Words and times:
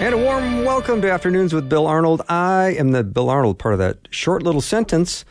And 0.00 0.14
a 0.14 0.18
warm 0.18 0.64
welcome 0.64 1.02
to 1.02 1.10
Afternoons 1.10 1.52
with 1.52 1.68
Bill 1.68 1.88
Arnold. 1.88 2.22
I 2.28 2.76
am 2.78 2.92
the 2.92 3.02
Bill 3.02 3.28
Arnold 3.28 3.58
part 3.58 3.74
of 3.74 3.80
that 3.80 4.06
short 4.10 4.44
little 4.44 4.60
sentence. 4.60 5.24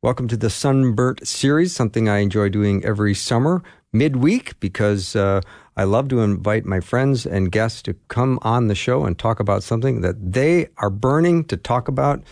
Welcome 0.00 0.28
to 0.28 0.36
the 0.36 0.48
Sunburnt 0.48 1.26
series, 1.26 1.74
something 1.74 2.08
I 2.08 2.18
enjoy 2.18 2.48
doing 2.48 2.84
every 2.84 3.14
summer, 3.14 3.64
midweek, 3.92 4.60
because 4.60 5.16
uh, 5.16 5.40
I 5.76 5.82
love 5.82 6.06
to 6.10 6.20
invite 6.20 6.64
my 6.64 6.78
friends 6.78 7.26
and 7.26 7.50
guests 7.50 7.82
to 7.82 7.94
come 8.06 8.38
on 8.42 8.68
the 8.68 8.76
show 8.76 9.04
and 9.04 9.18
talk 9.18 9.40
about 9.40 9.64
something 9.64 10.02
that 10.02 10.32
they 10.32 10.68
are 10.76 10.88
burning 10.88 11.42
to 11.46 11.56
talk 11.56 11.88
about. 11.88 12.22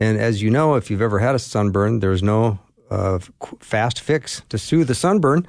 And 0.00 0.18
as 0.18 0.42
you 0.42 0.50
know, 0.50 0.74
if 0.74 0.90
you've 0.90 1.00
ever 1.00 1.20
had 1.20 1.36
a 1.36 1.38
sunburn, 1.38 2.00
there's 2.00 2.24
no 2.24 2.58
uh, 2.90 3.20
fast 3.60 4.00
fix 4.00 4.42
to 4.48 4.58
soothe 4.58 4.88
the 4.88 4.96
sunburn. 4.96 5.46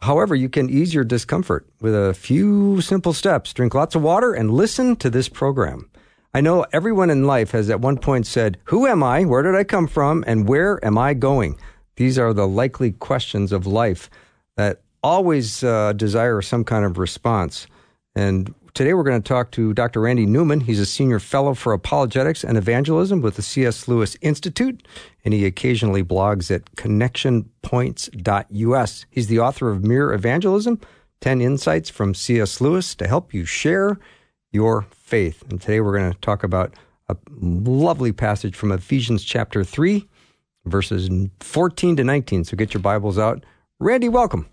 However, 0.00 0.34
you 0.34 0.48
can 0.48 0.70
ease 0.70 0.94
your 0.94 1.04
discomfort 1.04 1.66
with 1.80 1.94
a 1.94 2.14
few 2.14 2.80
simple 2.80 3.12
steps. 3.12 3.52
Drink 3.52 3.74
lots 3.74 3.94
of 3.94 4.02
water 4.02 4.32
and 4.32 4.50
listen 4.50 4.96
to 4.96 5.10
this 5.10 5.28
program. 5.28 5.90
I 6.32 6.40
know 6.40 6.66
everyone 6.72 7.10
in 7.10 7.26
life 7.26 7.50
has 7.52 7.68
at 7.70 7.80
one 7.80 7.98
point 7.98 8.26
said, 8.26 8.58
Who 8.64 8.86
am 8.86 9.02
I? 9.02 9.24
Where 9.24 9.42
did 9.42 9.54
I 9.54 9.64
come 9.64 9.86
from? 9.86 10.22
And 10.26 10.48
where 10.48 10.84
am 10.84 10.96
I 10.98 11.14
going? 11.14 11.58
These 11.96 12.18
are 12.18 12.32
the 12.32 12.46
likely 12.46 12.92
questions 12.92 13.50
of 13.50 13.66
life 13.66 14.08
that 14.56 14.82
always 15.02 15.64
uh, 15.64 15.94
desire 15.94 16.42
some 16.42 16.64
kind 16.64 16.84
of 16.84 16.98
response. 16.98 17.66
And 18.14 18.54
today 18.78 18.94
we're 18.94 19.02
going 19.02 19.20
to 19.20 19.28
talk 19.28 19.50
to 19.50 19.74
Dr. 19.74 20.00
Randy 20.02 20.24
Newman. 20.24 20.60
He's 20.60 20.78
a 20.78 20.86
senior 20.86 21.18
fellow 21.18 21.54
for 21.54 21.72
apologetics 21.72 22.44
and 22.44 22.56
evangelism 22.56 23.20
with 23.20 23.34
the 23.34 23.42
C.S. 23.42 23.88
Lewis 23.88 24.16
Institute, 24.20 24.86
and 25.24 25.34
he 25.34 25.44
occasionally 25.46 26.04
blogs 26.04 26.54
at 26.54 26.64
connectionpoints.us. 26.76 29.06
He's 29.10 29.26
the 29.26 29.40
author 29.40 29.68
of 29.68 29.82
Mere 29.82 30.12
Evangelism 30.12 30.80
10 31.20 31.40
Insights 31.40 31.90
from 31.90 32.14
C.S. 32.14 32.60
Lewis 32.60 32.94
to 32.94 33.08
help 33.08 33.34
you 33.34 33.44
share 33.44 33.98
your 34.52 34.82
faith. 34.92 35.42
And 35.50 35.60
today 35.60 35.80
we're 35.80 35.98
going 35.98 36.12
to 36.12 36.18
talk 36.20 36.44
about 36.44 36.72
a 37.08 37.16
lovely 37.40 38.12
passage 38.12 38.54
from 38.54 38.70
Ephesians 38.70 39.24
chapter 39.24 39.64
3, 39.64 40.08
verses 40.66 41.10
14 41.40 41.96
to 41.96 42.04
19. 42.04 42.44
So 42.44 42.56
get 42.56 42.74
your 42.74 42.82
Bibles 42.82 43.18
out. 43.18 43.42
Randy, 43.80 44.08
welcome. 44.08 44.48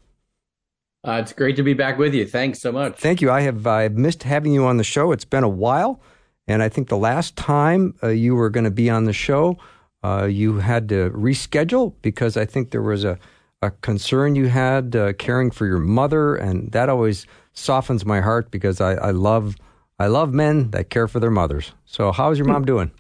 Uh, 1.06 1.20
it's 1.22 1.34
great 1.34 1.56
to 1.56 1.64
be 1.64 1.74
back 1.74 1.98
with 2.00 2.16
you. 2.16 2.26
Thanks 2.26 2.60
so 2.60 2.72
much. 2.72 2.98
Thank 2.98 3.22
you. 3.22 3.30
I 3.30 3.42
have 3.42 3.68
I've 3.68 3.96
missed 3.96 4.24
having 4.24 4.54
you 4.54 4.66
on 4.66 4.78
the 4.78 4.84
show. 4.84 5.12
It's 5.12 5.26
been 5.26 5.44
a 5.44 5.50
while, 5.50 6.02
and 6.48 6.64
I 6.64 6.70
think 6.70 6.90
the 6.90 6.98
last 6.98 7.36
time 7.36 7.94
uh, 8.02 8.10
you 8.10 8.34
were 8.36 8.50
going 8.50 8.64
to 8.64 8.72
be 8.72 8.90
on 8.90 9.06
the 9.06 9.14
show, 9.14 9.58
uh, 10.04 10.26
you 10.26 10.58
had 10.58 10.90
to 10.90 11.12
reschedule 11.12 11.94
because 12.02 12.38
I 12.38 12.46
think 12.46 12.72
there 12.72 12.82
was 12.82 13.04
a, 13.04 13.20
a 13.62 13.70
concern 13.72 14.36
you 14.36 14.48
had 14.48 14.96
uh, 14.96 15.14
caring 15.14 15.52
for 15.52 15.68
your 15.68 15.80
mother, 15.80 16.36
and 16.36 16.72
that 16.72 16.90
always 16.90 17.28
softens 17.54 18.04
my 18.04 18.22
heart 18.22 18.50
because 18.50 18.82
I, 18.82 18.94
I 18.94 19.12
love 19.12 19.56
I 20.00 20.08
love 20.08 20.34
men 20.34 20.72
that 20.72 20.90
care 20.90 21.08
for 21.08 21.20
their 21.20 21.32
mothers. 21.32 21.72
So, 21.86 22.12
how's 22.12 22.38
your 22.38 22.48
mom 22.48 22.66
doing? 22.66 22.92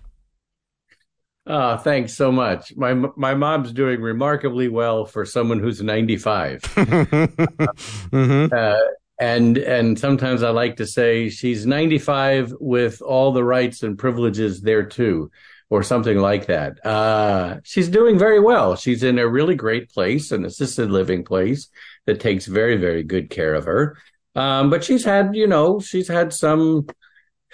Oh, 1.48 1.78
thanks 1.78 2.14
so 2.14 2.32
much. 2.32 2.76
My 2.76 2.94
my 2.94 3.36
mom's 3.36 3.72
doing 3.72 4.02
remarkably 4.02 4.67
well 4.67 5.06
for 5.06 5.26
someone 5.26 5.60
who's 5.60 5.82
95. 5.82 6.61
mm-hmm. 6.64 8.48
uh, 8.52 8.76
and 9.20 9.58
and 9.60 10.00
sometimes 10.00 10.42
I 10.42 10.50
like 10.50 10.78
to 10.78 10.88
say 10.88 11.30
she's 11.30 11.66
95 11.66 12.54
with 12.60 13.02
all 13.02 13.32
the 13.32 13.44
rights 13.44 13.84
and 13.84 13.98
privileges 13.98 14.61
there 14.61 14.86
too, 14.86 15.30
or 15.70 15.84
something 15.84 16.17
like 16.17 16.48
that. 16.48 16.84
Uh, 16.84 17.60
she's 17.64 17.89
doing 17.89 18.17
very 18.17 18.39
well. 18.39 18.76
She's 18.76 19.04
in 19.04 19.20
a 19.20 19.28
really 19.28 19.55
great 19.55 19.92
place, 19.92 20.32
an 20.32 20.45
assisted 20.45 20.89
living 20.89 21.23
place 21.23 21.70
that 22.08 22.20
takes 22.20 22.48
very 22.48 22.78
very 22.78 23.04
good 23.04 23.30
care 23.30 23.54
of 23.54 23.66
her. 23.66 23.98
Um, 24.36 24.70
but 24.70 24.84
she's 24.84 25.05
had, 25.05 25.36
you 25.36 25.48
know, 25.48 25.80
she's 25.80 26.08
had 26.08 26.34
some 26.34 26.88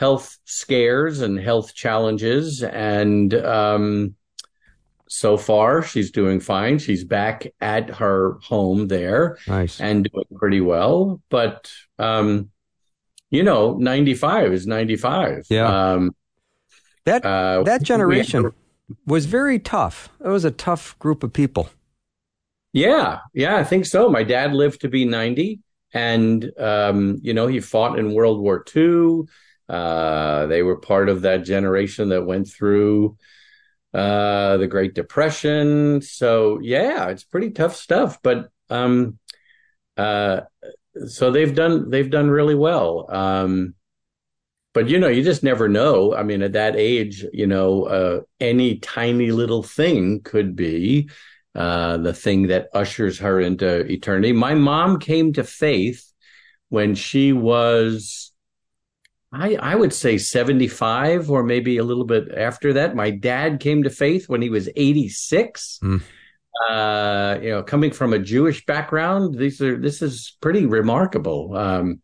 health 0.01 0.39
scares 0.45 1.22
and 1.22 1.39
health 1.39 1.75
challenges. 1.75 2.63
And 2.63 3.31
um, 3.35 4.16
so 5.07 5.38
far, 5.38 5.84
she's 5.84 6.09
doing 6.09 6.39
fine. 6.39 6.79
She's 6.79 7.03
back 7.03 7.45
at 7.62 7.91
her 7.91 8.39
home 8.41 8.88
there 8.88 9.38
nice. 9.47 9.79
and 9.79 10.09
doing 10.12 10.25
pretty 10.35 10.59
well. 10.59 11.22
But, 11.29 11.72
um, 12.00 12.50
you 13.29 13.44
know, 13.44 13.78
95 13.78 14.51
is 14.53 14.66
95. 14.66 15.45
Yeah. 15.51 15.91
Um, 15.91 16.16
that, 17.06 17.23
uh, 17.23 17.62
that 17.63 17.83
generation 17.83 18.51
was 19.06 19.28
very 19.28 19.59
tough. 19.59 20.09
It 20.25 20.29
was 20.29 20.45
a 20.45 20.51
tough 20.51 20.97
group 20.97 21.22
of 21.23 21.31
people. 21.31 21.69
Yeah. 22.73 23.19
Yeah, 23.35 23.56
I 23.57 23.63
think 23.63 23.85
so. 23.85 24.09
My 24.09 24.23
dad 24.23 24.53
lived 24.53 24.81
to 24.81 24.89
be 24.89 25.06
90 25.06 25.59
and, 25.94 26.51
um, 26.57 27.19
you 27.22 27.35
know, 27.35 27.45
he 27.45 27.59
fought 27.59 28.00
in 28.00 28.13
World 28.13 28.41
War 28.41 28.66
II 28.75 29.28
uh, 29.71 30.47
they 30.47 30.63
were 30.63 30.75
part 30.75 31.07
of 31.07 31.21
that 31.21 31.45
generation 31.45 32.09
that 32.09 32.25
went 32.25 32.45
through 32.45 33.15
uh, 33.93 34.57
the 34.57 34.67
Great 34.67 34.93
Depression. 34.93 36.01
So 36.01 36.59
yeah, 36.61 37.07
it's 37.07 37.23
pretty 37.23 37.51
tough 37.51 37.77
stuff. 37.77 38.19
But 38.21 38.49
um, 38.69 39.17
uh, 39.95 40.41
so 41.07 41.31
they've 41.31 41.55
done 41.55 41.89
they've 41.89 42.09
done 42.09 42.29
really 42.29 42.55
well. 42.55 43.05
Um, 43.09 43.75
but 44.73 44.89
you 44.89 44.99
know, 44.99 45.07
you 45.07 45.23
just 45.23 45.41
never 45.41 45.69
know. 45.69 46.13
I 46.13 46.23
mean, 46.23 46.41
at 46.41 46.53
that 46.53 46.75
age, 46.75 47.25
you 47.31 47.47
know, 47.47 47.83
uh, 47.83 48.21
any 48.41 48.77
tiny 48.79 49.31
little 49.31 49.63
thing 49.63 50.19
could 50.21 50.53
be 50.53 51.09
uh, 51.55 51.95
the 51.95 52.13
thing 52.13 52.47
that 52.47 52.67
ushers 52.73 53.19
her 53.19 53.39
into 53.39 53.89
eternity. 53.89 54.33
My 54.33 54.53
mom 54.53 54.99
came 54.99 55.31
to 55.33 55.45
faith 55.45 56.11
when 56.67 56.95
she 56.95 57.31
was 57.31 58.31
I, 59.34 59.56
I 59.56 59.75
would 59.75 59.94
say 59.94 60.18
75 60.18 61.31
or 61.31 61.44
maybe 61.44 61.78
a 61.78 61.84
little 61.84 62.03
bit 62.03 62.31
after 62.36 62.74
that. 62.74 62.96
My 62.96 63.12
dad 63.12 63.59
came 63.62 63.84
to 63.84 63.90
faith 63.90 64.28
when 64.28 64.42
he 64.42 64.50
was 64.50 64.69
86. 64.75 65.80
Mm. 65.81 66.02
Uh, 66.69 67.40
you 67.42 67.50
know, 67.50 67.64
coming 67.64 67.92
from 67.92 68.14
a 68.14 68.19
Jewish 68.19 68.66
background, 68.66 69.38
these 69.38 69.62
are 69.62 69.78
this 69.78 70.02
is 70.02 70.36
pretty 70.42 70.66
remarkable. 70.66 71.56
Um, 71.56 72.02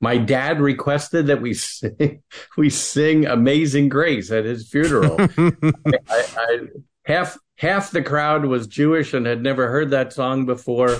my 0.00 0.16
dad 0.16 0.60
requested 0.60 1.26
that 1.26 1.42
we 1.42 1.54
sing, 1.54 2.22
we 2.56 2.70
sing 2.70 3.26
"Amazing 3.26 3.90
Grace" 3.90 4.30
at 4.32 4.44
his 4.44 4.68
funeral. 4.68 5.16
I, 5.20 6.00
I, 6.10 6.58
half 7.04 7.36
half 7.58 7.90
the 7.90 8.02
crowd 8.02 8.46
was 8.46 8.66
Jewish 8.66 9.12
and 9.12 9.26
had 9.26 9.42
never 9.42 9.68
heard 9.68 9.90
that 9.90 10.12
song 10.12 10.46
before, 10.46 10.96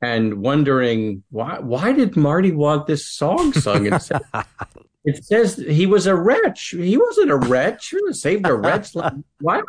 and 0.00 0.34
wondering 0.34 1.24
why 1.30 1.58
why 1.58 1.92
did 1.92 2.16
Marty 2.16 2.52
want 2.52 2.86
this 2.86 3.06
song 3.06 3.52
sung? 3.52 3.90
It 5.04 5.24
says 5.24 5.56
he 5.56 5.86
was 5.86 6.06
a 6.06 6.14
wretch. 6.14 6.74
He 6.76 6.96
wasn't 6.96 7.30
a 7.30 7.36
wretch. 7.36 7.88
He 7.88 7.98
was 8.02 8.20
saved 8.20 8.46
a 8.46 8.54
wretch. 8.54 8.94
Why? 9.40 9.62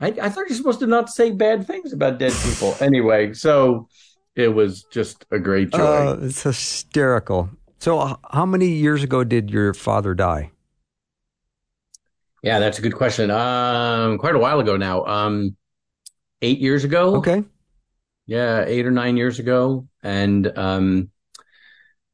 I, 0.00 0.08
I 0.08 0.28
thought 0.28 0.48
you're 0.48 0.56
supposed 0.56 0.80
to 0.80 0.86
not 0.86 1.10
say 1.10 1.30
bad 1.30 1.66
things 1.66 1.92
about 1.92 2.18
dead 2.18 2.32
people. 2.44 2.76
Anyway, 2.80 3.34
so 3.34 3.88
it 4.34 4.48
was 4.48 4.84
just 4.84 5.26
a 5.30 5.38
great 5.38 5.70
joy. 5.70 5.78
Uh, 5.78 6.18
it's 6.22 6.42
hysterical. 6.42 7.50
So, 7.78 8.18
how 8.30 8.46
many 8.46 8.68
years 8.68 9.04
ago 9.04 9.22
did 9.22 9.50
your 9.50 9.74
father 9.74 10.14
die? 10.14 10.50
Yeah, 12.42 12.58
that's 12.58 12.78
a 12.78 12.82
good 12.82 12.94
question. 12.94 13.30
Um, 13.30 14.18
quite 14.18 14.34
a 14.34 14.38
while 14.38 14.60
ago 14.60 14.76
now. 14.76 15.04
Um, 15.04 15.56
eight 16.42 16.58
years 16.58 16.84
ago. 16.84 17.16
Okay. 17.16 17.44
Yeah, 18.26 18.64
eight 18.66 18.86
or 18.86 18.90
nine 18.90 19.16
years 19.16 19.38
ago, 19.38 19.86
and 20.02 20.46
um, 20.58 21.10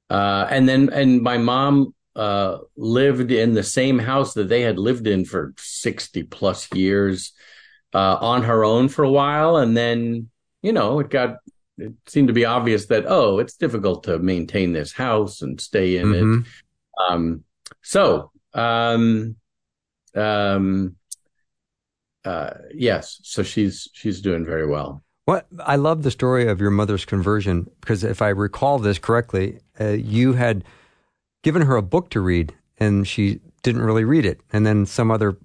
uh, 0.09 0.47
and 0.49 0.69
then 0.69 0.91
and 0.91 1.23
my 1.23 1.39
mom 1.39 1.94
uh, 2.17 2.59
lived 2.77 3.31
in 3.33 3.55
the 3.55 3.63
same 3.63 3.99
house 3.99 4.35
that 4.35 4.49
they 4.49 4.63
had 4.63 4.79
lived 4.79 5.07
in 5.07 5.25
for 5.25 5.55
60 5.59 6.23
plus 6.25 6.73
years 6.73 7.33
uh, 7.93 8.17
on 8.21 8.43
her 8.45 8.65
own 8.65 8.89
for 8.89 9.05
a 9.05 9.11
while. 9.11 9.57
And 9.57 9.77
then, 9.77 10.29
you 10.63 10.73
know, 10.73 11.01
it 11.01 11.11
got, 11.11 11.39
it 11.77 11.93
seemed 12.07 12.29
to 12.29 12.35
be 12.35 12.45
obvious 12.45 12.87
that, 12.87 13.05
oh, 13.07 13.39
it's 13.39 13.57
difficult 13.57 14.05
to 14.05 14.19
maintain 14.19 14.73
this 14.73 14.93
house 14.93 15.43
and 15.43 15.61
stay 15.61 15.97
in 15.97 16.09
mm-hmm. 16.09 16.41
it. 16.41 16.47
Um, 17.11 17.45
so, 17.83 18.31
um, 18.53 19.37
um, 20.15 20.97
uh, 22.25 22.51
yes, 22.73 23.21
so 23.23 23.43
she's, 23.43 23.89
she's 23.93 24.21
doing 24.21 24.45
very 24.45 24.67
well. 24.67 25.03
What 25.27 25.47
I 25.59 25.77
love 25.77 26.03
the 26.03 26.11
story 26.11 26.49
of 26.49 26.61
your 26.61 26.71
mother's 26.71 27.07
conversion 27.07 27.71
because 27.81 28.05
if 28.05 28.21
I 28.21 28.29
recall 28.29 28.79
this 28.79 28.99
correctly, 28.99 29.59
uh, 29.81 29.89
you 29.89 30.35
had 30.35 30.65
given 31.45 31.63
her 31.63 31.77
a 31.77 31.83
book 31.83 32.11
to 32.11 32.21
read, 32.21 32.53
and 32.79 33.07
she 33.07 33.39
didn't 33.63 33.83
really 33.83 34.05
read 34.05 34.27
it. 34.27 34.41
And 34.53 34.67
then 34.67 34.87
some 34.87 35.13
other 35.13 35.37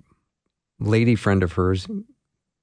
lady 0.80 1.13
friend 1.13 1.44
of 1.44 1.54
hers 1.54 1.86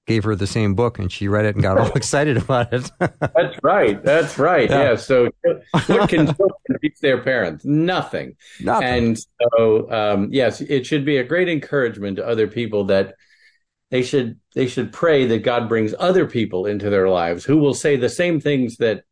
gave 0.06 0.24
her 0.24 0.34
the 0.36 0.46
same 0.46 0.74
book 0.74 0.98
and 1.00 1.10
she 1.10 1.26
read 1.26 1.44
it 1.44 1.56
and 1.56 1.62
got 1.62 1.78
all 1.78 1.92
excited 1.96 2.36
about 2.36 2.72
it. 2.72 2.90
That's 2.98 3.62
right. 3.62 4.02
That's 4.02 4.38
right. 4.38 4.70
Yeah. 4.70 4.90
yeah. 4.90 4.96
So 4.96 5.28
what 5.42 6.08
can 6.08 6.26
children 6.36 6.80
teach 6.80 6.98
their 7.00 7.20
parents? 7.20 7.64
Nothing. 7.64 8.36
Nothing. 8.60 8.88
And 8.88 9.18
so, 9.18 9.90
um, 9.90 10.28
yes, 10.32 10.60
it 10.60 10.86
should 10.86 11.04
be 11.04 11.16
a 11.18 11.24
great 11.24 11.48
encouragement 11.48 12.16
to 12.16 12.26
other 12.26 12.46
people 12.46 12.84
that 12.84 13.16
they 13.90 14.02
should 14.02 14.38
they 14.54 14.66
should 14.66 14.92
pray 14.92 15.26
that 15.26 15.42
God 15.42 15.68
brings 15.68 15.94
other 15.98 16.26
people 16.26 16.66
into 16.66 16.90
their 16.90 17.08
lives 17.08 17.44
who 17.44 17.58
will 17.58 17.74
say 17.74 17.96
the 17.96 18.08
same 18.08 18.40
things 18.40 18.76
that 18.78 19.04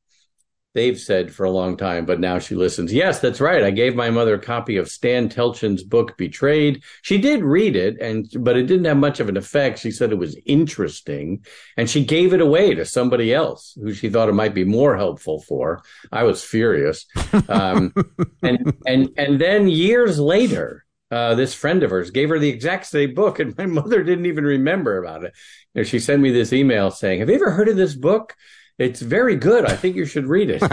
they've 0.74 0.98
said 0.98 1.32
for 1.32 1.44
a 1.44 1.50
long 1.50 1.76
time, 1.76 2.04
but 2.04 2.20
now 2.20 2.38
she 2.38 2.54
listens. 2.54 2.92
Yes, 2.92 3.20
that's 3.20 3.40
right. 3.40 3.62
I 3.62 3.70
gave 3.70 3.94
my 3.94 4.10
mother 4.10 4.34
a 4.34 4.40
copy 4.40 4.76
of 4.76 4.88
Stan 4.88 5.28
Telchin's 5.28 5.82
book, 5.82 6.16
Betrayed. 6.18 6.82
She 7.02 7.18
did 7.18 7.42
read 7.42 7.76
it, 7.76 8.00
and 8.00 8.28
but 8.40 8.56
it 8.56 8.66
didn't 8.66 8.84
have 8.86 8.96
much 8.96 9.20
of 9.20 9.28
an 9.28 9.36
effect. 9.36 9.78
She 9.78 9.92
said 9.92 10.10
it 10.12 10.18
was 10.18 10.36
interesting, 10.44 11.44
and 11.76 11.88
she 11.88 12.04
gave 12.04 12.34
it 12.34 12.40
away 12.40 12.74
to 12.74 12.84
somebody 12.84 13.32
else 13.32 13.78
who 13.80 13.94
she 13.94 14.10
thought 14.10 14.28
it 14.28 14.34
might 14.34 14.54
be 14.54 14.64
more 14.64 14.96
helpful 14.96 15.40
for. 15.40 15.82
I 16.12 16.24
was 16.24 16.44
furious, 16.44 17.06
um, 17.48 17.94
and 18.42 18.74
and 18.86 19.10
and 19.16 19.40
then 19.40 19.68
years 19.68 20.18
later. 20.18 20.82
Uh, 21.10 21.34
this 21.34 21.54
friend 21.54 21.84
of 21.84 21.90
hers 21.90 22.10
gave 22.10 22.28
her 22.28 22.40
the 22.40 22.48
exact 22.48 22.86
same 22.86 23.14
book, 23.14 23.38
and 23.38 23.56
my 23.56 23.66
mother 23.80 24.02
didn't 24.02 24.26
even 24.26 24.42
remember 24.42 24.98
about 24.98 25.22
it. 25.22 25.32
You 25.72 25.80
know, 25.80 25.84
she 25.84 26.00
sent 26.00 26.20
me 26.20 26.32
this 26.32 26.52
email 26.52 26.90
saying, 26.90 27.20
"Have 27.20 27.28
you 27.28 27.36
ever 27.36 27.52
heard 27.52 27.68
of 27.68 27.76
this 27.76 27.94
book?" 27.94 28.34
It's 28.78 29.00
very 29.00 29.36
good. 29.36 29.66
I 29.66 29.76
think 29.76 29.96
you 29.96 30.04
should 30.04 30.26
read 30.26 30.50
it. 30.50 30.62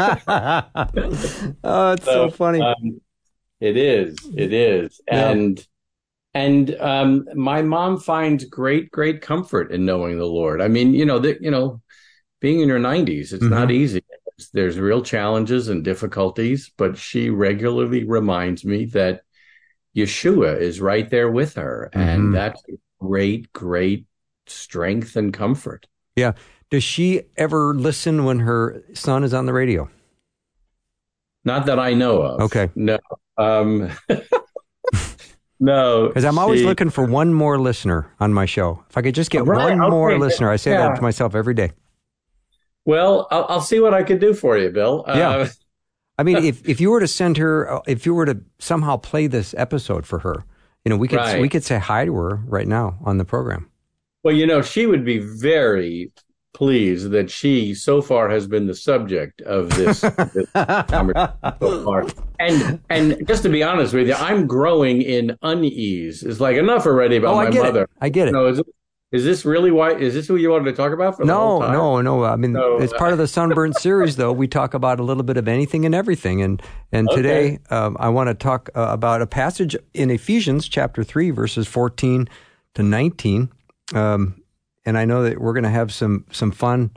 oh, 1.64 1.92
it's 1.92 2.06
so, 2.06 2.30
so 2.30 2.30
funny. 2.32 2.62
Um, 2.62 3.00
it 3.60 3.78
is. 3.78 4.18
It 4.36 4.54
is. 4.54 5.00
And 5.08 5.60
yeah. 5.60 6.42
and 6.42 6.76
um, 6.80 7.28
my 7.36 7.62
mom 7.62 8.00
finds 8.00 8.46
great, 8.46 8.90
great 8.92 9.22
comfort 9.22 9.72
in 9.72 9.86
knowing 9.86 10.18
the 10.18 10.26
Lord. 10.26 10.62
I 10.62 10.68
mean, 10.68 10.94
you 10.94 11.06
know, 11.06 11.20
the, 11.20 11.38
you 11.40 11.52
know, 11.52 11.82
being 12.40 12.60
in 12.60 12.68
your 12.68 12.80
nineties, 12.80 13.34
it's 13.34 13.44
mm-hmm. 13.44 13.54
not 13.54 13.72
easy. 13.72 14.04
There's 14.54 14.80
real 14.80 15.04
challenges 15.04 15.70
and 15.70 15.84
difficulties, 15.84 16.72
but 16.76 16.98
she 16.98 17.30
regularly 17.30 18.04
reminds 18.06 18.66
me 18.66 18.86
that 18.86 19.22
Yeshua 19.96 20.60
is 20.60 20.82
right 20.82 21.08
there 21.08 21.30
with 21.30 21.54
her, 21.56 21.92
mm-hmm. 21.94 22.10
and 22.10 22.34
that's 22.34 22.64
great, 23.00 23.54
great 23.54 24.08
strength 24.48 25.16
and 25.16 25.32
comfort. 25.32 25.86
Yeah. 26.16 26.34
Does 26.72 26.84
she 26.86 27.24
ever 27.36 27.74
listen 27.74 28.24
when 28.24 28.40
her 28.40 28.82
son 28.94 29.26
is 29.26 29.34
on 29.34 29.46
the 29.46 29.52
radio? 29.52 29.90
Not 31.44 31.66
that 31.66 31.80
I 31.80 31.94
know 31.94 32.22
of. 32.22 32.42
Okay. 32.42 32.70
No. 32.76 32.98
Um, 33.38 33.92
no. 35.60 36.08
Because 36.08 36.24
I'm 36.24 36.40
always 36.40 36.62
she, 36.62 36.66
looking 36.66 36.90
for 36.90 37.04
one 37.04 37.34
more 37.34 37.60
listener 37.60 38.10
on 38.22 38.34
my 38.34 38.46
show. 38.46 38.84
If 38.90 38.98
I 38.98 39.02
could 39.02 39.16
just 39.16 39.32
get 39.32 39.44
right, 39.46 39.78
one 39.78 39.90
more 39.90 40.18
listener, 40.18 40.50
I 40.50 40.56
say 40.56 40.72
yeah. 40.72 40.88
that 40.88 40.96
to 40.96 41.02
myself 41.02 41.36
every 41.36 41.54
day. 41.54 41.72
Well, 42.86 43.28
I'll, 43.32 43.46
I'll, 43.50 43.62
see 43.62 43.80
what 43.80 43.94
I 43.94 44.04
can 44.04 44.18
do 44.18 44.34
for 44.34 44.58
you, 44.58 44.70
Bill. 44.70 45.04
Yeah. 45.08 45.30
Uh, 45.30 45.48
I 46.18 46.24
mean, 46.24 46.38
if, 46.38 46.68
if 46.68 46.80
you 46.80 46.92
were 46.92 47.00
to 47.00 47.08
send 47.08 47.38
her, 47.38 47.70
uh, 47.70 47.82
if 47.86 48.06
you 48.06 48.14
were 48.14 48.26
to 48.26 48.40
somehow 48.60 48.98
play 48.98 49.28
this 49.28 49.54
episode 49.58 50.06
for 50.06 50.20
her, 50.20 50.46
you 50.86 50.90
know, 50.90 50.98
we 50.98 51.08
could 51.08 51.18
right. 51.18 51.42
we 51.42 51.50
could 51.50 51.64
say 51.64 51.78
hi 51.80 52.06
to 52.06 52.14
her 52.16 52.42
right 52.46 52.68
now 52.68 52.98
on 53.04 53.18
the 53.18 53.26
program. 53.26 53.70
Well, 54.24 54.36
you 54.36 54.46
know, 54.46 54.62
she 54.62 54.86
would 54.86 55.04
be 55.04 55.20
very 55.20 56.12
pleased 56.54 57.12
that 57.12 57.30
she 57.30 57.74
so 57.74 58.02
far 58.02 58.30
has 58.30 58.48
been 58.48 58.68
the 58.68 58.76
subject 58.76 59.42
of 59.42 59.70
this, 59.70 60.02
this 60.02 60.48
so 60.54 61.84
far. 61.84 62.08
And 62.40 62.82
and 62.90 63.28
just 63.28 63.44
to 63.44 63.50
be 63.50 63.64
honest 63.64 63.94
with 63.94 64.08
you, 64.08 64.16
I'm 64.16 64.48
growing 64.48 65.02
in 65.02 65.38
unease. 65.42 66.24
It's 66.24 66.40
like 66.40 66.58
enough 66.58 66.86
already 66.86 67.18
about 67.18 67.34
oh, 67.34 67.38
my 67.38 67.50
mother. 67.50 67.84
It. 67.84 67.90
I 68.02 68.10
get 68.10 68.28
it. 68.28 68.32
No, 68.32 68.48
is, 68.48 68.62
is 69.12 69.26
this 69.26 69.44
really 69.44 69.72
why? 69.72 69.92
Is 69.92 70.14
this 70.14 70.28
who 70.28 70.38
you 70.38 70.52
wanted 70.52 70.66
to 70.66 70.74
talk 70.74 70.94
about? 70.94 71.18
For 71.18 71.26
no, 71.26 71.60
no, 71.60 72.02
no. 72.02 72.24
I 72.24 72.38
mean, 72.38 72.54
so, 72.54 72.78
it's 72.78 72.94
part 72.94 73.12
of 73.12 73.18
the 73.18 73.28
Sunburnt 73.28 73.76
series, 73.80 74.16
though. 74.16 74.32
We 74.32 74.48
talk 74.48 74.74
about 74.74 75.02
a 75.02 75.04
little 75.04 75.24
bit 75.24 75.36
of 75.36 75.50
anything 75.50 75.86
and 75.86 75.94
everything, 75.94 76.42
and 76.42 76.62
and 76.94 77.10
okay. 77.10 77.16
today 77.18 77.60
um, 77.70 77.98
I 78.00 78.08
want 78.08 78.30
to 78.30 78.34
talk 78.34 78.70
uh, 78.74 78.88
about 78.90 79.22
a 79.22 79.28
passage 79.28 79.76
in 79.94 80.10
Ephesians 80.10 80.70
chapter 80.70 81.04
three, 81.04 81.30
verses 81.30 81.68
fourteen 81.68 82.30
to 82.76 82.84
nineteen. 82.84 83.50
Um, 83.94 84.41
and 84.86 84.98
I 84.98 85.06
know 85.06 85.24
that 85.24 85.40
we're 85.40 85.54
going 85.54 85.64
to 85.64 85.70
have 85.70 85.94
some 85.94 86.26
some 86.32 86.52
fun 86.52 86.92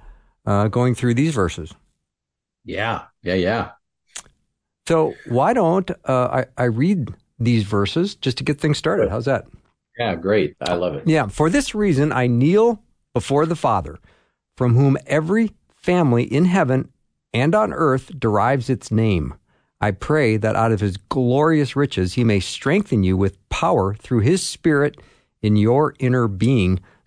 uh, 0.46 0.68
going 0.68 0.94
through 0.94 1.14
these 1.14 1.34
verses. 1.34 1.74
Yeah, 2.64 3.02
yeah, 3.22 3.34
yeah. 3.34 3.70
So 4.86 5.14
why 5.26 5.54
don't 5.54 5.90
uh, 6.04 6.44
I, 6.58 6.62
I 6.62 6.64
read 6.64 7.14
these 7.38 7.64
verses 7.64 8.14
just 8.14 8.38
to 8.38 8.44
get 8.44 8.60
things 8.60 8.78
started? 8.78 9.10
How's 9.10 9.24
that? 9.24 9.46
Yeah, 9.98 10.14
great. 10.14 10.56
I 10.60 10.74
love 10.74 10.94
it. 10.94 11.06
Yeah. 11.06 11.28
For 11.28 11.48
this 11.48 11.74
reason, 11.74 12.12
I 12.12 12.26
kneel 12.26 12.82
before 13.12 13.46
the 13.46 13.56
Father, 13.56 13.98
from 14.56 14.74
whom 14.74 14.98
every 15.06 15.52
family 15.74 16.24
in 16.24 16.46
heaven 16.46 16.90
and 17.32 17.54
on 17.54 17.72
earth 17.72 18.10
derives 18.18 18.68
its 18.68 18.90
name. 18.90 19.34
I 19.80 19.90
pray 19.90 20.36
that 20.36 20.56
out 20.56 20.72
of 20.72 20.80
his 20.80 20.96
glorious 20.96 21.76
riches 21.76 22.14
he 22.14 22.24
may 22.24 22.40
strengthen 22.40 23.02
you 23.04 23.16
with 23.16 23.48
power 23.48 23.94
through 23.94 24.20
his 24.20 24.42
Spirit 24.42 25.00
in 25.42 25.56
your 25.56 25.94
inner 25.98 26.26
being 26.26 26.80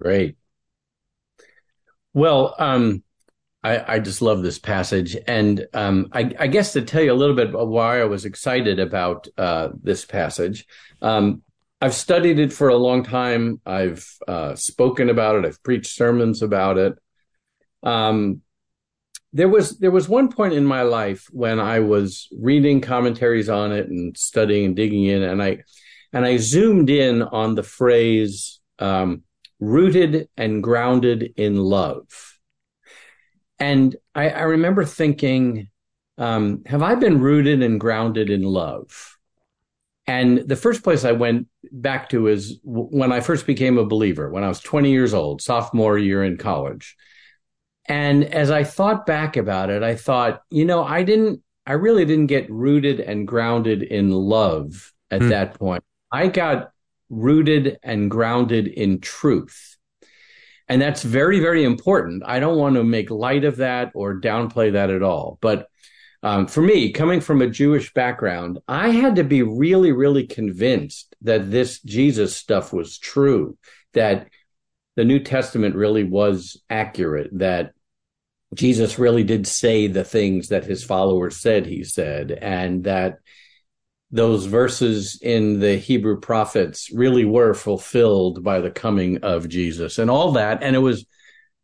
Great. 0.00 0.36
Well, 2.14 2.54
um, 2.58 3.02
I, 3.62 3.94
I, 3.94 3.98
just 3.98 4.22
love 4.22 4.42
this 4.42 4.58
passage. 4.58 5.16
And 5.26 5.66
um, 5.74 6.08
I, 6.12 6.32
I, 6.38 6.46
guess 6.46 6.72
to 6.72 6.82
tell 6.82 7.02
you 7.02 7.12
a 7.12 7.14
little 7.14 7.34
bit 7.34 7.52
why 7.52 8.00
I 8.00 8.04
was 8.04 8.24
excited 8.24 8.78
about 8.78 9.26
uh, 9.36 9.70
this 9.82 10.04
passage, 10.04 10.66
um, 11.02 11.42
I've 11.80 11.94
studied 11.94 12.38
it 12.38 12.52
for 12.52 12.68
a 12.68 12.76
long 12.76 13.04
time. 13.04 13.60
I've 13.66 14.08
uh, 14.26 14.54
spoken 14.54 15.10
about 15.10 15.36
it. 15.36 15.44
I've 15.44 15.62
preached 15.62 15.94
sermons 15.94 16.42
about 16.42 16.78
it. 16.78 16.94
Um, 17.82 18.42
there 19.32 19.48
was 19.48 19.78
there 19.78 19.90
was 19.90 20.08
one 20.08 20.32
point 20.32 20.54
in 20.54 20.64
my 20.64 20.82
life 20.82 21.26
when 21.30 21.60
I 21.60 21.80
was 21.80 22.28
reading 22.36 22.80
commentaries 22.80 23.48
on 23.48 23.72
it 23.72 23.86
and 23.88 24.16
studying 24.16 24.64
and 24.64 24.76
digging 24.76 25.04
in, 25.04 25.22
and 25.22 25.42
I 25.42 25.58
and 26.12 26.24
I 26.24 26.38
zoomed 26.38 26.90
in 26.90 27.22
on 27.22 27.54
the 27.54 27.62
phrase 27.62 28.58
um, 28.78 29.22
rooted 29.60 30.28
and 30.36 30.62
grounded 30.62 31.34
in 31.36 31.56
love. 31.56 32.06
And 33.58 33.96
I, 34.14 34.30
I 34.30 34.42
remember 34.42 34.84
thinking, 34.84 35.68
um, 36.16 36.62
have 36.66 36.82
I 36.82 36.94
been 36.94 37.20
rooted 37.20 37.62
and 37.62 37.80
grounded 37.80 38.30
in 38.30 38.42
love? 38.42 39.16
And 40.06 40.38
the 40.38 40.56
first 40.56 40.82
place 40.82 41.04
I 41.04 41.12
went 41.12 41.48
back 41.70 42.08
to 42.10 42.28
is 42.28 42.58
when 42.64 43.12
I 43.12 43.20
first 43.20 43.46
became 43.46 43.76
a 43.76 43.84
believer, 43.84 44.30
when 44.30 44.42
I 44.42 44.48
was 44.48 44.60
20 44.60 44.90
years 44.90 45.12
old, 45.12 45.42
sophomore 45.42 45.98
year 45.98 46.24
in 46.24 46.38
college. 46.38 46.96
And 47.84 48.24
as 48.24 48.50
I 48.50 48.64
thought 48.64 49.06
back 49.06 49.36
about 49.36 49.70
it, 49.70 49.82
I 49.82 49.96
thought, 49.96 50.42
you 50.50 50.64
know, 50.64 50.82
I 50.82 51.02
didn't, 51.02 51.42
I 51.66 51.72
really 51.72 52.06
didn't 52.06 52.26
get 52.26 52.50
rooted 52.50 53.00
and 53.00 53.28
grounded 53.28 53.82
in 53.82 54.10
love 54.10 54.92
at 55.10 55.20
mm. 55.20 55.28
that 55.28 55.54
point. 55.58 55.84
I 56.10 56.28
got 56.28 56.70
rooted 57.10 57.78
and 57.82 58.10
grounded 58.10 58.66
in 58.66 59.00
truth. 59.00 59.76
And 60.68 60.82
that's 60.82 61.02
very, 61.02 61.40
very 61.40 61.64
important. 61.64 62.22
I 62.26 62.40
don't 62.40 62.58
want 62.58 62.74
to 62.74 62.84
make 62.84 63.10
light 63.10 63.44
of 63.44 63.56
that 63.56 63.92
or 63.94 64.20
downplay 64.20 64.72
that 64.72 64.90
at 64.90 65.02
all. 65.02 65.38
But 65.40 65.68
um, 66.22 66.46
for 66.46 66.60
me, 66.60 66.92
coming 66.92 67.20
from 67.20 67.40
a 67.40 67.48
Jewish 67.48 67.92
background, 67.94 68.58
I 68.66 68.90
had 68.90 69.16
to 69.16 69.24
be 69.24 69.42
really, 69.42 69.92
really 69.92 70.26
convinced 70.26 71.14
that 71.22 71.50
this 71.50 71.80
Jesus 71.82 72.36
stuff 72.36 72.72
was 72.72 72.98
true, 72.98 73.56
that 73.94 74.28
the 74.96 75.04
New 75.04 75.20
Testament 75.20 75.76
really 75.76 76.04
was 76.04 76.60
accurate, 76.68 77.30
that 77.38 77.72
Jesus 78.54 78.98
really 78.98 79.24
did 79.24 79.46
say 79.46 79.86
the 79.86 80.04
things 80.04 80.48
that 80.48 80.64
his 80.64 80.82
followers 80.82 81.36
said 81.36 81.66
he 81.66 81.84
said, 81.84 82.32
and 82.32 82.84
that 82.84 83.18
those 84.10 84.46
verses 84.46 85.18
in 85.20 85.60
the 85.60 85.76
Hebrew 85.76 86.18
prophets 86.18 86.90
really 86.92 87.24
were 87.24 87.52
fulfilled 87.54 88.42
by 88.42 88.60
the 88.60 88.70
coming 88.70 89.18
of 89.18 89.48
Jesus 89.48 89.98
and 89.98 90.10
all 90.10 90.32
that. 90.32 90.62
And 90.62 90.74
it 90.74 90.80
was, 90.80 91.04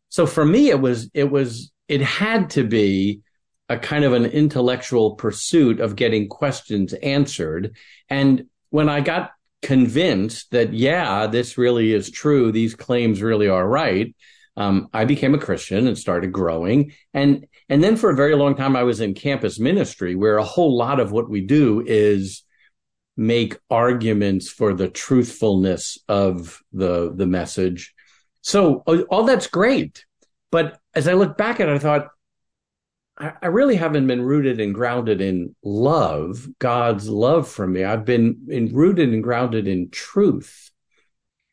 so 0.09 0.25
for 0.27 0.45
me, 0.45 0.69
it 0.69 0.79
was, 0.79 1.09
it 1.13 1.31
was, 1.31 1.71
it 1.87 2.01
had 2.01 2.51
to 2.51 2.63
be 2.63 3.21
a 3.67 3.77
kind 3.77 4.03
of 4.03 4.13
an 4.13 4.25
intellectual 4.25 5.15
pursuit 5.15 5.79
of 5.79 5.95
getting 5.95 6.29
questions 6.29 6.93
answered. 6.93 7.75
And 8.09 8.45
when 8.69 8.89
I 8.89 9.01
got 9.01 9.31
convinced 9.63 10.51
that, 10.51 10.71
yeah, 10.71 11.25
this 11.25 11.57
really 11.57 11.93
is 11.93 12.11
true, 12.11 12.51
these 12.51 12.75
claims 12.75 13.23
really 13.23 13.47
are 13.47 13.67
right, 13.67 14.15
um, 14.55 14.87
I 14.93 15.05
became 15.05 15.33
a 15.33 15.39
Christian 15.39 15.87
and 15.87 15.97
started 15.97 16.31
growing. 16.31 16.93
And 17.13 17.47
and 17.69 17.83
then 17.83 17.95
for 17.95 18.09
a 18.09 18.15
very 18.15 18.35
long 18.35 18.55
time, 18.55 18.75
I 18.75 18.83
was 18.83 19.01
in 19.01 19.13
campus 19.13 19.59
ministry, 19.59 20.15
where 20.15 20.37
a 20.37 20.43
whole 20.43 20.77
lot 20.77 20.99
of 20.99 21.11
what 21.11 21.29
we 21.29 21.41
do 21.41 21.83
is 21.85 22.43
make 23.17 23.57
arguments 23.69 24.49
for 24.49 24.73
the 24.73 24.89
truthfulness 24.89 25.97
of 26.07 26.61
the 26.73 27.13
the 27.15 27.25
message. 27.25 27.93
So 28.41 28.83
all 29.09 29.23
that's 29.23 29.47
great, 29.47 30.05
but 30.51 30.79
as 30.93 31.07
I 31.07 31.13
look 31.13 31.37
back 31.37 31.59
at 31.59 31.69
it, 31.69 31.75
I 31.75 31.79
thought 31.79 32.09
I, 33.17 33.47
really 33.47 33.77
haven't 33.77 34.07
been 34.07 34.21
rooted 34.21 34.59
and 34.59 34.75
grounded 34.75 35.21
in 35.21 35.55
love, 35.63 36.47
God's 36.59 37.07
love 37.07 37.47
for 37.47 37.65
me. 37.65 37.85
I've 37.85 38.03
been 38.03 38.47
in, 38.49 38.73
rooted 38.73 39.13
and 39.13 39.23
grounded 39.23 39.67
in 39.67 39.89
truth. 39.89 40.69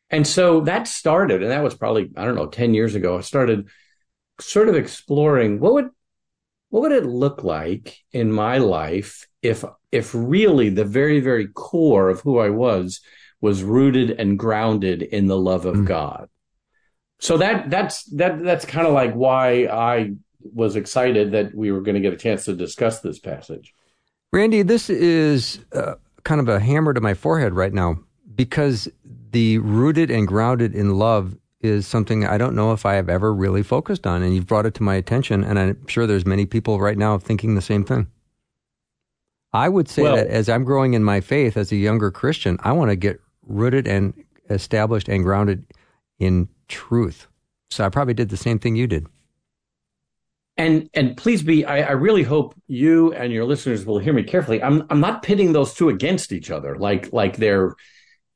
And 0.09 0.27
so 0.27 0.61
that 0.61 0.87
started, 0.87 1.41
and 1.41 1.51
that 1.51 1.63
was 1.63 1.73
probably, 1.73 2.11
I 2.17 2.25
don't 2.25 2.35
know, 2.35 2.47
10 2.47 2.73
years 2.73 2.95
ago. 2.95 3.17
I 3.17 3.21
started 3.21 3.69
sort 4.41 4.67
of 4.67 4.75
exploring 4.75 5.59
what 5.59 5.73
would 5.73 5.89
what 6.73 6.81
would 6.81 6.91
it 6.91 7.05
look 7.05 7.43
like 7.43 7.99
in 8.13 8.31
my 8.31 8.57
life 8.57 9.27
if 9.43 9.63
if 9.91 10.09
really 10.11 10.69
the 10.69 10.83
very 10.83 11.19
very 11.19 11.47
core 11.49 12.09
of 12.09 12.21
who 12.21 12.39
I 12.39 12.49
was 12.49 12.99
was 13.41 13.61
rooted 13.61 14.09
and 14.09 14.39
grounded 14.39 15.03
in 15.03 15.27
the 15.27 15.37
love 15.37 15.67
of 15.67 15.75
mm. 15.75 15.85
God. 15.85 16.29
So 17.19 17.37
that 17.37 17.69
that's 17.69 18.05
that 18.15 18.43
that's 18.43 18.65
kind 18.65 18.87
of 18.87 18.93
like 18.93 19.13
why 19.13 19.67
I 19.67 20.13
was 20.41 20.75
excited 20.75 21.33
that 21.33 21.53
we 21.53 21.71
were 21.71 21.81
going 21.81 21.93
to 21.93 22.01
get 22.01 22.11
a 22.11 22.17
chance 22.17 22.45
to 22.45 22.55
discuss 22.55 23.01
this 23.01 23.19
passage. 23.19 23.75
Randy, 24.31 24.63
this 24.63 24.89
is 24.89 25.59
uh, 25.73 25.93
kind 26.23 26.41
of 26.41 26.49
a 26.49 26.59
hammer 26.59 26.95
to 26.95 27.01
my 27.01 27.13
forehead 27.13 27.53
right 27.53 27.71
now 27.71 27.99
because 28.33 28.89
the 29.29 29.59
rooted 29.59 30.09
and 30.09 30.27
grounded 30.27 30.73
in 30.73 30.97
love 30.97 31.37
is 31.63 31.87
something 31.87 32.25
I 32.25 32.37
don't 32.37 32.55
know 32.55 32.73
if 32.73 32.85
I 32.85 32.95
have 32.95 33.09
ever 33.09 33.33
really 33.33 33.63
focused 33.63 34.05
on. 34.05 34.21
And 34.21 34.35
you've 34.35 34.47
brought 34.47 34.65
it 34.65 34.73
to 34.75 34.83
my 34.83 34.95
attention. 34.95 35.43
And 35.43 35.57
I'm 35.57 35.87
sure 35.87 36.05
there's 36.05 36.25
many 36.25 36.45
people 36.45 36.79
right 36.79 36.97
now 36.97 37.17
thinking 37.17 37.55
the 37.55 37.61
same 37.61 37.83
thing. 37.83 38.07
I 39.53 39.69
would 39.69 39.87
say 39.87 40.03
well, 40.03 40.15
that 40.15 40.27
as 40.27 40.49
I'm 40.49 40.63
growing 40.63 40.93
in 40.93 41.03
my 41.03 41.21
faith 41.21 41.57
as 41.57 41.71
a 41.71 41.75
younger 41.75 42.11
Christian, 42.11 42.57
I 42.61 42.71
want 42.71 42.89
to 42.89 42.95
get 42.95 43.21
rooted 43.47 43.87
and 43.87 44.13
established 44.49 45.07
and 45.07 45.23
grounded 45.23 45.65
in 46.19 46.49
truth. 46.67 47.27
So 47.69 47.85
I 47.85 47.89
probably 47.89 48.13
did 48.13 48.29
the 48.29 48.37
same 48.37 48.59
thing 48.59 48.75
you 48.75 48.87
did 48.87 49.07
and 50.57 50.89
and 50.93 51.17
please 51.17 51.41
be 51.41 51.65
I, 51.65 51.81
I, 51.81 51.91
really 51.91 52.23
hope 52.23 52.55
you 52.67 53.13
and 53.13 53.33
your 53.33 53.45
listeners 53.45 53.85
will 53.85 53.97
hear 53.99 54.13
me 54.13 54.23
carefully 54.23 54.61
i'm 54.61 54.85
i'm 54.89 54.99
not 54.99 55.23
pitting 55.23 55.53
those 55.53 55.73
two 55.73 55.89
against 55.89 56.31
each 56.31 56.51
other 56.51 56.77
like 56.77 57.11
like 57.11 57.37
they're 57.37 57.73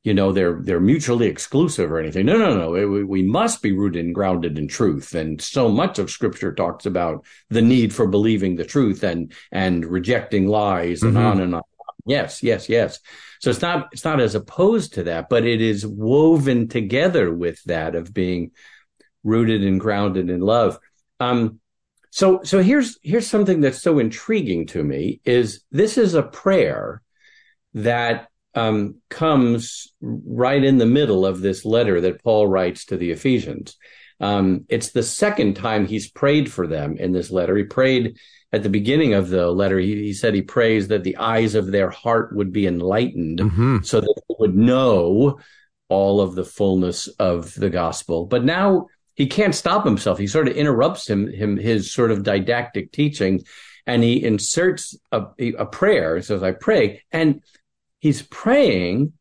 you 0.08 0.14
know 0.14 0.32
they're 0.32 0.58
they're 0.62 0.80
mutually 0.80 1.26
exclusive 1.26 1.92
or 1.92 1.98
anything. 1.98 2.24
No 2.24 2.38
no 2.38 2.56
no. 2.56 2.70
We, 2.70 3.04
we 3.04 3.22
must 3.22 3.60
be 3.60 3.72
rooted 3.72 4.06
and 4.06 4.14
grounded 4.14 4.56
in 4.56 4.66
truth. 4.66 5.14
And 5.14 5.38
so 5.38 5.68
much 5.68 5.98
of 5.98 6.10
scripture 6.10 6.54
talks 6.54 6.86
about 6.86 7.26
the 7.50 7.60
need 7.60 7.94
for 7.94 8.06
believing 8.06 8.56
the 8.56 8.64
truth 8.64 9.02
and 9.02 9.34
and 9.52 9.84
rejecting 9.84 10.46
lies 10.46 11.02
and 11.02 11.12
mm-hmm. 11.12 11.26
on 11.26 11.40
and 11.40 11.54
on. 11.56 11.62
Yes 12.06 12.42
yes 12.42 12.70
yes. 12.70 13.00
So 13.40 13.50
it's 13.50 13.60
not 13.60 13.88
it's 13.92 14.04
not 14.04 14.18
as 14.18 14.34
opposed 14.34 14.94
to 14.94 15.02
that 15.04 15.28
but 15.28 15.44
it 15.44 15.60
is 15.60 15.86
woven 15.86 16.68
together 16.68 17.30
with 17.30 17.62
that 17.64 17.94
of 17.94 18.14
being 18.14 18.52
rooted 19.24 19.62
and 19.62 19.78
grounded 19.78 20.30
in 20.30 20.40
love. 20.40 20.78
Um 21.20 21.60
so, 22.10 22.40
so 22.42 22.62
here's, 22.62 22.98
here's 23.02 23.26
something 23.26 23.60
that's 23.60 23.82
so 23.82 23.98
intriguing 23.98 24.66
to 24.68 24.82
me 24.82 25.20
is 25.26 25.62
this 25.70 25.98
is 25.98 26.14
a 26.14 26.22
prayer 26.22 27.02
that 27.74 28.27
um, 28.54 28.96
comes 29.08 29.92
right 30.00 30.62
in 30.62 30.78
the 30.78 30.86
middle 30.86 31.26
of 31.26 31.40
this 31.40 31.64
letter 31.64 32.00
that 32.00 32.22
Paul 32.22 32.46
writes 32.46 32.86
to 32.86 32.96
the 32.96 33.10
Ephesians. 33.10 33.76
Um, 34.20 34.64
it's 34.68 34.90
the 34.90 35.02
second 35.02 35.54
time 35.54 35.86
he's 35.86 36.10
prayed 36.10 36.50
for 36.50 36.66
them 36.66 36.96
in 36.96 37.12
this 37.12 37.30
letter. 37.30 37.56
He 37.56 37.64
prayed 37.64 38.18
at 38.52 38.62
the 38.62 38.68
beginning 38.68 39.14
of 39.14 39.28
the 39.28 39.50
letter. 39.50 39.78
He, 39.78 39.94
he 39.96 40.12
said 40.12 40.34
he 40.34 40.42
prays 40.42 40.88
that 40.88 41.04
the 41.04 41.18
eyes 41.18 41.54
of 41.54 41.70
their 41.70 41.90
heart 41.90 42.34
would 42.34 42.52
be 42.52 42.66
enlightened 42.66 43.38
mm-hmm. 43.38 43.78
so 43.82 44.00
that 44.00 44.22
they 44.28 44.34
would 44.38 44.56
know 44.56 45.38
all 45.88 46.20
of 46.20 46.34
the 46.34 46.44
fullness 46.44 47.06
of 47.18 47.54
the 47.54 47.70
gospel. 47.70 48.26
But 48.26 48.44
now 48.44 48.86
he 49.14 49.26
can't 49.26 49.54
stop 49.54 49.84
himself. 49.84 50.18
He 50.18 50.26
sort 50.26 50.48
of 50.48 50.56
interrupts 50.56 51.08
him, 51.08 51.28
him 51.28 51.56
his 51.56 51.92
sort 51.92 52.10
of 52.10 52.22
didactic 52.22 52.92
teaching, 52.92 53.42
and 53.86 54.02
he 54.02 54.22
inserts 54.22 54.96
a, 55.12 55.26
a 55.58 55.66
prayer. 55.66 56.16
He 56.16 56.22
says, 56.22 56.42
"I 56.42 56.52
pray," 56.52 57.02
and 57.10 57.42
he's 57.98 58.22
praying 58.22 59.12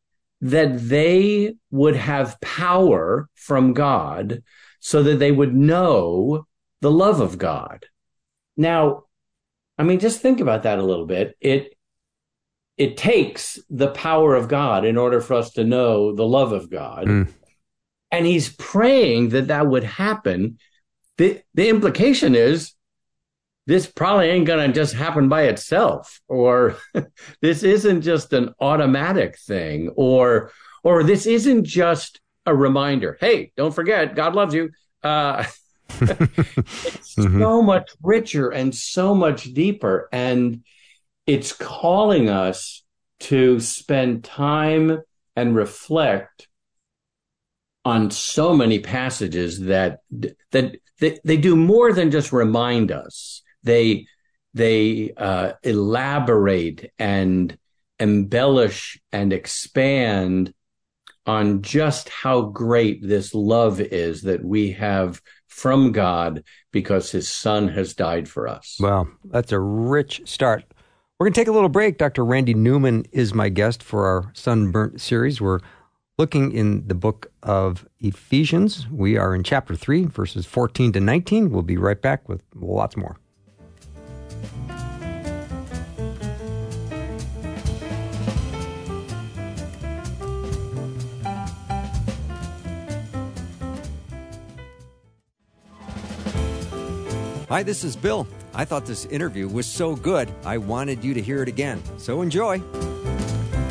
that 0.41 0.77
they 0.77 1.55
would 1.71 1.95
have 1.95 2.39
power 2.41 3.27
from 3.35 3.73
God, 3.73 4.43
so 4.79 5.03
that 5.03 5.19
they 5.19 5.31
would 5.31 5.55
know 5.55 6.45
the 6.81 6.91
love 6.91 7.19
of 7.21 7.37
God. 7.37 7.85
Now, 8.55 9.03
I 9.77 9.83
mean, 9.83 9.99
just 9.99 10.21
think 10.21 10.39
about 10.39 10.63
that 10.63 10.79
a 10.79 10.83
little 10.83 11.05
bit. 11.05 11.35
It 11.41 11.73
it 12.77 12.95
takes 12.95 13.57
the 13.69 13.89
power 13.89 14.35
of 14.35 14.47
God 14.47 14.85
in 14.85 14.97
order 14.97 15.19
for 15.19 15.33
us 15.33 15.51
to 15.53 15.63
know 15.63 16.13
the 16.13 16.27
love 16.27 16.51
of 16.51 16.69
God. 16.69 17.07
Mm 17.07 17.33
and 18.11 18.25
he's 18.25 18.49
praying 18.49 19.29
that 19.29 19.47
that 19.47 19.67
would 19.67 19.83
happen. 19.83 20.57
The, 21.17 21.41
the 21.53 21.69
implication 21.69 22.35
is 22.35 22.73
this 23.67 23.85
probably 23.85 24.29
ain't 24.29 24.47
going 24.47 24.65
to 24.65 24.73
just 24.73 24.93
happen 24.93 25.29
by 25.29 25.43
itself, 25.43 26.21
or 26.27 26.77
this 27.41 27.61
isn't 27.63 28.01
just 28.01 28.33
an 28.33 28.55
automatic 28.59 29.37
thing, 29.37 29.89
or, 29.95 30.51
or 30.83 31.03
this 31.03 31.27
isn't 31.27 31.65
just 31.65 32.21
a 32.45 32.55
reminder. 32.55 33.17
Hey, 33.19 33.51
don't 33.57 33.75
forget, 33.75 34.15
God 34.15 34.33
loves 34.33 34.53
you. 34.53 34.69
Uh, 35.03 35.43
it's 35.89 37.15
mm-hmm. 37.15 37.39
so 37.39 37.61
much 37.61 37.91
richer 38.01 38.49
and 38.49 38.73
so 38.73 39.13
much 39.13 39.53
deeper. 39.53 40.09
And 40.11 40.63
it's 41.25 41.51
calling 41.51 42.29
us 42.29 42.83
to 43.19 43.59
spend 43.59 44.23
time 44.23 45.01
and 45.35 45.55
reflect 45.55 46.47
on 47.83 48.11
so 48.11 48.53
many 48.53 48.79
passages 48.79 49.61
that 49.61 49.99
that 50.51 50.77
they, 50.99 51.19
they 51.23 51.37
do 51.37 51.55
more 51.55 51.93
than 51.93 52.11
just 52.11 52.33
remind 52.33 52.91
us. 52.91 53.43
They 53.67 54.07
they 54.53 55.11
uh, 55.15 55.53
elaborate 55.63 56.91
and 56.97 57.57
embellish 57.99 58.99
and 59.11 59.31
expand 59.31 60.53
on 61.25 61.61
just 61.61 62.09
how 62.09 62.41
great 62.41 63.05
this 63.05 63.33
love 63.33 63.81
is 63.81 64.21
that 64.23 64.43
we 64.43 64.71
have 64.71 65.21
from 65.47 65.91
God 65.91 66.43
because 66.71 67.11
his 67.11 67.29
son 67.29 67.67
has 67.67 67.93
died 67.93 68.29
for 68.29 68.47
us. 68.47 68.77
Well, 68.79 69.07
that's 69.25 69.51
a 69.51 69.59
rich 69.59 70.21
start. 70.25 70.63
We're 71.19 71.25
going 71.25 71.33
to 71.33 71.41
take 71.41 71.47
a 71.47 71.51
little 71.51 71.69
break. 71.69 71.97
Dr. 71.97 72.23
Randy 72.23 72.53
Newman 72.53 73.05
is 73.11 73.33
my 73.33 73.49
guest 73.49 73.81
for 73.81 74.05
our 74.05 74.31
Sunburnt 74.33 75.01
series. 75.01 75.41
We're 75.41 75.59
looking 76.17 76.51
in 76.51 76.87
the 76.87 76.95
book 76.95 77.31
of 77.43 77.87
Ephesians. 77.99 78.87
We 78.89 79.17
are 79.17 79.33
in 79.33 79.43
chapter 79.43 79.75
3, 79.75 80.05
verses 80.05 80.45
14 80.45 80.93
to 80.93 80.99
19. 80.99 81.49
We'll 81.49 81.63
be 81.63 81.77
right 81.77 82.01
back 82.01 82.29
with 82.29 82.43
lots 82.55 82.95
more. 82.95 83.17
Hi, 97.49 97.63
this 97.63 97.85
is 97.85 97.95
Bill. 97.95 98.27
I 98.53 98.65
thought 98.65 98.85
this 98.85 99.05
interview 99.05 99.47
was 99.47 99.65
so 99.65 99.95
good, 99.95 100.29
I 100.43 100.57
wanted 100.57 101.01
you 101.01 101.13
to 101.13 101.21
hear 101.21 101.41
it 101.41 101.47
again. 101.47 101.81
So 101.97 102.21
enjoy. 102.21 102.61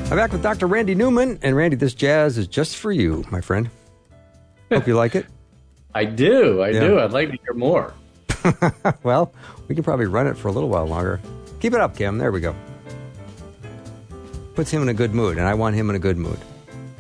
I'm 0.05 0.17
back 0.17 0.33
with 0.33 0.43
Dr. 0.43 0.67
Randy 0.67 0.95
Newman. 0.95 1.39
And 1.43 1.55
Randy, 1.55 1.77
this 1.77 1.93
jazz 1.93 2.39
is 2.39 2.47
just 2.47 2.79
for 2.79 2.91
you, 2.91 3.23
my 3.31 3.43
friend. 3.43 3.69
Hope 4.73 4.87
you 4.87 4.95
like 4.95 5.15
it. 5.15 5.27
I 5.95 6.07
do. 6.07 6.63
I 6.63 6.71
yeah. 6.71 6.81
do. 6.81 7.01
I'd 7.01 7.13
like 7.13 7.31
to 7.31 7.37
hear 7.37 7.53
more. 7.53 7.93
well, 9.03 9.35
we 9.69 9.75
can 9.75 9.85
probably 9.85 10.07
run 10.07 10.27
it 10.27 10.39
for 10.39 10.49
a 10.49 10.53
little 10.53 10.71
while 10.71 10.87
longer. 10.87 11.21
Keep 11.61 11.75
it 11.75 11.81
up, 11.81 11.95
Kim. 11.97 12.17
There 12.17 12.33
we 12.33 12.41
go. 12.41 12.55
Puts 14.55 14.71
him 14.71 14.81
in 14.81 14.89
a 14.89 14.95
good 14.95 15.13
mood, 15.13 15.37
and 15.37 15.47
I 15.47 15.53
want 15.53 15.77
him 15.77 15.91
in 15.91 15.97
a 15.97 15.99
good 15.99 16.17
mood. 16.17 16.39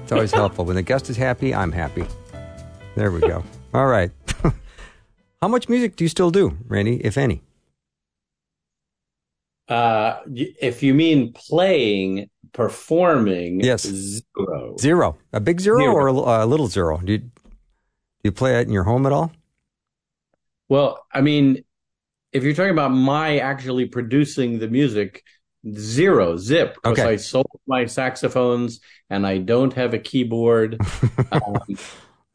It's 0.02 0.12
always 0.12 0.32
helpful. 0.34 0.66
When 0.66 0.76
the 0.76 0.82
guest 0.82 1.08
is 1.08 1.16
happy, 1.16 1.54
I'm 1.54 1.72
happy. 1.72 2.04
There 2.96 3.10
we 3.10 3.20
go. 3.20 3.42
All 3.72 3.86
right. 3.86 4.10
How 5.42 5.48
much 5.48 5.68
music 5.68 5.96
do 5.96 6.04
you 6.04 6.08
still 6.08 6.30
do, 6.30 6.56
Randy, 6.66 6.96
if 7.04 7.18
any? 7.18 7.42
Uh, 9.68 10.20
if 10.32 10.82
you 10.82 10.94
mean 10.94 11.32
playing, 11.32 12.30
performing, 12.52 13.60
yes, 13.60 13.82
zero, 13.82 14.76
zero, 14.78 15.18
a 15.32 15.40
big 15.40 15.60
zero, 15.60 15.80
zero. 15.80 15.92
or 15.94 16.08
a, 16.08 16.44
a, 16.44 16.46
little 16.46 16.68
zero. 16.68 16.98
Do 17.04 17.12
you, 17.12 17.18
do 17.18 17.30
you 18.22 18.32
play 18.32 18.60
it 18.60 18.66
in 18.66 18.72
your 18.72 18.84
home 18.84 19.06
at 19.06 19.12
all? 19.12 19.32
Well, 20.68 21.04
I 21.12 21.20
mean, 21.20 21.64
if 22.32 22.44
you're 22.44 22.54
talking 22.54 22.70
about 22.70 22.90
my 22.90 23.38
actually 23.38 23.86
producing 23.86 24.58
the 24.58 24.68
music, 24.68 25.22
zero 25.74 26.36
zip 26.36 26.76
because 26.76 27.00
Okay. 27.00 27.08
I 27.10 27.16
sold 27.16 27.46
my 27.66 27.86
saxophones 27.86 28.80
and 29.10 29.26
I 29.26 29.38
don't 29.38 29.72
have 29.74 29.94
a 29.94 29.98
keyboard. 29.98 30.80
um, 31.32 31.76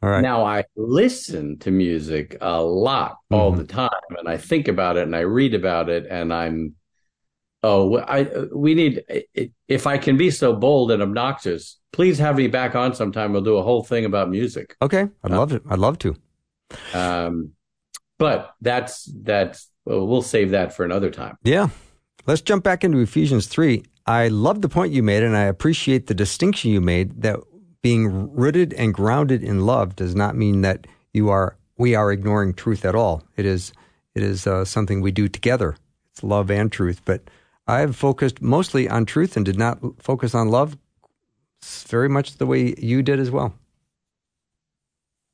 All 0.02 0.10
right. 0.10 0.22
Now 0.22 0.44
I 0.44 0.64
listen 0.76 1.60
to 1.60 1.72
music 1.72 2.38
a 2.42 2.62
lot 2.62 3.18
all 3.30 3.52
Mhm. 3.54 3.58
the 3.58 3.64
time, 3.66 3.90
and 4.18 4.28
I 4.28 4.38
think 4.38 4.68
about 4.68 4.98
it 4.98 5.04
and 5.04 5.16
I 5.16 5.22
read 5.22 5.54
about 5.54 5.90
it, 5.90 6.08
and 6.10 6.34
I'm 6.34 6.76
oh 7.64 7.98
I 8.00 8.24
we 8.54 8.74
need 8.74 9.04
if 9.68 9.86
I 9.88 9.98
can 10.00 10.18
be 10.18 10.32
so 10.32 10.54
bold 10.56 10.92
and 10.92 11.02
obnoxious, 11.04 11.78
please 11.94 12.18
have 12.20 12.36
me 12.38 12.48
back 12.48 12.76
on 12.76 12.96
sometime. 12.96 13.32
We'll 13.34 13.42
do 13.44 13.58
a 13.58 13.64
whole 13.64 13.84
thing 13.84 14.06
about 14.06 14.30
music. 14.30 14.76
Okay. 14.82 15.08
I'd 15.24 15.32
Uh, 15.32 15.38
love 15.38 15.54
it. 15.54 15.62
I'd 15.70 15.80
love 15.80 16.00
to. 16.00 16.16
Um, 16.94 17.52
but 18.18 18.56
that's 18.62 19.12
that's 19.24 19.70
well, 19.86 20.08
we'll 20.08 20.22
save 20.22 20.52
that 20.52 20.74
for 20.74 20.84
another 20.84 21.10
time. 21.12 21.38
Yeah. 21.44 21.70
Let's 22.28 22.42
jump 22.42 22.64
back 22.64 22.84
into 22.84 23.00
Ephesians 23.00 23.48
3. 23.48 23.84
I 24.06 24.28
love 24.28 24.62
the 24.62 24.70
point 24.70 24.94
you 24.94 25.02
made, 25.04 25.24
and 25.24 25.36
I 25.36 25.44
appreciate 25.44 26.06
the 26.08 26.14
distinction 26.14 26.72
you 26.72 26.82
made 26.82 27.22
that 27.24 27.40
being 27.82 28.34
rooted 28.34 28.74
and 28.74 28.94
grounded 28.94 29.44
in 29.44 29.66
love 29.66 29.96
does 29.96 30.16
not 30.16 30.36
mean 30.36 30.62
that 30.62 30.88
you 31.14 31.30
are 31.30 31.56
we 31.78 31.96
are 31.96 32.12
ignoring 32.12 32.54
truth 32.54 32.86
at 32.86 32.96
all. 32.96 33.24
It 33.36 33.46
is 33.46 33.74
it 34.14 34.24
is 34.24 34.46
uh, 34.46 34.66
something 34.66 35.02
we 35.02 35.12
do 35.12 35.28
together. 35.28 35.76
It's 36.12 36.24
love 36.24 36.52
and 36.52 36.72
truth. 36.72 37.02
But 37.06 37.22
I've 37.68 37.96
focused 37.96 38.42
mostly 38.42 38.90
on 38.90 39.06
truth 39.06 39.36
and 39.36 39.46
did 39.46 39.58
not 39.58 39.80
focus 40.00 40.36
on 40.36 40.50
love. 40.50 40.78
Very 41.64 42.10
much 42.10 42.38
the 42.38 42.46
way 42.46 42.76
you 42.78 43.02
did 43.04 43.20
as 43.20 43.32
well. 43.32 43.54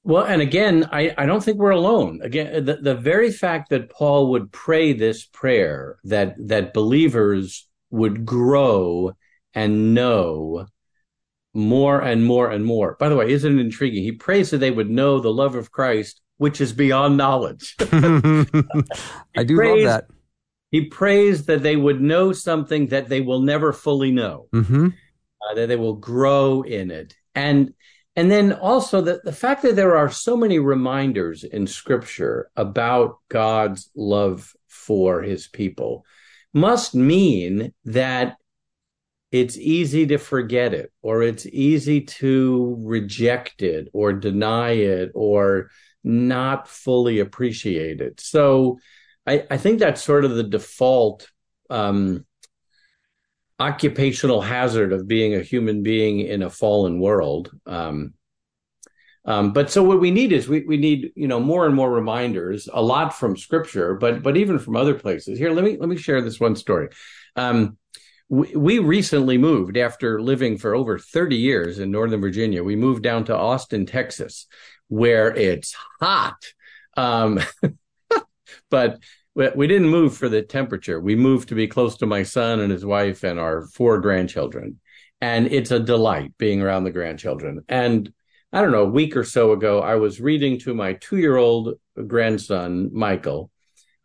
Well, 0.04 0.24
and 0.24 0.42
again, 0.42 0.88
I, 0.92 1.14
I 1.18 1.26
don't 1.26 1.44
think 1.44 1.58
we're 1.58 1.72
alone. 1.72 2.22
Again, 2.24 2.64
the, 2.64 2.78
the 2.78 2.96
very 2.96 3.32
fact 3.32 3.70
that 3.72 3.90
Paul 3.90 4.32
would 4.32 4.52
pray 4.54 4.94
this 4.94 5.26
prayer 5.26 5.98
that 6.06 6.36
that 6.48 6.74
believers 6.74 7.68
would 7.90 8.26
grow 8.26 9.12
and 9.54 9.94
know 9.94 10.68
more 11.54 12.00
and 12.02 12.24
more 12.26 12.50
and 12.52 12.64
more. 12.66 12.96
By 13.00 13.10
the 13.10 13.16
way, 13.16 13.32
isn't 13.32 13.58
it 13.58 13.62
intriguing? 13.62 14.04
He 14.04 14.12
prays 14.12 14.52
that 14.52 14.60
they 14.60 14.72
would 14.72 14.90
know 14.90 15.20
the 15.20 15.34
love 15.34 15.56
of 15.56 15.72
Christ, 15.72 16.22
which 16.38 16.62
is 16.62 16.74
beyond 16.74 17.18
knowledge. 17.18 17.76
I 19.36 19.44
do 19.44 19.56
praise- 19.56 19.86
love 19.86 20.04
that. 20.04 20.06
he 20.72 20.86
prays 20.86 21.46
that 21.46 21.64
they 21.64 21.76
would 21.76 22.02
know 22.02 22.34
something 22.34 22.88
that 22.88 23.10
they 23.10 23.22
will 23.22 23.42
never 23.42 23.72
fully 23.74 24.12
know. 24.12 24.48
hmm 24.52 24.90
uh, 25.50 25.54
that 25.54 25.68
they 25.68 25.76
will 25.76 25.94
grow 25.94 26.64
in 26.64 26.90
it 26.90 27.16
and 27.36 27.72
and 28.16 28.32
then 28.32 28.52
also 28.54 29.02
the, 29.02 29.22
the 29.24 29.32
fact 29.32 29.62
that 29.62 29.76
there 29.76 29.96
are 29.96 30.10
so 30.10 30.36
many 30.36 30.58
reminders 30.58 31.44
in 31.44 31.68
scripture 31.68 32.50
about 32.56 33.18
god's 33.30 33.92
love 33.96 34.52
for 34.68 35.22
his 35.22 35.48
people 35.48 36.04
must 36.56 36.96
mean 36.96 37.72
that 37.86 38.36
it's 39.32 39.58
easy 39.58 40.08
to 40.08 40.18
forget 40.18 40.74
it 40.74 40.92
or 41.02 41.22
it's 41.22 41.46
easy 41.48 42.02
to 42.02 42.78
reject 42.80 43.62
it 43.62 43.90
or 43.94 44.14
deny 44.14 44.72
it 44.72 45.12
or 45.14 45.70
not 46.04 46.68
fully 46.68 47.20
appreciate 47.20 48.00
it 48.02 48.20
so 48.20 48.78
i, 49.26 49.46
I 49.52 49.58
think 49.58 49.80
that's 49.80 50.04
sort 50.04 50.26
of 50.26 50.32
the 50.32 50.44
default 50.44 51.30
um, 51.70 52.26
occupational 53.60 54.42
hazard 54.42 54.94
of 54.94 55.08
being 55.08 55.36
a 55.36 55.42
human 55.42 55.82
being 55.84 56.20
in 56.20 56.44
a 56.44 56.50
fallen 56.50 57.00
world. 57.00 57.52
Um, 57.66 58.14
um, 59.26 59.52
but 59.52 59.70
so 59.70 59.84
what 59.84 60.00
we 60.00 60.12
need 60.12 60.32
is 60.32 60.48
we, 60.48 60.62
we 60.62 60.78
need 60.78 61.12
you 61.16 61.28
know 61.28 61.40
more 61.40 61.66
and 61.66 61.76
more 61.76 61.92
reminders, 61.92 62.70
a 62.72 62.82
lot 62.82 63.14
from 63.14 63.36
scripture, 63.36 63.96
but 63.96 64.24
but 64.24 64.38
even 64.38 64.58
from 64.58 64.78
other 64.78 64.94
places. 64.94 65.38
Here, 65.38 65.52
let 65.52 65.66
me 65.66 65.76
let 65.78 65.90
me 65.90 65.98
share 65.98 66.22
this 66.22 66.40
one 66.40 66.56
story. 66.56 66.90
Um, 67.36 67.78
we, 68.30 68.80
recently 68.80 69.38
moved 69.38 69.78
after 69.78 70.22
living 70.22 70.58
for 70.58 70.76
over 70.76 71.00
30 71.00 71.38
years 71.38 71.80
in 71.80 71.92
Northern 71.92 72.20
Virginia. 72.20 72.64
We 72.64 72.76
moved 72.76 73.04
down 73.04 73.26
to 73.26 73.36
Austin, 73.36 73.86
Texas, 73.86 74.48
where 74.90 75.34
it's 75.34 75.76
hot. 76.02 76.36
Um, 76.98 77.40
but 78.70 79.00
we, 79.34 79.50
we 79.56 79.68
didn't 79.68 79.90
move 79.90 80.18
for 80.18 80.28
the 80.28 80.42
temperature. 80.42 81.00
We 81.00 81.16
moved 81.16 81.50
to 81.50 81.56
be 81.56 81.68
close 81.68 81.98
to 81.98 82.06
my 82.06 82.24
son 82.24 82.60
and 82.60 82.72
his 82.72 82.86
wife 82.86 83.24
and 83.24 83.40
our 83.40 83.68
four 83.68 84.00
grandchildren. 84.00 84.80
And 85.22 85.48
it's 85.48 85.72
a 85.72 85.80
delight 85.80 86.34
being 86.38 86.62
around 86.62 86.84
the 86.84 86.92
grandchildren. 86.92 87.64
And 87.70 88.12
I 88.52 88.62
don't 88.62 88.72
know, 88.72 88.84
a 88.84 88.90
week 88.90 89.16
or 89.18 89.24
so 89.24 89.52
ago, 89.52 89.82
I 89.82 89.96
was 89.96 90.22
reading 90.22 90.60
to 90.60 90.74
my 90.74 90.94
two 90.94 91.18
year 91.18 91.38
old 91.38 91.76
grandson, 92.08 92.90
Michael. 92.94 93.52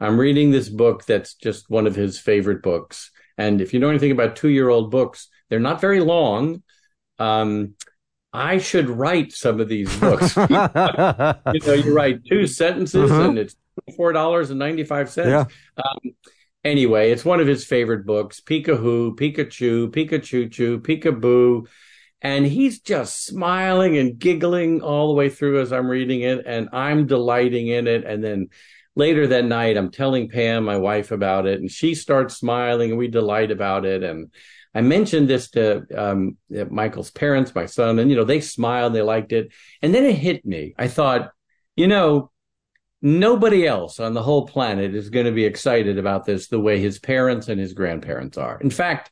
I'm 0.00 0.18
reading 0.18 0.50
this 0.50 0.68
book 0.68 1.06
that's 1.06 1.34
just 1.34 1.70
one 1.70 1.86
of 1.86 1.94
his 1.94 2.18
favorite 2.18 2.60
books. 2.60 3.11
And 3.38 3.60
if 3.60 3.72
you 3.72 3.80
know 3.80 3.88
anything 3.88 4.10
about 4.12 4.36
two 4.36 4.48
year 4.48 4.68
old 4.68 4.90
books, 4.90 5.28
they're 5.48 5.60
not 5.60 5.80
very 5.80 6.00
long. 6.00 6.62
Um, 7.18 7.74
I 8.32 8.58
should 8.58 8.88
write 8.88 9.32
some 9.32 9.60
of 9.60 9.68
these 9.68 9.94
books. 9.98 10.36
you 10.36 10.46
know, 10.48 11.74
you 11.74 11.94
write 11.94 12.24
two 12.24 12.46
sentences 12.46 13.10
Uh-huh. 13.10 13.28
and 13.28 13.38
it's 13.38 13.54
four 13.96 14.12
dollars 14.12 14.50
and 14.50 14.58
ninety 14.58 14.84
five 14.84 15.10
cents. 15.10 15.28
Yeah. 15.28 15.44
Um, 15.82 16.12
anyway, 16.64 17.10
it's 17.10 17.24
one 17.24 17.40
of 17.40 17.46
his 17.46 17.64
favorite 17.64 18.06
books. 18.06 18.40
Pika-hoo, 18.40 19.14
Pikachu, 19.16 19.88
Pikachu-choo, 19.90 20.80
Peekaboo. 20.80 21.66
And 22.24 22.46
he's 22.46 22.80
just 22.80 23.24
smiling 23.24 23.98
and 23.98 24.16
giggling 24.18 24.80
all 24.80 25.08
the 25.08 25.14
way 25.14 25.28
through 25.28 25.60
as 25.60 25.72
I'm 25.72 25.88
reading 25.88 26.20
it, 26.20 26.44
and 26.46 26.68
I'm 26.72 27.06
delighting 27.06 27.66
in 27.66 27.88
it. 27.88 28.04
And 28.04 28.22
then 28.22 28.48
later 28.94 29.26
that 29.26 29.44
night, 29.44 29.76
I'm 29.76 29.90
telling 29.90 30.28
Pam, 30.28 30.64
my 30.64 30.76
wife, 30.76 31.10
about 31.10 31.46
it, 31.46 31.60
and 31.60 31.70
she 31.70 31.94
starts 31.94 32.36
smiling, 32.36 32.90
and 32.90 32.98
we 32.98 33.08
delight 33.08 33.50
about 33.50 33.84
it. 33.84 34.02
And 34.02 34.30
I 34.74 34.80
mentioned 34.80 35.28
this 35.28 35.50
to 35.50 35.84
um, 35.96 36.36
Michael's 36.70 37.10
parents, 37.10 37.54
my 37.54 37.66
son, 37.66 37.98
and 37.98 38.10
you 38.10 38.16
know 38.16 38.24
they 38.24 38.40
smiled, 38.40 38.94
they 38.94 39.02
liked 39.02 39.32
it. 39.32 39.52
And 39.82 39.94
then 39.94 40.04
it 40.04 40.16
hit 40.16 40.44
me. 40.44 40.74
I 40.78 40.88
thought, 40.88 41.30
you 41.76 41.88
know, 41.88 42.30
nobody 43.00 43.66
else 43.66 44.00
on 44.00 44.14
the 44.14 44.22
whole 44.22 44.46
planet 44.46 44.94
is 44.94 45.10
going 45.10 45.26
to 45.26 45.32
be 45.32 45.44
excited 45.44 45.98
about 45.98 46.24
this 46.24 46.48
the 46.48 46.60
way 46.60 46.80
his 46.80 46.98
parents 46.98 47.48
and 47.48 47.60
his 47.60 47.72
grandparents 47.72 48.38
are. 48.38 48.58
In 48.60 48.70
fact, 48.70 49.10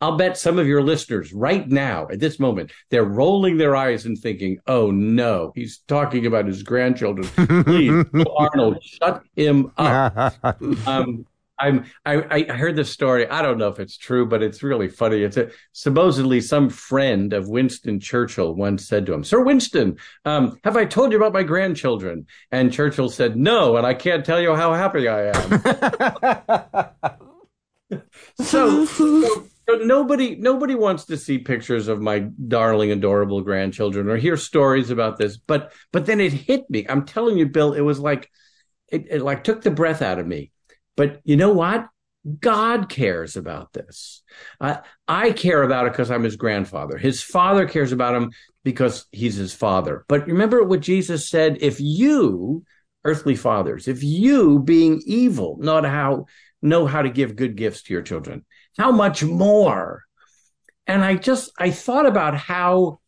I'll 0.00 0.16
bet 0.16 0.38
some 0.38 0.58
of 0.58 0.66
your 0.66 0.82
listeners 0.82 1.32
right 1.32 1.68
now 1.68 2.08
at 2.10 2.20
this 2.20 2.40
moment, 2.40 2.72
they're 2.90 3.04
rolling 3.04 3.58
their 3.58 3.76
eyes 3.76 4.06
and 4.06 4.18
thinking, 4.18 4.58
oh 4.66 4.90
no, 4.90 5.52
he's 5.54 5.78
talking 5.88 6.26
about 6.26 6.46
his 6.46 6.62
grandchildren. 6.62 7.26
Please, 7.64 8.04
Arnold, 8.36 8.82
shut 8.82 9.22
him 9.36 9.72
up. 9.76 10.34
Um, 10.86 11.26
I'm, 11.60 11.84
I, 12.06 12.46
I 12.48 12.52
heard 12.54 12.74
this 12.74 12.90
story. 12.90 13.28
I 13.28 13.42
don't 13.42 13.58
know 13.58 13.68
if 13.68 13.78
it's 13.78 13.98
true, 13.98 14.26
but 14.26 14.42
it's 14.42 14.62
really 14.62 14.88
funny. 14.88 15.22
It's 15.22 15.36
a, 15.36 15.50
supposedly 15.72 16.40
some 16.40 16.70
friend 16.70 17.32
of 17.34 17.48
Winston 17.48 18.00
Churchill 18.00 18.54
once 18.54 18.88
said 18.88 19.04
to 19.06 19.12
him, 19.12 19.22
Sir 19.22 19.42
Winston, 19.42 19.98
um, 20.24 20.58
have 20.64 20.76
I 20.76 20.86
told 20.86 21.12
you 21.12 21.18
about 21.18 21.34
my 21.34 21.42
grandchildren? 21.42 22.26
And 22.50 22.72
Churchill 22.72 23.10
said, 23.10 23.36
no, 23.36 23.76
and 23.76 23.86
I 23.86 23.92
can't 23.94 24.24
tell 24.24 24.40
you 24.40 24.54
how 24.54 24.72
happy 24.72 25.06
I 25.06 25.32
am. 27.90 28.00
so, 28.40 28.86
so, 28.86 29.49
so 29.78 29.84
nobody 29.84 30.36
nobody 30.36 30.74
wants 30.74 31.04
to 31.06 31.16
see 31.16 31.38
pictures 31.38 31.88
of 31.88 32.00
my 32.00 32.20
darling 32.48 32.90
adorable 32.90 33.40
grandchildren 33.40 34.08
or 34.08 34.16
hear 34.16 34.36
stories 34.36 34.90
about 34.90 35.18
this 35.18 35.36
but 35.36 35.72
but 35.92 36.06
then 36.06 36.20
it 36.20 36.32
hit 36.32 36.68
me. 36.70 36.86
I'm 36.88 37.04
telling 37.04 37.36
you 37.36 37.46
bill 37.46 37.72
it 37.72 37.80
was 37.80 37.98
like 37.98 38.30
it, 38.88 39.06
it 39.10 39.22
like 39.22 39.44
took 39.44 39.62
the 39.62 39.70
breath 39.70 40.02
out 40.02 40.18
of 40.18 40.26
me. 40.26 40.50
But 40.96 41.20
you 41.24 41.36
know 41.36 41.52
what? 41.52 41.88
God 42.40 42.88
cares 42.88 43.36
about 43.36 43.72
this. 43.72 44.22
Uh, 44.60 44.78
i 45.08 45.32
care 45.32 45.62
about 45.62 45.86
it 45.86 45.92
because 45.92 46.10
i'm 46.10 46.24
his 46.24 46.36
grandfather. 46.36 46.98
His 46.98 47.22
father 47.22 47.66
cares 47.66 47.92
about 47.92 48.14
him 48.14 48.30
because 48.64 49.06
he's 49.10 49.36
his 49.36 49.54
father. 49.54 50.04
But 50.08 50.26
remember 50.26 50.62
what 50.64 50.80
jesus 50.80 51.28
said 51.28 51.58
if 51.60 51.80
you 51.80 52.64
earthly 53.04 53.34
fathers 53.34 53.88
if 53.88 54.02
you 54.02 54.58
being 54.58 55.00
evil 55.06 55.56
know 55.60 55.82
how 55.82 56.26
know 56.60 56.86
how 56.86 57.00
to 57.00 57.08
give 57.08 57.36
good 57.36 57.56
gifts 57.56 57.82
to 57.82 57.94
your 57.94 58.02
children 58.02 58.44
how 58.78 58.92
much 58.92 59.22
more? 59.22 60.02
And 60.86 61.04
i 61.04 61.14
just 61.14 61.52
i 61.58 61.70
thought 61.70 62.06
about 62.06 62.36
how 62.36 62.98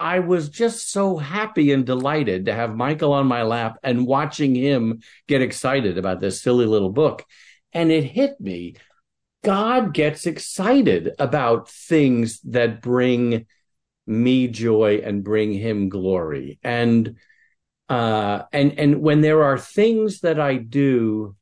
i 0.00 0.18
was 0.18 0.48
just 0.48 0.90
so 0.90 1.16
happy 1.16 1.70
and 1.72 1.86
delighted 1.86 2.46
to 2.46 2.54
have 2.54 2.74
michael 2.74 3.12
on 3.12 3.26
my 3.26 3.42
lap 3.42 3.78
and 3.84 4.06
watching 4.06 4.54
him 4.54 5.00
get 5.28 5.40
excited 5.42 5.96
about 5.96 6.20
this 6.20 6.42
silly 6.42 6.66
little 6.66 6.90
book. 6.90 7.24
And 7.72 7.92
it 7.92 8.02
hit 8.02 8.40
me. 8.40 8.74
God 9.44 9.94
gets 9.94 10.26
excited 10.26 11.12
about 11.20 11.70
things 11.70 12.40
that 12.40 12.82
bring 12.82 13.46
me 14.08 14.48
joy 14.48 15.00
and 15.04 15.22
bring 15.22 15.52
him 15.52 15.88
glory. 15.88 16.58
And 16.64 17.16
uh 17.88 18.42
and 18.52 18.78
and 18.78 19.02
when 19.02 19.20
there 19.20 19.44
are 19.44 19.58
things 19.58 20.20
that 20.20 20.40
i 20.40 20.56
do 20.56 21.36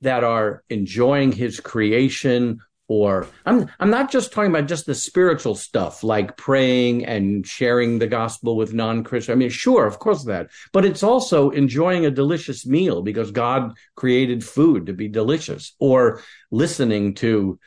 that 0.00 0.24
are 0.24 0.62
enjoying 0.68 1.32
his 1.32 1.60
creation 1.60 2.60
or 2.88 3.26
I'm 3.44 3.68
I'm 3.80 3.90
not 3.90 4.10
just 4.10 4.32
talking 4.32 4.50
about 4.50 4.68
just 4.68 4.86
the 4.86 4.94
spiritual 4.94 5.54
stuff 5.54 6.04
like 6.04 6.36
praying 6.36 7.04
and 7.04 7.46
sharing 7.46 7.98
the 7.98 8.06
gospel 8.06 8.56
with 8.56 8.74
non-Christian. 8.74 9.32
I 9.32 9.36
mean, 9.36 9.50
sure, 9.50 9.86
of 9.86 9.98
course 9.98 10.24
that, 10.24 10.50
but 10.72 10.84
it's 10.84 11.02
also 11.02 11.50
enjoying 11.50 12.06
a 12.06 12.10
delicious 12.10 12.64
meal 12.64 13.02
because 13.02 13.30
God 13.30 13.76
created 13.96 14.44
food 14.44 14.86
to 14.86 14.92
be 14.92 15.08
delicious, 15.08 15.74
or 15.80 16.22
listening 16.50 17.14
to 17.14 17.58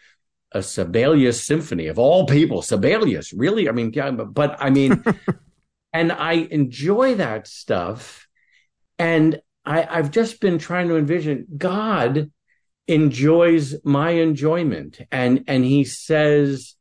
a 0.52 0.64
Sibelius 0.64 1.46
symphony 1.46 1.88
of 1.88 2.00
all 2.00 2.26
people. 2.26 2.62
Sibelius, 2.62 3.34
really? 3.34 3.68
I 3.70 3.72
mean, 3.72 3.92
yeah, 3.94 4.12
but 4.12 4.56
I 4.60 4.70
mean, 4.70 5.04
and 5.94 6.12
I 6.12 6.34
enjoy 6.34 7.16
that 7.16 7.48
stuff, 7.48 8.28
and 8.98 9.42
I, 9.66 9.86
I've 9.90 10.12
just 10.12 10.40
been 10.40 10.60
trying 10.60 10.88
to 10.88 10.96
envision 10.96 11.46
God 11.58 12.32
enjoys 12.90 13.76
my 13.86 14.10
enjoyment. 14.12 15.00
And 15.12 15.46
and 15.48 15.64
he 15.64 15.84
says 15.84 16.76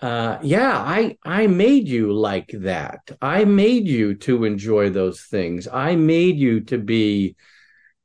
uh, 0.00 0.38
yeah 0.42 0.78
i 0.78 1.16
i 1.24 1.46
made 1.46 1.86
you 1.86 2.12
like 2.12 2.50
that. 2.54 3.00
I 3.20 3.44
made 3.44 3.86
you 3.86 4.14
to 4.14 4.44
enjoy 4.44 4.90
those 4.90 5.20
things. 5.22 5.68
I 5.68 5.96
made 5.96 6.38
you 6.38 6.60
to 6.62 6.78
be 6.78 7.36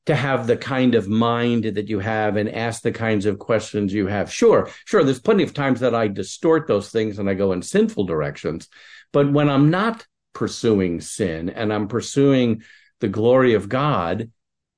to 0.05 0.15
have 0.15 0.47
the 0.47 0.57
kind 0.57 0.95
of 0.95 1.07
mind 1.07 1.63
that 1.63 1.87
you 1.87 1.99
have 1.99 2.35
and 2.35 2.49
ask 2.49 2.81
the 2.81 2.91
kinds 2.91 3.25
of 3.25 3.39
questions 3.39 3.93
you 3.93 4.07
have. 4.07 4.31
Sure 4.31 4.69
sure 4.85 5.03
there's 5.03 5.21
plenty 5.21 5.43
of 5.43 5.53
times 5.53 5.79
that 5.79 5.95
i 5.95 6.07
distort 6.07 6.67
those 6.67 6.89
things 6.89 7.19
and 7.19 7.29
i 7.29 7.33
go 7.33 7.53
in 7.53 7.61
sinful 7.61 8.03
directions. 8.03 8.67
But 9.13 9.31
when 9.31 9.49
i'm 9.49 9.69
not 9.69 10.05
pursuing 10.33 10.99
sin 10.99 11.49
and 11.49 11.71
i'm 11.71 11.87
pursuing 11.87 12.63
the 12.99 13.07
glory 13.07 13.53
of 13.53 13.69
god 13.69 14.29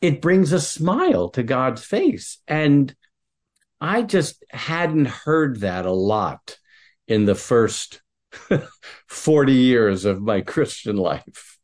it 0.02 0.22
brings 0.22 0.52
a 0.52 0.60
smile 0.60 1.30
to 1.30 1.44
God's 1.44 1.84
face. 1.84 2.40
And 2.48 2.96
I 3.82 4.02
just 4.02 4.44
hadn't 4.52 5.08
heard 5.08 5.62
that 5.62 5.86
a 5.86 5.92
lot 5.92 6.60
in 7.08 7.26
the 7.26 7.36
first 7.36 8.02
40 9.08 9.54
years 9.54 10.06
of 10.06 10.22
my 10.22 10.42
Christian 10.42 10.98
life. 10.98 11.58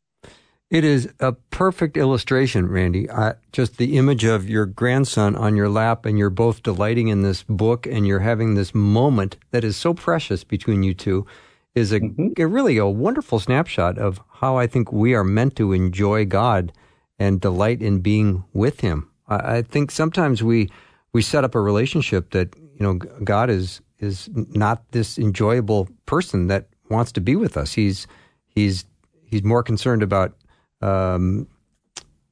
It 0.70 0.84
is 0.84 1.12
a 1.20 1.32
perfect 1.32 1.98
illustration, 1.98 2.66
Randy. 2.66 3.06
Uh, 3.08 3.34
just 3.52 3.76
the 3.76 3.98
image 3.98 4.24
of 4.24 4.48
your 4.48 4.64
grandson 4.64 5.36
on 5.36 5.54
your 5.54 5.68
lap, 5.68 6.06
and 6.06 6.18
you're 6.18 6.30
both 6.30 6.62
delighting 6.62 7.08
in 7.08 7.20
this 7.20 7.42
book, 7.42 7.86
and 7.86 8.06
you're 8.06 8.20
having 8.20 8.54
this 8.54 8.74
moment 8.74 9.36
that 9.50 9.64
is 9.64 9.76
so 9.76 9.92
precious 9.92 10.44
between 10.44 10.82
you 10.82 10.94
two, 10.94 11.26
is 11.74 11.92
a, 11.92 12.00
mm-hmm. 12.00 12.40
a 12.40 12.46
really 12.46 12.78
a 12.78 12.86
wonderful 12.86 13.38
snapshot 13.38 13.98
of 13.98 14.18
how 14.36 14.56
I 14.56 14.66
think 14.66 14.90
we 14.90 15.14
are 15.14 15.24
meant 15.24 15.56
to 15.56 15.74
enjoy 15.74 16.24
God 16.24 16.72
and 17.18 17.40
delight 17.40 17.82
in 17.82 18.00
being 18.00 18.44
with 18.52 18.80
Him. 18.80 19.10
I, 19.28 19.56
I 19.56 19.62
think 19.62 19.90
sometimes 19.90 20.42
we 20.42 20.70
we 21.12 21.22
set 21.22 21.44
up 21.44 21.54
a 21.54 21.60
relationship 21.60 22.30
that 22.30 22.54
you 22.56 22.80
know 22.80 22.94
God 22.94 23.50
is 23.50 23.80
is 23.98 24.28
not 24.34 24.90
this 24.92 25.18
enjoyable 25.18 25.88
person 26.06 26.48
that 26.48 26.68
wants 26.90 27.12
to 27.12 27.20
be 27.20 27.36
with 27.36 27.56
us. 27.56 27.72
He's 27.74 28.06
he's 28.48 28.84
he's 29.24 29.42
more 29.42 29.62
concerned 29.62 30.02
about 30.02 30.34
um, 30.80 31.46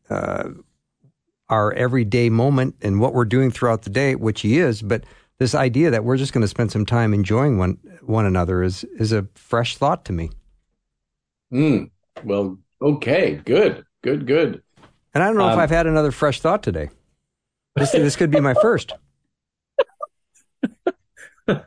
uh, 0.08 0.50
our 1.48 1.72
everyday 1.72 2.28
moment 2.28 2.76
and 2.82 3.00
what 3.00 3.14
we're 3.14 3.24
doing 3.24 3.50
throughout 3.50 3.82
the 3.82 3.90
day, 3.90 4.14
which 4.14 4.40
he 4.42 4.58
is. 4.58 4.82
But 4.82 5.04
this 5.38 5.54
idea 5.54 5.90
that 5.90 6.04
we're 6.04 6.16
just 6.16 6.32
going 6.32 6.42
to 6.42 6.48
spend 6.48 6.70
some 6.70 6.84
time 6.84 7.14
enjoying 7.14 7.58
one 7.58 7.78
one 8.02 8.26
another 8.26 8.62
is 8.62 8.84
is 8.98 9.12
a 9.12 9.26
fresh 9.34 9.76
thought 9.76 10.04
to 10.06 10.12
me. 10.12 10.30
Mm, 11.52 11.90
well, 12.24 12.58
okay, 12.82 13.40
good, 13.44 13.84
good, 14.02 14.26
good. 14.26 14.62
And 15.14 15.22
I 15.22 15.26
don't 15.26 15.36
know 15.36 15.46
um, 15.46 15.52
if 15.52 15.58
I've 15.58 15.70
had 15.70 15.86
another 15.86 16.12
fresh 16.12 16.40
thought 16.40 16.62
today. 16.62 16.90
This, 17.76 17.92
this 17.92 18.16
could 18.16 18.30
be 18.30 18.40
my 18.40 18.54
first. 18.54 18.92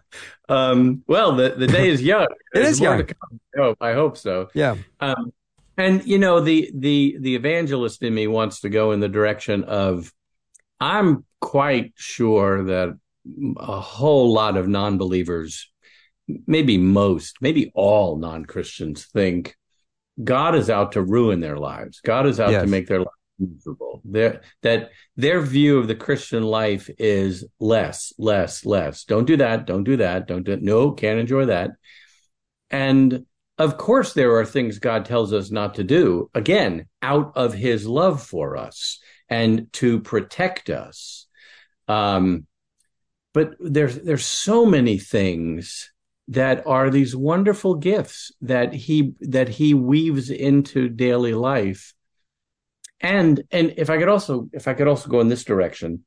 um, 0.50 1.04
well, 1.08 1.36
the, 1.36 1.56
the 1.58 1.68
day 1.68 1.90
is 1.90 2.02
young. 2.02 2.28
it 2.54 2.64
is 2.64 2.80
young. 2.80 3.02
I 3.02 3.60
hope, 3.60 3.78
I 3.82 3.94
hope 3.94 4.18
so. 4.18 4.50
Yeah. 4.54 4.76
Um, 5.00 5.32
and 5.78 6.06
you 6.06 6.20
know, 6.20 6.40
the 6.40 6.70
the 6.74 7.18
the 7.20 7.36
evangelist 7.36 8.04
in 8.04 8.14
me 8.14 8.28
wants 8.28 8.60
to 8.62 8.70
go 8.70 8.92
in 8.92 9.00
the 9.00 9.10
direction 9.10 9.64
of 9.64 10.14
I'm 10.80 11.26
quite 11.42 11.94
sure 11.96 12.66
that 12.66 12.98
a 13.58 13.80
whole 13.80 14.32
lot 14.34 14.56
of 14.58 14.68
non-believers, 14.68 15.72
maybe 16.46 16.78
most, 16.78 17.38
maybe 17.42 17.72
all 17.74 18.18
non-Christians 18.18 19.06
think 19.06 19.56
God 20.24 20.56
is 20.56 20.70
out 20.70 20.92
to 20.92 21.02
ruin 21.02 21.40
their 21.40 21.58
lives. 21.58 22.02
God 22.02 22.28
is 22.28 22.40
out 22.40 22.52
yes. 22.52 22.64
to 22.64 22.68
make 22.68 22.88
their 22.88 23.00
lives 23.00 23.10
miserable. 23.40 24.02
Their, 24.06 24.42
that 24.62 24.92
their 25.16 25.42
view 25.42 25.78
of 25.78 25.88
the 25.88 25.96
Christian 25.96 26.44
life 26.44 26.90
is 26.98 27.46
less, 27.60 28.14
less, 28.18 28.66
less. 28.66 29.04
Don't 29.04 29.26
do 29.26 29.38
that. 29.38 29.66
Don't 29.66 29.84
do 29.84 29.98
that. 29.98 30.28
Don't 30.28 30.44
do 30.44 30.58
no, 30.58 30.92
can't 30.92 31.20
enjoy 31.20 31.46
that. 31.46 31.72
And 32.70 33.26
of 33.58 33.78
course, 33.78 34.14
there 34.14 34.36
are 34.38 34.46
things 34.46 34.80
God 34.80 35.06
tells 35.06 35.32
us 35.32 35.52
not 35.52 35.76
to 35.76 35.84
do, 35.84 36.30
again, 36.34 36.88
out 37.02 37.34
of 37.36 37.54
his 37.54 37.86
love 37.86 38.22
for 38.22 38.58
us 38.58 39.00
and 39.30 39.72
to 39.74 40.00
protect 40.00 40.70
us. 40.70 41.28
Um, 41.88 42.48
but 43.34 43.56
there's 43.60 44.00
there's 44.00 44.26
so 44.26 44.66
many 44.66 44.98
things 44.98 45.92
that 46.30 46.66
are 46.66 46.90
these 46.90 47.16
wonderful 47.16 47.76
gifts 47.76 48.32
that 48.42 48.74
he 48.74 49.14
that 49.20 49.50
he 49.50 49.74
weaves 49.74 50.30
into 50.30 50.88
daily 50.90 51.34
life 51.34 51.93
and 53.04 53.44
and 53.52 53.74
if 53.78 53.90
I 53.90 53.98
could 53.98 54.08
also 54.08 54.50
if 54.54 54.68
I 54.68 54.74
could 54.74 54.88
also 54.88 55.10
go 55.10 55.20
in 55.20 55.28
this 55.28 55.44
direction, 55.44 56.06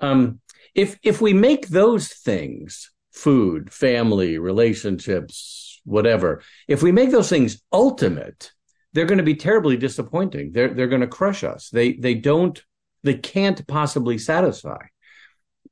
um, 0.00 0.40
if 0.74 0.98
if 1.02 1.20
we 1.20 1.34
make 1.34 1.68
those 1.68 2.08
things 2.08 2.90
food, 3.10 3.72
family, 3.72 4.38
relationships, 4.38 5.80
whatever, 5.84 6.42
if 6.68 6.82
we 6.82 6.92
make 6.92 7.10
those 7.10 7.28
things 7.28 7.60
ultimate, 7.72 8.52
they're 8.92 9.06
going 9.06 9.18
to 9.18 9.24
be 9.24 9.34
terribly 9.34 9.76
disappointing. 9.76 10.52
They're 10.52 10.72
they're 10.72 10.86
going 10.86 11.02
to 11.02 11.08
crush 11.08 11.42
us. 11.42 11.68
They 11.70 11.94
they 11.94 12.14
don't 12.14 12.62
they 13.02 13.14
can't 13.14 13.66
possibly 13.66 14.16
satisfy. 14.16 14.86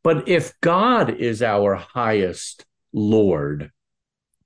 But 0.02 0.28
if 0.28 0.52
God 0.60 1.10
is 1.10 1.42
our 1.42 1.76
highest 1.76 2.66
Lord, 2.92 3.70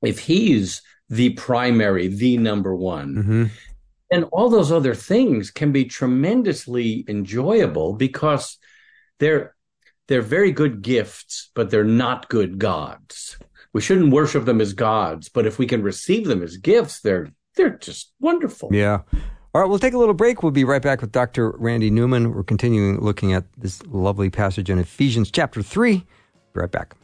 if 0.02 0.18
He's 0.18 0.83
the 1.09 1.30
primary, 1.30 2.09
the 2.09 2.37
number 2.37 2.76
one, 2.76 3.14
mm-hmm 3.14 3.46
and 4.10 4.24
all 4.32 4.48
those 4.48 4.72
other 4.72 4.94
things 4.94 5.50
can 5.50 5.72
be 5.72 5.84
tremendously 5.84 7.04
enjoyable 7.08 7.94
because 7.94 8.58
they're 9.18 9.54
they're 10.08 10.22
very 10.22 10.52
good 10.52 10.82
gifts 10.82 11.50
but 11.54 11.70
they're 11.70 11.84
not 11.84 12.28
good 12.28 12.58
gods. 12.58 13.38
We 13.72 13.80
shouldn't 13.80 14.12
worship 14.12 14.44
them 14.44 14.60
as 14.60 14.72
gods 14.72 15.28
but 15.28 15.46
if 15.46 15.58
we 15.58 15.66
can 15.66 15.82
receive 15.82 16.26
them 16.26 16.42
as 16.42 16.56
gifts 16.56 17.00
they're 17.00 17.30
they're 17.56 17.70
just 17.70 18.12
wonderful. 18.20 18.70
Yeah. 18.72 19.00
All 19.54 19.60
right 19.60 19.68
we'll 19.68 19.78
take 19.78 19.94
a 19.94 19.98
little 19.98 20.14
break. 20.14 20.42
We'll 20.42 20.52
be 20.52 20.64
right 20.64 20.82
back 20.82 21.00
with 21.00 21.12
dr 21.12 21.54
randy 21.58 21.90
newman. 21.90 22.32
We're 22.32 22.44
continuing 22.44 23.00
looking 23.00 23.32
at 23.32 23.44
this 23.56 23.82
lovely 23.86 24.30
passage 24.30 24.70
in 24.70 24.78
ephesians 24.78 25.30
chapter 25.30 25.62
3 25.62 26.04
be 26.52 26.60
right 26.60 26.70
back 26.70 26.94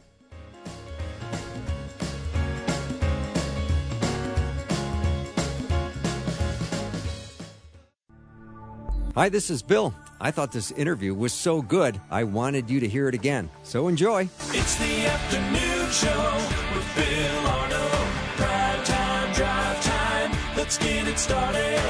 Hi, 9.17 9.29
this 9.29 9.49
is 9.49 9.63
Bill. 9.63 9.95
I 10.21 10.29
thought 10.29 10.51
this 10.51 10.69
interview 10.69 11.11
was 11.15 11.33
so 11.33 11.59
good, 11.63 11.99
I 12.11 12.23
wanted 12.23 12.69
you 12.69 12.79
to 12.81 12.87
hear 12.87 13.07
it 13.07 13.15
again. 13.15 13.49
So 13.63 13.87
enjoy. 13.87 14.29
It's 14.49 14.75
the 14.75 15.07
afternoon 15.07 15.89
show 15.89 16.35
with 16.75 16.95
Bill 16.95 17.47
Arnold. 17.47 18.07
Prime 18.37 18.83
time, 18.83 19.33
drive 19.33 19.81
time. 19.81 20.31
Let's 20.55 20.77
get 20.77 21.07
it 21.07 21.17
started. 21.17 21.81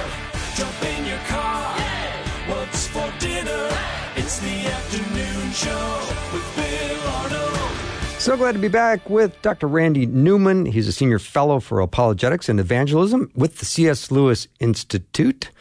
Jump 0.55 0.81
in 0.85 1.05
your 1.05 1.17
car. 1.27 1.77
Yeah. 1.77 2.55
What's 2.55 2.87
for 2.87 3.11
dinner? 3.19 3.75
It's 4.15 4.39
the 4.39 4.65
afternoon 4.67 5.51
show 5.51 6.07
with 6.31 6.55
Bill 6.55 7.07
Arnold. 7.11 8.21
So 8.21 8.37
glad 8.37 8.53
to 8.53 8.59
be 8.59 8.69
back 8.69 9.09
with 9.09 9.41
Dr. 9.41 9.67
Randy 9.67 10.05
Newman. 10.05 10.65
He's 10.65 10.87
a 10.87 10.93
senior 10.93 11.19
fellow 11.19 11.59
for 11.59 11.81
apologetics 11.81 12.47
and 12.47 12.57
evangelism 12.57 13.29
with 13.35 13.57
the 13.57 13.65
C.S. 13.65 14.11
Lewis 14.11 14.47
Institute 14.61 15.51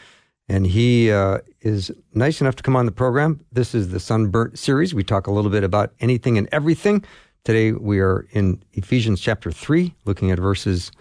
and 0.48 0.66
he 0.66 1.11
uh, 1.11 1.38
is 1.66 1.90
nice 2.14 2.40
enough 2.40 2.55
to 2.55 2.62
come 2.62 2.76
on 2.76 2.87
the 2.87 2.92
program. 2.92 3.44
This 3.50 3.74
is 3.74 3.88
the 3.88 3.98
Sunburnt 3.98 4.57
series. 4.57 4.94
We 4.94 5.02
talk 5.02 5.26
a 5.26 5.33
little 5.33 5.50
bit 5.50 5.64
about 5.64 5.92
anything 5.98 6.38
and 6.38 6.48
everything. 6.52 7.05
Today 7.44 7.72
we 7.72 7.98
are 7.98 8.24
in 8.31 8.62
Ephesians 8.74 9.20
chapter 9.20 9.50
3, 9.50 9.92
looking 10.05 10.31
at 10.31 10.38
verses 10.38 10.92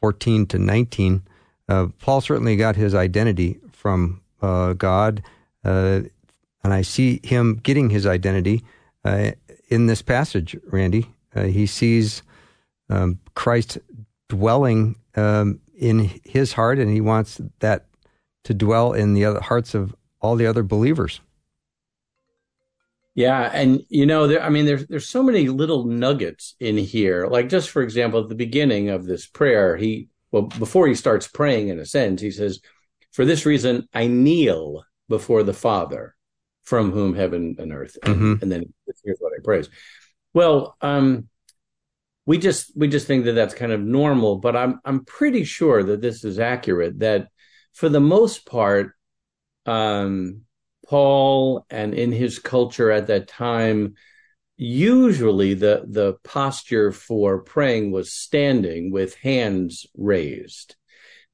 14 0.00 0.46
to 0.46 0.58
19. 0.58 1.22
Uh, 1.68 1.88
Paul 1.98 2.22
certainly 2.22 2.56
got 2.56 2.76
his 2.76 2.94
identity 2.94 3.60
from 3.72 4.22
uh, 4.40 4.72
God, 4.72 5.22
uh, 5.64 6.00
and 6.64 6.72
I 6.72 6.80
see 6.80 7.20
him 7.22 7.60
getting 7.62 7.90
his 7.90 8.06
identity 8.06 8.64
uh, 9.04 9.32
in 9.68 9.86
this 9.86 10.00
passage, 10.00 10.56
Randy. 10.68 11.10
Uh, 11.34 11.42
he 11.42 11.66
sees 11.66 12.22
um, 12.88 13.18
Christ 13.34 13.76
dwelling 14.30 14.96
um, 15.14 15.60
in 15.78 16.20
his 16.24 16.54
heart, 16.54 16.78
and 16.78 16.90
he 16.90 17.02
wants 17.02 17.38
that 17.58 17.84
to 18.44 18.54
dwell 18.54 18.94
in 18.94 19.12
the 19.12 19.40
hearts 19.40 19.74
of 19.74 19.94
all 20.20 20.36
the 20.36 20.46
other 20.46 20.62
believers. 20.62 21.20
Yeah, 23.14 23.50
and 23.52 23.82
you 23.88 24.04
know, 24.04 24.26
there. 24.26 24.42
I 24.42 24.50
mean, 24.50 24.66
there's 24.66 24.86
there's 24.88 25.08
so 25.08 25.22
many 25.22 25.48
little 25.48 25.84
nuggets 25.84 26.54
in 26.60 26.76
here. 26.76 27.26
Like 27.26 27.48
just 27.48 27.70
for 27.70 27.82
example, 27.82 28.20
at 28.20 28.28
the 28.28 28.34
beginning 28.34 28.90
of 28.90 29.06
this 29.06 29.26
prayer, 29.26 29.76
he 29.76 30.08
well 30.32 30.42
before 30.42 30.86
he 30.86 30.94
starts 30.94 31.26
praying, 31.26 31.68
in 31.68 31.78
a 31.78 31.86
sense, 31.86 32.20
he 32.20 32.30
says, 32.30 32.60
"For 33.12 33.24
this 33.24 33.46
reason, 33.46 33.88
I 33.94 34.06
kneel 34.06 34.84
before 35.08 35.44
the 35.44 35.54
Father, 35.54 36.14
from 36.64 36.92
whom 36.92 37.14
heaven 37.14 37.56
and 37.58 37.72
earth." 37.72 37.96
And, 38.02 38.16
Mhm. 38.16 38.42
and 38.42 38.52
then 38.52 38.74
here's 39.02 39.18
what 39.18 39.32
I 39.32 39.42
praise. 39.42 39.70
Well, 40.34 40.76
um, 40.82 41.30
we 42.26 42.36
just 42.36 42.76
we 42.76 42.88
just 42.88 43.06
think 43.06 43.24
that 43.24 43.32
that's 43.32 43.54
kind 43.54 43.72
of 43.72 43.80
normal, 43.80 44.36
but 44.36 44.56
I'm 44.56 44.80
I'm 44.84 45.06
pretty 45.06 45.44
sure 45.44 45.82
that 45.82 46.02
this 46.02 46.22
is 46.22 46.38
accurate. 46.38 46.98
That 46.98 47.28
for 47.72 47.88
the 47.88 48.00
most 48.00 48.44
part, 48.44 48.95
um, 49.66 50.42
Paul 50.86 51.66
and 51.70 51.94
in 51.94 52.12
his 52.12 52.38
culture 52.38 52.90
at 52.90 53.08
that 53.08 53.28
time, 53.28 53.94
usually 54.56 55.54
the 55.54 55.84
the 55.86 56.14
posture 56.24 56.92
for 56.92 57.42
praying 57.42 57.90
was 57.90 58.12
standing 58.12 58.90
with 58.90 59.14
hands 59.16 59.86
raised. 59.96 60.76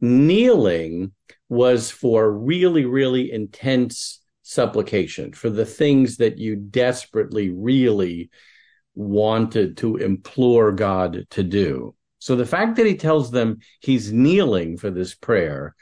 Kneeling 0.00 1.12
was 1.48 1.90
for 1.90 2.32
really, 2.32 2.84
really 2.84 3.30
intense 3.30 4.20
supplication 4.42 5.32
for 5.32 5.50
the 5.50 5.66
things 5.66 6.16
that 6.16 6.38
you 6.38 6.56
desperately, 6.56 7.50
really 7.50 8.30
wanted 8.94 9.76
to 9.78 9.96
implore 9.96 10.72
God 10.72 11.26
to 11.30 11.42
do. 11.42 11.94
So 12.18 12.36
the 12.36 12.46
fact 12.46 12.76
that 12.76 12.86
he 12.86 12.96
tells 12.96 13.30
them 13.30 13.58
he's 13.80 14.12
kneeling 14.12 14.76
for 14.76 14.90
this 14.90 15.14
prayer 15.14 15.74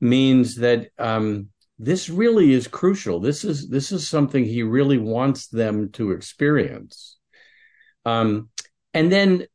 means 0.00 0.56
that 0.56 0.88
um, 0.98 1.48
this 1.78 2.08
really 2.08 2.52
is 2.52 2.68
crucial. 2.68 3.20
This 3.20 3.44
is 3.44 3.68
this 3.68 3.92
is 3.92 4.08
something 4.08 4.44
he 4.44 4.62
really 4.62 4.98
wants 4.98 5.48
them 5.48 5.90
to 5.92 6.12
experience. 6.12 7.18
Um, 8.04 8.48
and 8.94 9.12
then 9.12 9.46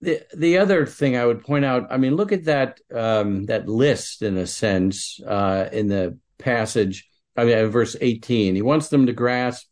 the 0.00 0.22
the 0.36 0.58
other 0.58 0.86
thing 0.86 1.16
I 1.16 1.24
would 1.24 1.42
point 1.42 1.64
out, 1.64 1.86
I 1.90 1.96
mean, 1.96 2.16
look 2.16 2.32
at 2.32 2.44
that 2.44 2.80
um, 2.94 3.46
that 3.46 3.68
list 3.68 4.22
in 4.22 4.36
a 4.36 4.46
sense 4.46 5.20
uh, 5.26 5.68
in 5.72 5.88
the 5.88 6.18
passage. 6.38 7.08
I 7.36 7.44
mean, 7.44 7.68
verse 7.68 7.96
eighteen. 8.00 8.54
He 8.54 8.62
wants 8.62 8.88
them 8.88 9.06
to 9.06 9.12
grasp 9.12 9.66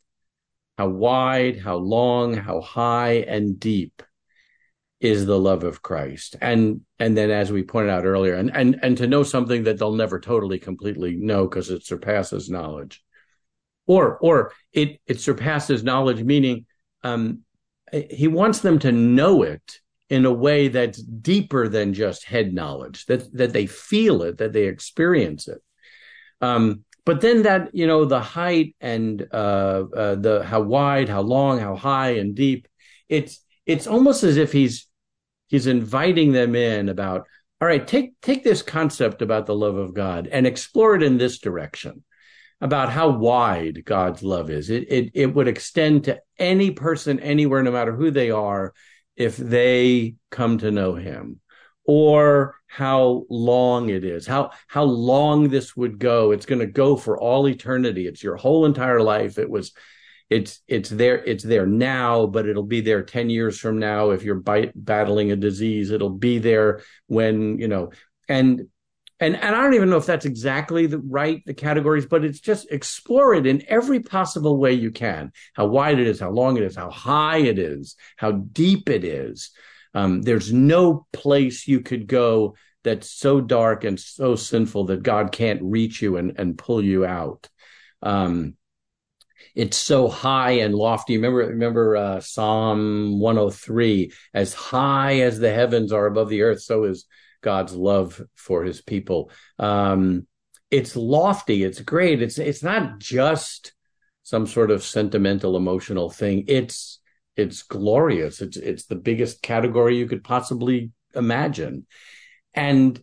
how 0.78 0.88
wide, 0.88 1.60
how 1.60 1.76
long, 1.76 2.34
how 2.34 2.60
high 2.60 3.24
and 3.28 3.60
deep 3.60 4.02
is 5.04 5.26
the 5.26 5.38
love 5.38 5.64
of 5.64 5.82
Christ. 5.82 6.34
And 6.40 6.80
and 6.98 7.14
then 7.14 7.30
as 7.30 7.52
we 7.52 7.62
pointed 7.62 7.90
out 7.90 8.06
earlier, 8.06 8.34
and 8.34 8.50
and 8.56 8.80
and 8.82 8.96
to 8.96 9.06
know 9.06 9.22
something 9.22 9.64
that 9.64 9.78
they'll 9.78 9.92
never 9.92 10.18
totally 10.18 10.58
completely 10.58 11.14
know 11.14 11.46
because 11.46 11.68
it 11.68 11.84
surpasses 11.84 12.48
knowledge. 12.48 13.04
Or 13.86 14.16
or 14.16 14.52
it 14.72 14.98
it 15.06 15.20
surpasses 15.20 15.84
knowledge, 15.84 16.22
meaning 16.22 16.64
um 17.02 17.40
he 17.92 18.28
wants 18.28 18.60
them 18.60 18.78
to 18.78 18.92
know 18.92 19.42
it 19.42 19.80
in 20.08 20.24
a 20.24 20.32
way 20.32 20.68
that's 20.68 21.02
deeper 21.02 21.68
than 21.68 21.92
just 21.92 22.24
head 22.24 22.54
knowledge, 22.54 23.04
that 23.04 23.30
that 23.36 23.52
they 23.52 23.66
feel 23.66 24.22
it, 24.22 24.38
that 24.38 24.54
they 24.54 24.68
experience 24.68 25.48
it. 25.48 25.62
Um, 26.40 26.84
but 27.04 27.20
then 27.20 27.42
that 27.42 27.74
you 27.74 27.86
know 27.86 28.06
the 28.06 28.20
height 28.20 28.74
and 28.80 29.22
uh, 29.30 29.84
uh, 29.94 30.14
the 30.14 30.44
how 30.44 30.62
wide, 30.62 31.10
how 31.10 31.20
long, 31.20 31.58
how 31.58 31.76
high 31.76 32.12
and 32.12 32.34
deep, 32.34 32.68
it's 33.10 33.44
it's 33.66 33.86
almost 33.86 34.22
as 34.22 34.38
if 34.38 34.50
he's 34.50 34.86
he's 35.48 35.66
inviting 35.66 36.32
them 36.32 36.54
in 36.54 36.88
about 36.88 37.26
all 37.60 37.68
right, 37.68 37.86
take 37.86 38.20
take 38.20 38.44
this 38.44 38.62
concept 38.62 39.22
about 39.22 39.46
the 39.46 39.54
love 39.54 39.76
of 39.76 39.94
God 39.94 40.26
and 40.26 40.46
explore 40.46 40.96
it 40.96 41.02
in 41.02 41.16
this 41.16 41.38
direction 41.38 42.04
about 42.60 42.90
how 42.90 43.08
wide 43.08 43.84
God's 43.84 44.22
love 44.22 44.50
is. 44.50 44.70
It 44.70 44.90
it 44.90 45.10
it 45.14 45.34
would 45.34 45.48
extend 45.48 46.04
to 46.04 46.20
any 46.38 46.72
person 46.72 47.20
anywhere, 47.20 47.62
no 47.62 47.70
matter 47.70 47.94
who 47.94 48.10
they 48.10 48.30
are, 48.30 48.74
if 49.16 49.36
they 49.36 50.16
come 50.30 50.58
to 50.58 50.70
know 50.70 50.94
Him 50.94 51.40
or 51.86 52.56
how 52.66 53.24
long 53.30 53.88
it 53.88 54.04
is 54.04 54.26
how 54.26 54.50
how 54.66 54.82
long 54.82 55.48
this 55.48 55.76
would 55.76 55.98
go. 55.98 56.32
It's 56.32 56.46
going 56.46 56.60
to 56.60 56.66
go 56.66 56.96
for 56.96 57.18
all 57.18 57.48
eternity. 57.48 58.06
It's 58.06 58.22
your 58.22 58.36
whole 58.36 58.66
entire 58.66 59.00
life. 59.00 59.38
It 59.38 59.48
was 59.48 59.72
it's 60.30 60.60
it's 60.66 60.88
there 60.88 61.22
it's 61.24 61.44
there 61.44 61.66
now 61.66 62.26
but 62.26 62.48
it'll 62.48 62.62
be 62.62 62.80
there 62.80 63.02
10 63.02 63.30
years 63.30 63.58
from 63.58 63.78
now 63.78 64.10
if 64.10 64.22
you're 64.22 64.42
battling 64.74 65.30
a 65.30 65.36
disease 65.36 65.90
it'll 65.90 66.10
be 66.10 66.38
there 66.38 66.82
when 67.06 67.58
you 67.58 67.68
know 67.68 67.90
and 68.28 68.66
and 69.20 69.36
and 69.36 69.54
I 69.54 69.62
don't 69.62 69.74
even 69.74 69.90
know 69.90 69.96
if 69.96 70.06
that's 70.06 70.26
exactly 70.26 70.86
the 70.86 70.98
right 70.98 71.42
the 71.46 71.54
categories, 71.54 72.06
but 72.06 72.24
it's 72.24 72.40
just 72.40 72.70
explore 72.70 73.34
it 73.34 73.46
in 73.46 73.62
every 73.68 74.00
possible 74.00 74.58
way 74.58 74.72
you 74.72 74.90
can. 74.90 75.32
How 75.54 75.66
wide 75.66 76.00
it 76.00 76.06
is, 76.06 76.18
how 76.18 76.30
long 76.30 76.56
it 76.56 76.64
is, 76.64 76.76
how 76.76 76.90
high 76.90 77.38
it 77.38 77.58
is, 77.58 77.96
how 78.16 78.32
deep 78.32 78.90
it 78.90 79.04
is. 79.04 79.50
Um, 79.94 80.22
there's 80.22 80.52
no 80.52 81.06
place 81.12 81.68
you 81.68 81.80
could 81.80 82.08
go 82.08 82.56
that's 82.82 83.10
so 83.10 83.40
dark 83.40 83.84
and 83.84 83.98
so 83.98 84.34
sinful 84.34 84.86
that 84.86 85.02
God 85.02 85.32
can't 85.32 85.62
reach 85.62 86.02
you 86.02 86.16
and, 86.16 86.38
and 86.38 86.58
pull 86.58 86.82
you 86.82 87.06
out. 87.06 87.48
Um, 88.02 88.56
it's 89.54 89.76
so 89.76 90.08
high 90.08 90.52
and 90.52 90.74
lofty. 90.74 91.16
Remember, 91.16 91.38
remember 91.38 91.96
uh, 91.96 92.20
Psalm 92.20 93.20
103. 93.20 94.12
As 94.32 94.52
high 94.52 95.20
as 95.20 95.38
the 95.38 95.52
heavens 95.52 95.92
are 95.92 96.06
above 96.06 96.28
the 96.28 96.42
earth, 96.42 96.62
so 96.62 96.84
is 96.84 97.06
God's 97.40 97.74
love 97.74 98.20
for 98.34 98.64
His 98.64 98.80
people. 98.80 99.30
Um, 99.58 100.26
it's 100.70 100.96
lofty. 100.96 101.62
It's 101.62 101.80
great. 101.80 102.20
It's 102.20 102.38
it's 102.38 102.62
not 102.62 102.98
just 102.98 103.72
some 104.24 104.46
sort 104.46 104.70
of 104.70 104.82
sentimental, 104.82 105.56
emotional 105.56 106.10
thing. 106.10 106.44
It's 106.48 107.00
it's 107.36 107.62
glorious. 107.62 108.40
It's 108.40 108.56
it's 108.56 108.86
the 108.86 108.96
biggest 108.96 109.40
category 109.42 109.96
you 109.96 110.08
could 110.08 110.24
possibly 110.24 110.90
imagine, 111.14 111.86
and 112.54 113.00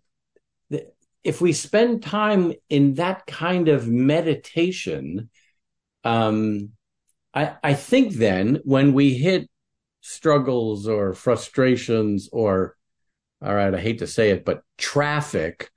if 1.24 1.40
we 1.40 1.54
spend 1.54 2.02
time 2.02 2.54
in 2.70 2.96
that 2.96 3.26
kind 3.28 3.68
of 3.68 3.88
meditation, 3.88 5.30
um, 6.04 6.70
I 7.34 7.56
I 7.64 7.74
think 7.74 8.14
then 8.14 8.60
when 8.64 8.94
we 8.94 9.14
hit 9.16 9.50
struggles 10.02 10.88
or 10.88 11.14
frustrations 11.14 12.30
or 12.32 12.76
all 13.42 13.56
right, 13.56 13.74
I 13.74 13.80
hate 13.80 14.00
to 14.00 14.08
say 14.08 14.32
it, 14.32 14.46
but 14.46 14.64
traffic. 14.78 15.72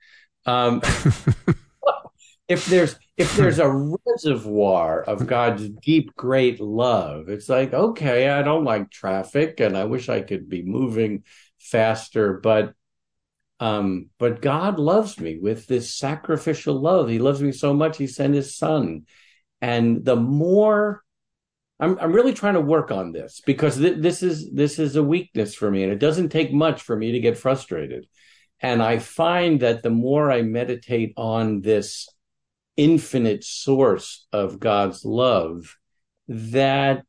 Um, 0.45 0.81
if 2.47 2.65
there's 2.67 2.95
if 3.17 3.35
there's 3.35 3.59
a 3.59 3.97
reservoir 4.05 5.01
of 5.01 5.25
God's 5.25 5.69
deep, 5.69 6.15
great 6.15 6.59
love, 6.59 7.29
it's 7.29 7.49
like 7.49 7.73
okay, 7.73 8.29
I 8.29 8.41
don't 8.43 8.63
like 8.63 8.91
traffic, 8.91 9.59
and 9.59 9.77
I 9.77 9.85
wish 9.85 10.09
I 10.09 10.21
could 10.21 10.49
be 10.49 10.61
moving 10.61 11.23
faster, 11.59 12.33
but 12.33 12.73
um, 13.59 14.09
but 14.19 14.41
God 14.41 14.79
loves 14.79 15.19
me 15.19 15.37
with 15.39 15.67
this 15.67 15.93
sacrificial 15.93 16.79
love. 16.79 17.09
He 17.09 17.19
loves 17.19 17.41
me 17.41 17.51
so 17.51 17.73
much, 17.73 17.97
He 17.97 18.07
sent 18.07 18.35
His 18.35 18.55
Son, 18.55 19.05
and 19.65 20.05
the 20.05 20.15
more 20.15 21.03
I'm 21.79 21.97
I'm 21.99 22.13
really 22.13 22.33
trying 22.33 22.53
to 22.53 22.61
work 22.61 22.91
on 22.91 23.11
this 23.11 23.41
because 23.45 23.77
th- 23.77 23.97
this 23.97 24.21
is 24.21 24.51
this 24.51 24.77
is 24.77 24.95
a 24.95 25.03
weakness 25.03 25.55
for 25.55 25.71
me, 25.71 25.83
and 25.83 25.91
it 25.91 25.99
doesn't 25.99 26.29
take 26.29 26.53
much 26.53 26.83
for 26.83 26.95
me 26.95 27.11
to 27.13 27.19
get 27.19 27.37
frustrated. 27.37 28.05
And 28.59 28.81
I 28.81 28.99
find 28.99 29.59
that 29.61 29.81
the 29.81 29.89
more 29.89 30.31
I 30.31 30.43
meditate 30.43 31.13
on 31.17 31.61
this 31.61 32.07
infinite 32.77 33.43
source 33.43 34.27
of 34.31 34.59
God's 34.59 35.03
love, 35.03 35.75
that 36.27 37.03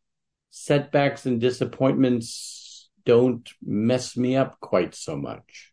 setbacks 0.50 1.26
and 1.26 1.40
disappointments 1.40 2.88
don't 3.04 3.48
mess 3.62 4.16
me 4.16 4.34
up 4.34 4.58
quite 4.60 4.94
so 4.94 5.14
much. 5.14 5.72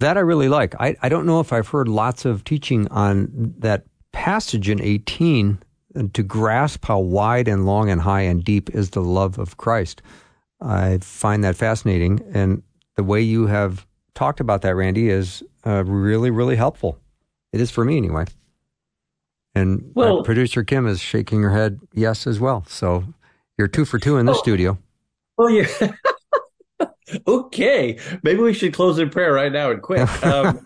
That 0.00 0.16
I 0.16 0.20
really 0.20 0.48
like. 0.48 0.74
I, 0.80 0.96
I 1.00 1.08
don't 1.08 1.26
know 1.26 1.40
if 1.40 1.52
I've 1.52 1.68
heard 1.68 1.88
lots 1.88 2.24
of 2.24 2.44
teaching 2.44 2.88
on 2.88 3.54
that 3.58 3.84
passage 4.12 4.68
in 4.68 4.80
18 4.80 5.58
and 5.94 6.14
to 6.14 6.22
grasp 6.22 6.84
how 6.84 6.98
wide 6.98 7.48
and 7.48 7.66
long 7.66 7.90
and 7.90 8.00
high 8.00 8.20
and 8.22 8.44
deep 8.44 8.70
is 8.74 8.90
the 8.90 9.00
love 9.00 9.38
of 9.38 9.56
Christ. 9.56 10.02
I 10.60 10.98
find 10.98 11.42
that 11.44 11.56
fascinating. 11.56 12.20
And 12.32 12.62
the 12.96 13.04
way 13.04 13.20
you 13.20 13.46
have 13.46 13.86
talked 14.14 14.40
about 14.40 14.62
that, 14.62 14.74
Randy, 14.74 15.08
is 15.08 15.42
uh, 15.66 15.84
really, 15.84 16.30
really 16.30 16.56
helpful. 16.56 16.98
It 17.52 17.60
is 17.60 17.70
for 17.70 17.84
me 17.84 17.96
anyway. 17.96 18.24
And 19.54 19.90
Well- 19.94 20.20
uh, 20.20 20.22
producer 20.22 20.62
Kim 20.64 20.86
is 20.86 21.00
shaking 21.00 21.42
her 21.42 21.50
head 21.50 21.80
yes 21.94 22.26
as 22.26 22.38
well. 22.38 22.64
So 22.68 23.04
you're 23.56 23.68
two 23.68 23.84
for 23.84 23.98
two 23.98 24.16
in 24.18 24.26
this 24.26 24.36
Oh. 24.36 24.40
studio. 24.42 24.78
Oh 25.38 25.48
yeah. 25.48 25.66
okay, 27.26 27.98
maybe 28.22 28.40
we 28.40 28.52
should 28.52 28.74
close 28.74 28.98
in 28.98 29.08
prayer 29.10 29.32
right 29.32 29.52
now 29.52 29.70
and 29.70 29.80
quit. 29.82 30.08
Um, 30.22 30.60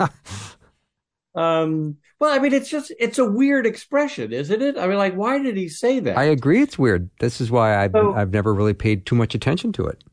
um, 1.34 1.96
well, 2.22 2.32
I 2.32 2.38
mean, 2.38 2.52
it's 2.52 2.70
just 2.70 2.92
it's 3.00 3.18
a 3.18 3.24
weird 3.24 3.66
expression, 3.66 4.32
isn't 4.32 4.62
it? 4.62 4.78
I 4.78 4.86
mean, 4.86 4.96
like, 4.96 5.14
why 5.14 5.40
did 5.40 5.56
he 5.56 5.68
say 5.68 5.98
that? 5.98 6.16
I 6.16 6.22
agree. 6.22 6.62
It's 6.62 6.78
weird. 6.78 7.10
This 7.18 7.40
is 7.40 7.50
why 7.50 7.76
I've 7.82 7.90
So- 7.90 8.14
I've 8.14 8.30
never 8.32 8.54
really 8.54 8.74
paid 8.74 9.06
too 9.06 9.16
much 9.16 9.34
attention 9.34 9.72
to 9.72 9.86
it. 9.86 10.04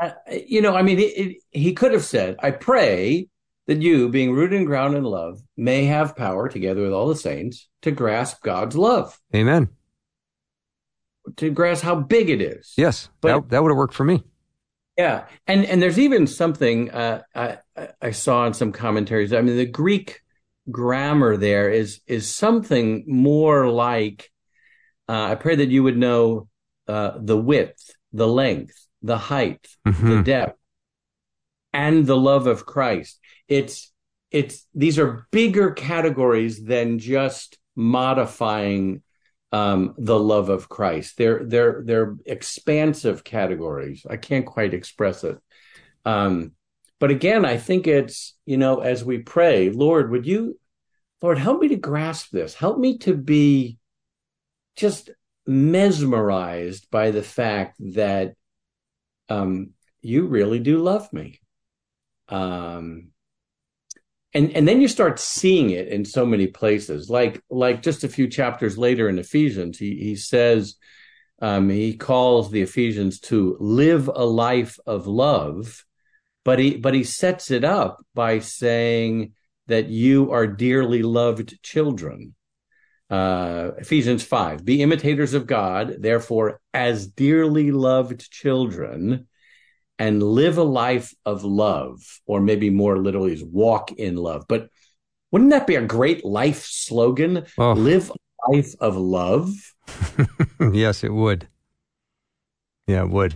I- 0.00 0.14
you 0.48 0.60
know, 0.60 0.74
I 0.74 0.82
mean, 0.82 0.98
it, 0.98 1.02
it, 1.16 1.36
he 1.52 1.72
could 1.72 1.92
have 1.92 2.04
said, 2.04 2.34
"I 2.42 2.50
pray 2.50 3.28
that 3.68 3.80
you, 3.80 4.08
being 4.08 4.32
rooted 4.32 4.58
and 4.58 4.66
grounded 4.66 4.98
in 4.98 5.04
love, 5.04 5.40
may 5.56 5.84
have 5.84 6.16
power, 6.16 6.48
together 6.48 6.82
with 6.82 6.92
all 6.92 7.06
the 7.06 7.14
saints, 7.14 7.68
to 7.82 7.92
grasp 7.92 8.42
God's 8.42 8.76
love." 8.76 9.18
Amen. 9.34 9.68
to 11.36 11.50
grasp 11.50 11.82
how 11.84 11.94
big 11.96 12.28
it 12.30 12.40
is. 12.40 12.72
Yes, 12.76 13.08
But- 13.20 13.28
that, 13.42 13.48
that 13.50 13.62
would 13.62 13.70
have 13.70 13.76
worked 13.76 13.94
for 13.94 14.04
me. 14.04 14.22
Yeah, 14.98 15.26
and 15.46 15.64
and 15.66 15.80
there's 15.82 15.98
even 15.98 16.26
something 16.26 16.90
uh, 16.90 17.22
I 17.34 17.58
I- 17.76 17.88
I 18.02 18.10
saw 18.12 18.46
in 18.46 18.54
some 18.54 18.72
commentaries. 18.72 19.32
I 19.32 19.40
mean, 19.42 19.56
the 19.56 19.66
Greek 19.66 20.22
grammar 20.70 21.36
there 21.36 21.70
is 21.70 22.00
is 22.06 22.32
something 22.32 23.04
more 23.06 23.68
like. 23.70 24.30
Uh, 25.08 25.28
I 25.30 25.34
pray 25.36 25.56
that 25.56 25.68
you 25.68 25.82
would 25.84 25.96
know 25.96 26.48
uh, 26.88 27.12
the 27.18 27.36
width, 27.36 27.94
the 28.12 28.26
length, 28.26 28.86
the 29.02 29.18
height, 29.18 29.66
the 29.84 29.92
Mhm. 29.92 30.24
depth, 30.24 30.58
and 31.72 32.06
the 32.06 32.16
love 32.16 32.46
of 32.46 32.66
Christ. 32.66 33.20
It's 33.48 33.92
it's 34.30 34.66
these 34.74 34.98
are 34.98 35.26
bigger 35.30 35.70
categories 35.70 36.62
than 36.64 36.98
just 36.98 37.58
modifying 37.76 39.02
um, 39.52 39.94
the 39.96 40.18
love 40.18 40.48
of 40.48 40.68
Christ. 40.68 41.16
They're 41.16 41.44
they're 41.44 41.82
they're 41.84 42.16
expansive 42.26 43.22
categories. 43.22 44.04
I 44.08 44.16
can't 44.16 44.44
quite 44.44 44.74
express 44.74 45.22
it. 45.22 45.38
Um, 46.04 46.52
but 46.98 47.10
again, 47.10 47.44
I 47.44 47.56
think 47.56 47.86
it's 47.86 48.36
you 48.46 48.56
know 48.56 48.80
as 48.80 49.04
we 49.04 49.18
pray, 49.18 49.70
Lord, 49.70 50.10
would 50.10 50.26
you, 50.26 50.58
Lord, 51.22 51.38
help 51.38 51.60
me 51.60 51.68
to 51.68 51.76
grasp 51.76 52.30
this. 52.30 52.54
Help 52.54 52.78
me 52.78 52.98
to 52.98 53.14
be 53.14 53.78
just 54.76 55.10
mesmerized 55.46 56.90
by 56.90 57.10
the 57.10 57.22
fact 57.22 57.76
that 57.94 58.34
um, 59.28 59.70
you 60.02 60.26
really 60.26 60.58
do 60.58 60.78
love 60.78 61.12
me. 61.12 61.40
Um, 62.28 63.08
and 64.36 64.54
and 64.54 64.68
then 64.68 64.80
you 64.82 64.88
start 64.88 65.18
seeing 65.18 65.70
it 65.70 65.88
in 65.88 66.04
so 66.04 66.26
many 66.26 66.46
places 66.46 67.08
like 67.08 67.42
like 67.48 67.80
just 67.80 68.04
a 68.04 68.08
few 68.08 68.28
chapters 68.28 68.76
later 68.76 69.08
in 69.08 69.18
ephesians 69.18 69.78
he 69.78 69.96
he 69.96 70.14
says 70.14 70.76
um 71.40 71.70
he 71.70 71.96
calls 71.96 72.50
the 72.50 72.60
ephesians 72.60 73.18
to 73.18 73.56
live 73.60 74.08
a 74.08 74.24
life 74.24 74.78
of 74.86 75.06
love 75.06 75.85
but 76.46 76.58
he 76.58 76.76
but 76.76 76.94
he 76.94 77.04
sets 77.04 77.50
it 77.50 77.64
up 77.64 78.02
by 78.14 78.38
saying 78.38 79.32
that 79.66 79.88
you 79.88 80.32
are 80.32 80.46
dearly 80.46 81.02
loved 81.02 81.62
children 81.62 82.34
uh 83.10 83.72
ephesians 83.78 84.24
5 84.24 84.64
be 84.64 84.82
imitators 84.82 85.34
of 85.34 85.46
god 85.46 85.96
therefore 85.98 86.60
as 86.72 87.06
dearly 87.06 87.70
loved 87.70 88.30
children 88.30 89.26
and 89.98 90.22
live 90.22 90.58
a 90.58 90.62
life 90.62 91.14
of 91.24 91.44
love, 91.44 92.20
or 92.26 92.40
maybe 92.40 92.70
more 92.70 92.98
literally 92.98 93.32
is 93.32 93.44
walk 93.44 93.92
in 93.92 94.16
love. 94.16 94.44
But 94.48 94.68
wouldn't 95.30 95.50
that 95.50 95.66
be 95.66 95.76
a 95.76 95.82
great 95.82 96.24
life 96.24 96.64
slogan? 96.64 97.46
Oh. 97.58 97.72
Live 97.72 98.10
a 98.10 98.52
life 98.52 98.74
of 98.80 98.96
love. 98.96 99.52
yes, 100.72 101.02
it 101.02 101.12
would. 101.12 101.48
Yeah, 102.86 103.02
it 103.02 103.10
would. 103.10 103.34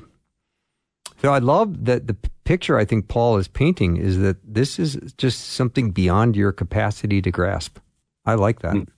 So 1.20 1.32
I 1.32 1.38
love 1.38 1.84
that 1.84 2.06
the 2.06 2.16
picture 2.50 2.76
I 2.76 2.84
think 2.84 3.06
Paul 3.06 3.36
is 3.36 3.46
painting 3.46 3.96
is 3.96 4.18
that 4.18 4.36
this 4.42 4.80
is 4.80 4.98
just 5.16 5.50
something 5.50 5.92
beyond 5.92 6.34
your 6.34 6.50
capacity 6.50 7.22
to 7.22 7.30
grasp. 7.30 7.78
I 8.26 8.34
like 8.34 8.62
that. 8.62 8.74
Mm. 8.74 8.88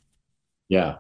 Yeah. 0.71 0.97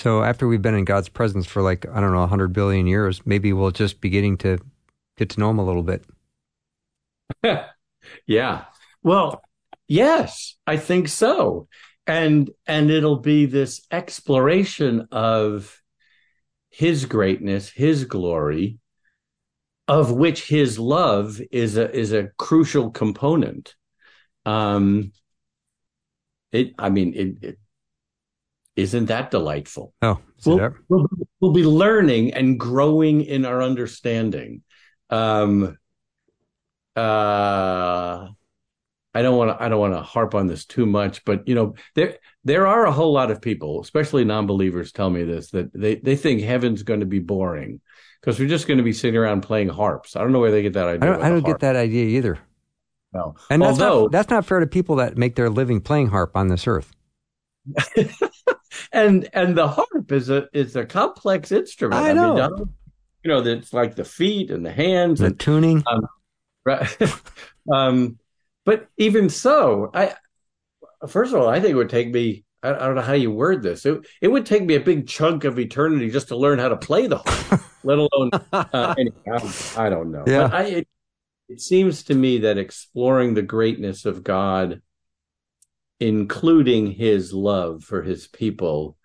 So 0.00 0.22
after 0.22 0.46
we've 0.46 0.60
been 0.60 0.74
in 0.74 0.84
God's 0.84 1.08
presence 1.08 1.46
for 1.46 1.62
like, 1.62 1.88
I 1.88 2.02
don't 2.02 2.12
know, 2.12 2.20
100 2.20 2.52
billion 2.52 2.86
years, 2.86 3.22
maybe 3.24 3.54
we'll 3.54 3.70
just 3.70 4.02
be 4.02 4.10
getting 4.10 4.36
to 4.38 4.58
get 5.16 5.30
to 5.30 5.40
know 5.40 5.48
him 5.48 5.58
a 5.58 5.64
little 5.64 5.82
bit. 5.82 6.04
yeah. 8.26 8.64
Well, 9.02 9.40
yes, 9.86 10.56
I 10.66 10.76
think 10.76 11.08
so. 11.08 11.68
And 12.06 12.50
and 12.66 12.90
it'll 12.90 13.20
be 13.20 13.46
this 13.46 13.80
exploration 13.90 15.08
of 15.10 15.80
his 16.68 17.06
greatness, 17.06 17.70
his 17.70 18.04
glory, 18.04 18.78
of 19.88 20.12
which 20.12 20.46
his 20.46 20.78
love 20.78 21.40
is 21.50 21.76
a 21.76 21.90
is 21.90 22.12
a 22.12 22.28
crucial 22.38 22.90
component. 22.90 23.74
Um 24.44 25.12
it 26.52 26.74
I 26.78 26.90
mean 26.90 27.14
it, 27.14 27.44
it 27.44 27.58
isn't 28.76 29.06
that 29.06 29.32
delightful? 29.32 29.92
Oh, 30.02 30.20
We'll, 30.46 30.58
we'll, 30.88 31.08
we'll 31.40 31.52
be 31.52 31.64
learning 31.64 32.34
and 32.34 32.60
growing 32.60 33.22
in 33.22 33.44
our 33.44 33.60
understanding. 33.60 34.62
Um, 35.10 35.76
uh, 36.94 38.28
I 39.14 39.22
don't 39.22 39.36
want 39.36 39.50
to. 39.58 39.62
I 39.62 39.68
don't 39.68 39.80
want 39.80 39.94
to 39.94 40.02
harp 40.02 40.34
on 40.36 40.46
this 40.46 40.64
too 40.64 40.86
much, 40.86 41.24
but 41.24 41.48
you 41.48 41.56
know, 41.56 41.74
there 41.96 42.18
there 42.44 42.68
are 42.68 42.86
a 42.86 42.92
whole 42.92 43.12
lot 43.12 43.32
of 43.32 43.42
people, 43.42 43.80
especially 43.80 44.24
non-believers, 44.24 44.92
tell 44.92 45.10
me 45.10 45.24
this 45.24 45.50
that 45.50 45.72
they 45.72 45.96
they 45.96 46.14
think 46.14 46.42
heaven's 46.42 46.84
going 46.84 47.00
to 47.00 47.06
be 47.06 47.18
boring 47.18 47.80
because 48.20 48.38
we're 48.38 48.48
just 48.48 48.66
going 48.66 48.78
to 48.78 48.84
be 48.84 48.92
sitting 48.92 49.16
around 49.16 49.42
playing 49.42 49.68
harps. 49.68 50.16
I 50.16 50.20
don't 50.20 50.32
know 50.32 50.40
where 50.40 50.50
they 50.50 50.62
get 50.62 50.72
that 50.74 50.88
I 50.88 50.92
idea. 50.92 51.00
don't, 51.00 51.16
with 51.18 51.26
I 51.26 51.28
don't 51.30 51.46
get 51.46 51.60
that 51.60 51.76
idea 51.76 52.04
either. 52.18 52.38
No. 53.12 53.34
And 53.50 53.62
that's, 53.62 53.80
Although, 53.80 54.02
not, 54.02 54.12
that's 54.12 54.30
not 54.30 54.44
fair 54.44 54.60
to 54.60 54.66
people 54.66 54.96
that 54.96 55.16
make 55.16 55.34
their 55.36 55.48
living 55.50 55.80
playing 55.80 56.08
harp 56.08 56.36
on 56.36 56.48
this 56.48 56.66
earth. 56.66 56.92
and 58.92 59.28
and 59.32 59.56
the 59.56 59.68
harp 59.68 60.10
is 60.10 60.30
a 60.30 60.48
is 60.52 60.74
a 60.76 60.86
complex 60.86 61.52
instrument. 61.52 62.00
I 62.02 62.12
know. 62.12 62.34
I 62.34 62.48
don't- 62.48 62.70
you 63.24 63.30
know, 63.32 63.40
it's 63.44 63.72
like 63.72 63.96
the 63.96 64.04
feet 64.04 64.50
and 64.50 64.64
the 64.64 64.72
hands 64.72 65.20
and 65.20 65.26
The 65.26 65.32
and 65.32 65.40
tuning. 65.40 65.84
Right. 66.64 66.96
um, 67.72 68.18
but 68.64 68.88
even 68.96 69.28
so, 69.28 69.90
I 69.92 70.14
first 71.06 71.34
of 71.34 71.40
all, 71.40 71.48
I 71.48 71.60
think 71.60 71.72
it 71.72 71.76
would 71.76 71.90
take 71.90 72.10
me. 72.10 72.44
I, 72.62 72.70
I 72.70 72.78
don't 72.86 72.94
know 72.94 73.02
how 73.02 73.12
you 73.14 73.30
word 73.30 73.62
this. 73.62 73.84
It, 73.86 74.06
it 74.20 74.28
would 74.28 74.46
take 74.46 74.62
me 74.64 74.74
a 74.74 74.80
big 74.80 75.06
chunk 75.08 75.44
of 75.44 75.58
eternity 75.58 76.10
just 76.10 76.28
to 76.28 76.36
learn 76.36 76.58
how 76.58 76.68
to 76.68 76.76
play 76.76 77.06
the 77.06 77.18
harp, 77.18 77.60
let 77.84 77.98
alone. 77.98 78.30
Uh, 78.52 78.94
anyhow, 78.98 79.50
I 79.76 79.88
don't 79.88 80.10
know. 80.10 80.24
Yeah. 80.26 80.48
But 80.48 80.54
I, 80.54 80.62
it, 80.64 80.88
it 81.48 81.60
seems 81.60 82.02
to 82.04 82.14
me 82.14 82.38
that 82.38 82.58
exploring 82.58 83.34
the 83.34 83.42
greatness 83.42 84.04
of 84.04 84.22
God, 84.22 84.82
including 86.00 86.92
His 86.92 87.32
love 87.32 87.84
for 87.84 88.02
His 88.02 88.26
people, 88.26 88.96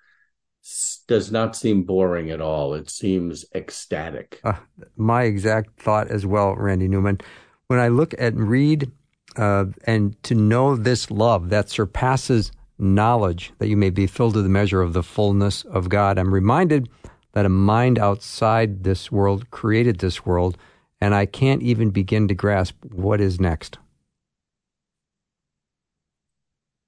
s- 0.63 1.03
does 1.07 1.31
not 1.31 1.55
seem 1.55 1.83
boring 1.83 2.29
at 2.31 2.41
all. 2.41 2.73
It 2.73 2.89
seems 2.89 3.45
ecstatic. 3.55 4.41
Uh, 4.43 4.53
my 4.95 5.23
exact 5.23 5.79
thought 5.79 6.07
as 6.09 6.25
well, 6.25 6.55
Randy 6.55 6.87
Newman. 6.87 7.19
When 7.67 7.79
I 7.79 7.87
look 7.87 8.13
at 8.15 8.33
and 8.33 8.49
read 8.49 8.91
uh, 9.35 9.65
and 9.85 10.21
to 10.23 10.35
know 10.35 10.75
this 10.75 11.09
love 11.09 11.49
that 11.49 11.69
surpasses 11.69 12.51
knowledge, 12.77 13.53
that 13.59 13.67
you 13.67 13.77
may 13.77 13.89
be 13.89 14.05
filled 14.05 14.33
to 14.33 14.41
the 14.41 14.49
measure 14.49 14.81
of 14.81 14.93
the 14.93 15.03
fullness 15.03 15.63
of 15.63 15.89
God, 15.89 16.17
I'm 16.17 16.33
reminded 16.33 16.89
that 17.33 17.45
a 17.45 17.49
mind 17.49 17.99
outside 17.99 18.83
this 18.83 19.11
world 19.11 19.49
created 19.51 19.99
this 19.99 20.25
world, 20.25 20.57
and 21.01 21.13
I 21.13 21.25
can't 21.25 21.61
even 21.61 21.89
begin 21.89 22.27
to 22.27 22.33
grasp 22.35 22.75
what 22.91 23.19
is 23.19 23.39
next. 23.39 23.77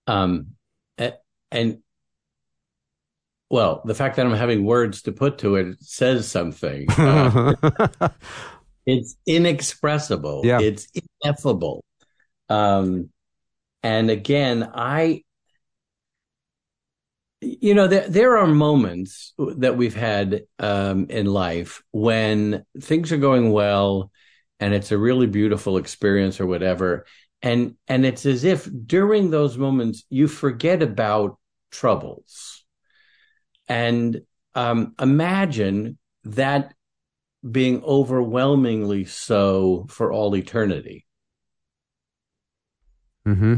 Um, 0.07 0.55
and 1.51 1.79
well, 3.49 3.81
the 3.85 3.95
fact 3.95 4.15
that 4.15 4.25
I'm 4.25 4.33
having 4.33 4.65
words 4.65 5.01
to 5.03 5.11
put 5.11 5.37
to 5.39 5.55
it 5.55 5.77
says 5.81 6.27
something. 6.27 6.87
Uh, 6.97 8.09
it's 8.85 9.17
inexpressible. 9.25 10.41
Yeah. 10.43 10.59
It's 10.61 10.87
ineffable. 11.23 11.83
Um, 12.49 13.09
and 13.81 14.11
again, 14.11 14.69
I, 14.75 15.23
you 17.45 17.73
know, 17.73 17.87
there 17.87 18.07
there 18.07 18.37
are 18.37 18.47
moments 18.47 19.33
that 19.37 19.77
we've 19.77 19.95
had 19.95 20.43
um, 20.59 21.07
in 21.09 21.27
life 21.27 21.83
when 21.91 22.65
things 22.79 23.11
are 23.11 23.17
going 23.17 23.51
well, 23.51 24.11
and 24.59 24.73
it's 24.73 24.91
a 24.91 24.97
really 24.97 25.27
beautiful 25.27 25.77
experience 25.77 26.39
or 26.39 26.47
whatever, 26.47 27.05
and 27.41 27.75
and 27.87 28.05
it's 28.05 28.25
as 28.25 28.43
if 28.43 28.67
during 28.85 29.29
those 29.29 29.57
moments 29.57 30.03
you 30.09 30.27
forget 30.27 30.81
about 30.81 31.37
troubles, 31.71 32.65
and 33.67 34.21
um, 34.55 34.95
imagine 34.99 35.97
that 36.23 36.73
being 37.49 37.83
overwhelmingly 37.83 39.05
so 39.05 39.85
for 39.89 40.11
all 40.11 40.35
eternity. 40.35 41.05
Mm-hmm. 43.27 43.55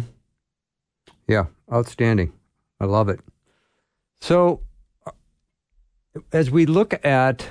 Yeah, 1.28 1.46
outstanding. 1.72 2.34
I 2.80 2.86
love 2.86 3.10
it. 3.10 3.20
So, 4.22 4.62
as 6.32 6.50
we 6.50 6.66
look 6.66 7.06
at 7.06 7.48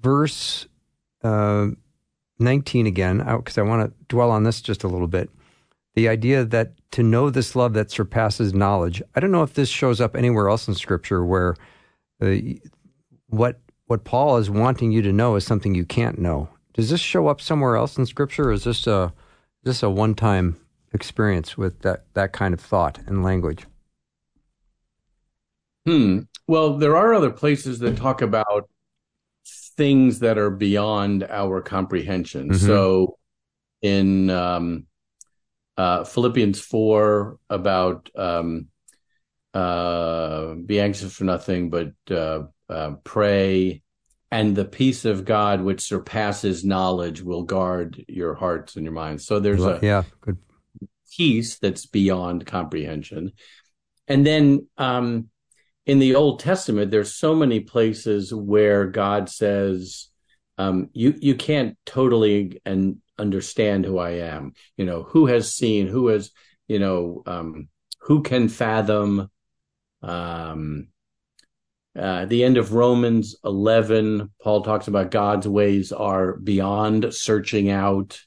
verse 0.00 0.66
uh, 1.22 1.68
19 2.38 2.86
again, 2.86 3.18
because 3.18 3.58
I 3.58 3.62
want 3.62 3.90
to 3.90 4.04
dwell 4.08 4.30
on 4.30 4.44
this 4.44 4.60
just 4.60 4.84
a 4.84 4.88
little 4.88 5.08
bit, 5.08 5.30
the 5.94 6.08
idea 6.08 6.44
that 6.44 6.72
to 6.92 7.02
know 7.02 7.30
this 7.30 7.56
love 7.56 7.72
that 7.74 7.90
surpasses 7.90 8.54
knowledge. 8.54 9.02
I 9.14 9.20
don't 9.20 9.32
know 9.32 9.42
if 9.42 9.54
this 9.54 9.68
shows 9.68 10.00
up 10.00 10.16
anywhere 10.16 10.48
else 10.48 10.68
in 10.68 10.74
Scripture 10.74 11.24
where 11.24 11.56
uh, 12.20 12.36
what 13.28 13.60
what 13.86 14.04
Paul 14.04 14.38
is 14.38 14.48
wanting 14.48 14.92
you 14.92 15.02
to 15.02 15.12
know 15.12 15.36
is 15.36 15.44
something 15.44 15.74
you 15.74 15.84
can't 15.84 16.18
know. 16.18 16.48
Does 16.74 16.88
this 16.88 17.00
show 17.00 17.28
up 17.28 17.40
somewhere 17.40 17.76
else 17.76 17.98
in 17.98 18.06
Scripture, 18.06 18.48
or 18.48 18.52
is 18.52 18.64
this 18.64 18.86
a 18.86 19.12
is 19.64 19.64
this 19.64 19.82
a 19.82 19.90
one 19.90 20.14
time 20.14 20.58
experience 20.92 21.56
with 21.58 21.80
that 21.80 22.04
that 22.14 22.32
kind 22.32 22.54
of 22.54 22.60
thought 22.60 22.98
and 23.06 23.22
language? 23.22 23.66
Hmm. 25.86 26.20
Well, 26.46 26.78
there 26.78 26.96
are 26.96 27.14
other 27.14 27.30
places 27.30 27.78
that 27.80 27.96
talk 27.96 28.22
about 28.22 28.68
things 29.76 30.20
that 30.20 30.38
are 30.38 30.50
beyond 30.50 31.24
our 31.24 31.60
comprehension. 31.60 32.50
Mhm. 32.50 32.56
So 32.56 33.18
in 33.80 34.30
um, 34.30 34.86
uh, 35.76 36.04
Philippians 36.04 36.60
4 36.60 37.38
about 37.48 38.10
um, 38.14 38.68
uh, 39.54 40.54
be 40.54 40.80
anxious 40.80 41.12
for 41.14 41.24
nothing, 41.24 41.70
but 41.70 41.92
uh, 42.10 42.44
uh, 42.68 42.92
pray, 43.04 43.82
and 44.30 44.56
the 44.56 44.64
peace 44.64 45.04
of 45.04 45.24
God, 45.24 45.60
which 45.60 45.82
surpasses 45.82 46.64
knowledge, 46.64 47.20
will 47.20 47.42
guard 47.42 48.04
your 48.08 48.34
hearts 48.34 48.76
and 48.76 48.84
your 48.84 48.94
minds. 48.94 49.26
So 49.26 49.40
there's 49.40 49.64
a 49.64 49.78
yeah, 49.82 50.04
good. 50.20 50.38
peace 51.14 51.58
that's 51.58 51.84
beyond 51.84 52.46
comprehension. 52.46 53.32
And 54.08 54.26
then 54.26 54.68
um, 54.78 55.28
in 55.86 55.98
the 55.98 56.14
Old 56.14 56.40
Testament, 56.40 56.90
there's 56.90 57.14
so 57.14 57.34
many 57.34 57.60
places 57.60 58.32
where 58.32 58.86
God 58.86 59.28
says, 59.28 60.08
um, 60.58 60.90
"You 60.92 61.14
you 61.20 61.34
can't 61.34 61.76
totally 61.84 62.60
and 62.64 62.98
understand 63.18 63.84
who 63.84 63.98
I 63.98 64.10
am. 64.10 64.52
You 64.76 64.84
know, 64.84 65.02
who 65.02 65.26
has 65.26 65.52
seen? 65.54 65.88
Who 65.88 66.08
has 66.08 66.30
you 66.68 66.78
know? 66.78 67.22
Um, 67.26 67.68
who 68.02 68.22
can 68.22 68.48
fathom?" 68.48 69.30
Um, 70.02 70.88
uh, 71.98 72.24
the 72.24 72.42
end 72.42 72.56
of 72.56 72.72
Romans 72.72 73.36
11, 73.44 74.30
Paul 74.40 74.62
talks 74.62 74.88
about 74.88 75.10
God's 75.10 75.46
ways 75.46 75.92
are 75.92 76.36
beyond 76.38 77.12
searching 77.12 77.70
out. 77.70 78.18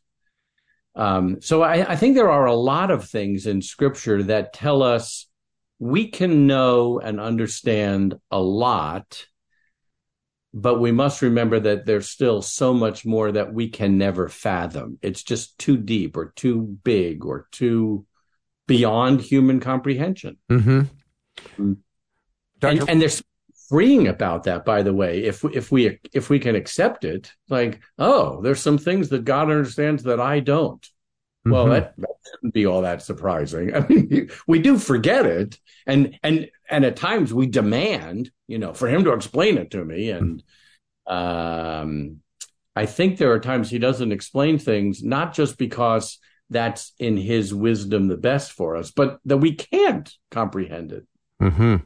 Um, 0.94 1.42
so 1.42 1.64
I, 1.64 1.92
I 1.92 1.96
think 1.96 2.16
there 2.16 2.30
are 2.30 2.46
a 2.46 2.54
lot 2.54 2.92
of 2.92 3.10
things 3.10 3.48
in 3.48 3.62
scripture 3.62 4.22
that 4.24 4.54
tell 4.54 4.84
us 4.84 5.25
we 5.80 6.10
can 6.10 6.48
know 6.48 7.00
and 7.00 7.20
understand 7.20 8.16
a 8.32 8.40
lot, 8.40 9.26
but 10.54 10.80
we 10.80 10.92
must 10.92 11.22
remember 11.22 11.60
that 11.60 11.86
there's 11.86 12.10
still 12.10 12.42
so 12.42 12.74
much 12.74 13.06
more 13.06 13.32
that 13.32 13.54
we 13.54 13.70
can 13.70 13.98
never 13.98 14.30
fathom. 14.30 14.98
It's 15.02 15.24
just 15.24 15.58
too 15.58 15.78
deep 15.78 16.16
or 16.16 16.32
too 16.36 16.78
big 16.84 17.26
or 17.26 17.48
too 17.52 18.06
beyond 18.68 19.22
human 19.22 19.60
comprehension. 19.60 20.38
Mm-hmm. 20.50 20.82
Mm. 21.58 21.78
Doctor, 22.60 22.80
And, 22.82 22.90
and 22.90 23.02
there's 23.02 23.22
freeing 23.68 24.08
about 24.08 24.44
that, 24.44 24.66
by 24.66 24.82
the 24.82 24.94
way. 24.94 25.24
If 25.24 25.44
if 25.44 25.72
we 25.72 26.00
if 26.14 26.30
we 26.30 26.40
can 26.40 26.56
accept 26.56 27.04
it, 27.04 27.32
like, 27.50 27.82
oh, 27.98 28.42
there's 28.42 28.62
some 28.62 28.78
things 28.78 29.10
that 29.10 29.26
God 29.26 29.50
understands 29.50 30.04
that 30.04 30.20
I 30.20 30.40
don't. 30.40 30.88
Well, 31.46 31.66
Mhm. 31.68 31.70
that, 31.72 31.94
that 31.98 32.10
shouldn't 32.32 32.54
be 32.54 32.66
all 32.66 32.82
that 32.82 33.02
surprising. 33.04 33.74
I 33.76 33.88
mean, 33.88 34.30
we 34.48 34.60
do 34.60 34.78
forget 34.78 35.26
it, 35.26 35.60
and 35.86 36.18
and 36.24 36.50
and 36.70 36.84
at 36.86 36.96
times 36.96 37.34
we 37.34 37.46
demand, 37.48 38.32
you 38.48 38.58
know, 38.58 38.74
for 38.74 38.88
him 38.88 39.04
to 39.04 39.14
explain 39.14 39.58
it 39.58 39.72
to 39.72 39.86
me. 39.86 40.10
And 40.10 40.44
um, 41.08 42.22
I 42.76 42.86
think 42.86 43.18
there 43.18 43.32
are 43.32 43.40
times 43.40 43.70
he 43.70 43.80
doesn't 43.80 44.12
explain 44.12 44.58
things, 44.58 45.04
not 45.04 45.34
just 45.34 45.58
because 45.58 46.20
that's 46.50 46.94
in 47.00 47.18
his 47.18 47.54
wisdom 47.54 48.08
the 48.08 48.18
best 48.18 48.52
for 48.52 48.76
us, 48.76 48.92
but 48.92 49.20
that 49.26 49.38
we 49.38 49.54
can't 49.54 50.12
comprehend 50.32 50.92
it. 50.92 51.06
hmm 51.40 51.78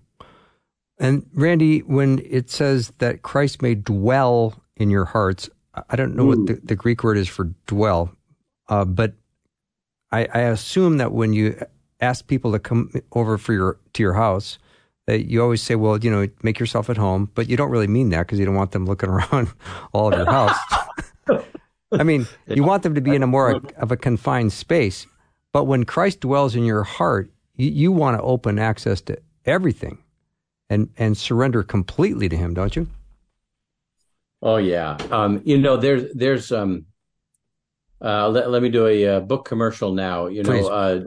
And 1.00 1.26
Randy, 1.34 1.80
when 1.80 2.20
it 2.26 2.50
says 2.50 2.92
that 2.98 3.22
Christ 3.22 3.62
may 3.62 3.76
dwell 3.76 4.62
in 4.76 4.90
your 4.90 5.06
hearts, 5.06 5.50
I- 5.90 5.96
don't 5.96 6.16
know 6.16 6.26
what 6.26 6.46
the, 6.48 6.60
the 6.64 6.76
Greek 6.76 7.04
word 7.04 7.18
is 7.18 7.28
for 7.30 7.46
dwell, 7.68 8.12
uh, 8.68 8.84
but 8.86 9.14
I, 10.12 10.28
I 10.34 10.40
assume 10.42 10.98
that 10.98 11.12
when 11.12 11.34
you 11.34 11.60
ask 12.00 12.28
people 12.28 12.52
to 12.52 12.60
come 12.60 12.92
over 13.12 13.38
for 13.38 13.54
your 13.54 13.80
to 13.94 14.04
your 14.04 14.14
house, 14.14 14.58
that 15.06 15.26
you 15.26 15.42
always 15.42 15.62
say, 15.62 15.76
"Well, 15.76 15.98
you 15.98 16.10
know, 16.10 16.28
make 16.44 16.60
yourself 16.60 16.90
at 16.90 16.98
home," 16.98 17.30
but 17.36 17.50
you 17.50 17.58
don't 17.58 17.70
really 17.70 17.88
mean 17.88 18.10
that 18.10 18.22
because 18.22 18.40
you 18.40 18.46
don't 18.46 18.56
want 18.56 18.72
them 18.72 18.86
looking 18.86 19.10
around 19.16 19.50
all 19.94 20.12
of 20.12 20.18
your 20.18 20.30
house. 20.30 20.58
I 21.92 22.04
mean, 22.04 22.28
you 22.48 22.64
want 22.64 22.84
them 22.84 22.96
to 22.96 23.02
be 23.02 23.16
in 23.16 23.24
a 23.24 23.28
more 23.28 23.62
of 23.78 23.92
a 23.92 23.98
confined 23.98 24.54
space. 24.54 25.06
But 25.52 25.64
when 25.66 25.84
Christ 25.84 26.20
dwells 26.20 26.56
in 26.56 26.64
your 26.64 26.84
heart, 26.84 27.32
you, 27.56 27.70
you 27.70 27.92
want 27.92 28.18
to 28.18 28.24
open 28.24 28.60
access 28.60 29.02
to 29.02 29.18
everything 29.46 29.98
and 30.70 30.90
and 30.98 31.18
surrender 31.18 31.64
completely 31.64 32.30
to 32.30 32.38
him, 32.38 32.54
don't 32.54 32.76
you? 32.76 32.88
Oh 34.42 34.58
yeah. 34.58 34.98
Um, 35.12 35.42
you 35.44 35.58
know, 35.58 35.78
there's 35.78 36.12
there's 36.14 36.52
um 36.52 36.86
uh 38.02 38.30
let, 38.30 38.50
let 38.50 38.62
me 38.62 38.70
do 38.70 38.88
a, 38.88 39.08
uh 39.08 39.20
book 39.20 39.46
commercial 39.46 39.94
now. 39.94 40.28
You 40.28 40.44
Please. 40.44 40.66
know, 40.66 40.70
uh, 40.70 41.00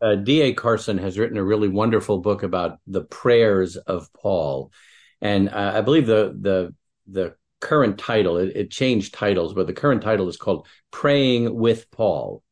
uh 0.00 0.14
D.A. 0.16 0.52
Carson 0.54 0.98
has 0.98 1.18
written 1.18 1.38
a 1.38 1.44
really 1.44 1.68
wonderful 1.68 2.18
book 2.18 2.42
about 2.42 2.78
the 2.86 3.02
prayers 3.02 3.76
of 3.76 4.12
Paul. 4.12 4.72
And 5.20 5.48
uh, 5.48 5.72
I 5.74 5.80
believe 5.80 6.06
the 6.06 6.36
the 6.38 6.74
the 7.06 7.34
current 7.60 7.98
title 7.98 8.36
it, 8.36 8.56
it 8.56 8.70
changed 8.70 9.14
titles, 9.14 9.54
but 9.54 9.66
the 9.66 9.72
current 9.72 10.02
title 10.02 10.28
is 10.28 10.36
called 10.36 10.66
Praying 10.90 11.54
with 11.54 11.90
Paul. 11.90 12.42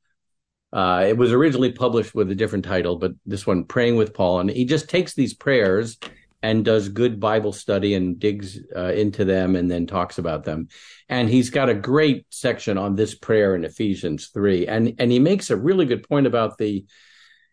Uh, 0.72 1.04
it 1.08 1.16
was 1.16 1.32
originally 1.32 1.70
published 1.70 2.14
with 2.14 2.30
a 2.32 2.34
different 2.34 2.64
title, 2.64 2.96
but 2.96 3.12
this 3.24 3.46
one, 3.46 3.64
Praying 3.64 3.96
with 3.96 4.12
Paul, 4.12 4.40
and 4.40 4.50
he 4.50 4.64
just 4.64 4.88
takes 4.88 5.14
these 5.14 5.32
prayers 5.32 5.98
and 6.44 6.62
does 6.62 6.90
good 6.90 7.18
Bible 7.18 7.54
study 7.54 7.94
and 7.94 8.18
digs 8.18 8.60
uh, 8.76 8.92
into 8.92 9.24
them 9.24 9.56
and 9.56 9.70
then 9.70 9.86
talks 9.86 10.18
about 10.18 10.44
them. 10.44 10.68
And 11.08 11.26
he's 11.26 11.48
got 11.48 11.70
a 11.70 11.74
great 11.74 12.26
section 12.28 12.76
on 12.76 12.96
this 12.96 13.14
prayer 13.14 13.54
in 13.54 13.64
Ephesians 13.64 14.28
3. 14.28 14.66
And, 14.66 14.92
and 14.98 15.10
he 15.10 15.18
makes 15.20 15.48
a 15.48 15.56
really 15.56 15.86
good 15.86 16.06
point 16.06 16.26
about 16.26 16.58
the, 16.58 16.84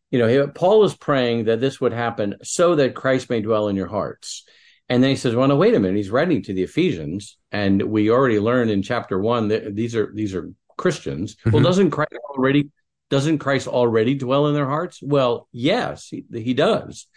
you 0.09 0.19
know, 0.19 0.45
Paul 0.49 0.83
is 0.83 0.93
praying 0.93 1.45
that 1.45 1.61
this 1.61 1.79
would 1.79 1.93
happen 1.93 2.35
so 2.43 2.75
that 2.75 2.93
Christ 2.93 3.29
may 3.29 3.39
dwell 3.39 3.69
in 3.69 3.77
your 3.77 3.87
hearts. 3.87 4.43
And 4.89 5.01
then 5.01 5.11
he 5.11 5.15
says, 5.15 5.35
well, 5.35 5.47
no, 5.47 5.55
wait 5.55 5.73
a 5.73 5.79
minute. 5.79 5.95
He's 5.95 6.09
writing 6.09 6.43
to 6.43 6.53
the 6.53 6.63
Ephesians. 6.63 7.37
And 7.49 7.81
we 7.83 8.09
already 8.11 8.41
learned 8.41 8.71
in 8.71 8.81
chapter 8.81 9.17
one 9.17 9.47
that 9.47 9.73
these 9.73 9.95
are, 9.95 10.11
these 10.13 10.35
are 10.35 10.51
Christians. 10.75 11.37
Well, 11.45 11.61
Mhm. 11.61 11.63
doesn't 11.63 11.91
Christ 11.91 12.19
already, 12.35 12.71
doesn't 13.09 13.37
Christ 13.37 13.69
already 13.69 14.15
dwell 14.15 14.47
in 14.47 14.53
their 14.53 14.67
hearts? 14.67 14.99
Well, 15.01 15.47
yes, 15.53 16.09
he, 16.09 16.25
he 16.33 16.53
does. 16.53 17.07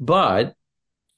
But 0.00 0.56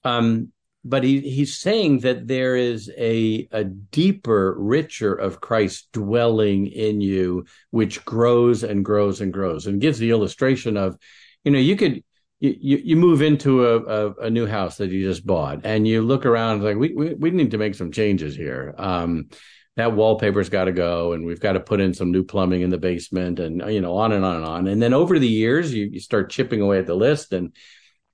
um, 0.07 0.53
but 0.85 1.03
he, 1.03 1.21
he's 1.21 1.57
saying 1.57 2.01
that 2.01 2.29
there 2.29 2.55
is 2.55 2.91
a 2.97 3.49
a 3.51 3.65
deeper, 3.65 4.55
richer 4.57 5.13
of 5.13 5.41
Christ 5.41 5.89
dwelling 5.93 6.69
in 6.69 7.01
you, 7.01 7.45
which 7.71 8.05
grows 8.05 8.63
and 8.63 8.85
grows 8.85 9.21
and 9.21 9.33
grows, 9.33 9.67
and 9.67 9.81
gives 9.81 9.99
the 9.99 10.11
illustration 10.11 10.77
of, 10.77 10.97
you 11.43 11.51
know, 11.51 11.59
you 11.59 11.77
could 11.77 12.05
you 12.39 12.79
you, 12.85 12.97
move 12.97 13.21
into 13.21 13.67
a, 13.67 13.83
a 13.83 14.15
a 14.27 14.31
new 14.31 14.47
house 14.47 14.77
that 14.77 14.91
you 14.91 15.03
just 15.03 15.27
bought, 15.27 15.63
and 15.65 15.89
you 15.89 16.03
look 16.03 16.25
around 16.25 16.63
like 16.63 16.77
we 16.77 16.93
we, 16.95 17.15
we 17.15 17.31
need 17.31 17.51
to 17.51 17.59
make 17.59 17.75
some 17.75 17.91
changes 17.91 18.37
here. 18.37 18.75
Um, 18.79 19.29
that 19.77 19.93
wallpaper's 19.93 20.49
got 20.49 20.65
to 20.67 20.73
go, 20.73 21.13
and 21.13 21.27
we've 21.27 21.41
got 21.41 21.53
to 21.53 21.61
put 21.61 21.81
in 21.81 21.93
some 21.95 22.11
new 22.11 22.23
plumbing 22.25 22.63
in 22.63 22.71
the 22.71 22.79
basement, 22.79 23.41
and 23.41 23.61
you 23.73 23.81
know, 23.81 23.97
on 23.97 24.13
and 24.13 24.25
on 24.25 24.37
and 24.37 24.45
on. 24.45 24.67
And 24.69 24.81
then 24.81 24.95
over 24.95 25.19
the 25.19 25.29
years, 25.29 25.75
you, 25.75 25.87
you 25.87 26.01
start 26.01 26.31
chipping 26.31 26.61
away 26.61 26.79
at 26.79 26.87
the 26.87 26.95
list, 26.95 27.33
and 27.33 27.55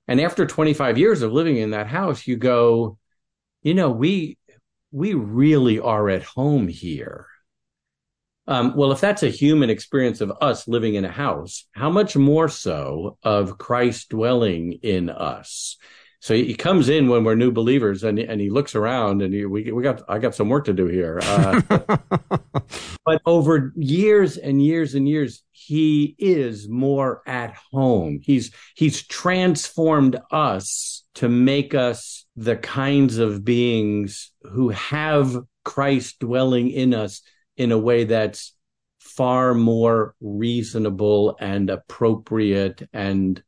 and 0.08 0.20
after 0.20 0.46
25 0.46 0.98
years 0.98 1.22
of 1.22 1.32
living 1.32 1.56
in 1.56 1.70
that 1.70 1.86
house, 1.86 2.26
you 2.26 2.36
go, 2.36 2.98
you 3.62 3.74
know, 3.74 3.90
we 3.90 4.36
we 4.90 5.14
really 5.14 5.78
are 5.78 6.10
at 6.10 6.22
home 6.22 6.68
here. 6.68 7.26
Um, 8.46 8.76
well, 8.76 8.92
if 8.92 9.00
that's 9.00 9.22
a 9.22 9.28
human 9.28 9.70
experience 9.70 10.20
of 10.20 10.32
us 10.40 10.66
living 10.66 10.96
in 10.96 11.04
a 11.04 11.10
house, 11.10 11.64
how 11.72 11.90
much 11.90 12.16
more 12.16 12.48
so 12.48 13.16
of 13.22 13.56
Christ 13.56 14.08
dwelling 14.10 14.74
in 14.82 15.08
us? 15.08 15.76
So 16.22 16.34
he 16.34 16.54
comes 16.54 16.88
in 16.88 17.08
when 17.08 17.24
we're 17.24 17.34
new 17.34 17.50
believers, 17.50 18.04
and 18.04 18.16
and 18.16 18.40
he 18.40 18.48
looks 18.48 18.76
around, 18.76 19.22
and 19.22 19.34
he, 19.34 19.44
we 19.44 19.72
we 19.72 19.82
got 19.82 20.02
I 20.08 20.18
got 20.20 20.36
some 20.36 20.48
work 20.48 20.66
to 20.66 20.72
do 20.72 20.86
here. 20.86 21.18
Uh, 21.20 21.60
but 23.04 23.20
over 23.26 23.72
years 23.74 24.36
and 24.36 24.64
years 24.64 24.94
and 24.94 25.08
years, 25.08 25.42
he 25.50 26.14
is 26.20 26.68
more 26.68 27.22
at 27.26 27.56
home. 27.72 28.20
He's 28.22 28.52
he's 28.76 29.02
transformed 29.02 30.16
us 30.30 31.02
to 31.14 31.28
make 31.28 31.74
us 31.74 32.24
the 32.36 32.54
kinds 32.54 33.18
of 33.18 33.44
beings 33.44 34.30
who 34.42 34.68
have 34.68 35.36
Christ 35.64 36.20
dwelling 36.20 36.70
in 36.70 36.94
us 36.94 37.22
in 37.56 37.72
a 37.72 37.78
way 37.78 38.04
that's 38.04 38.54
far 39.00 39.54
more 39.54 40.14
reasonable 40.20 41.36
and 41.40 41.68
appropriate 41.68 42.88
and 42.92 43.42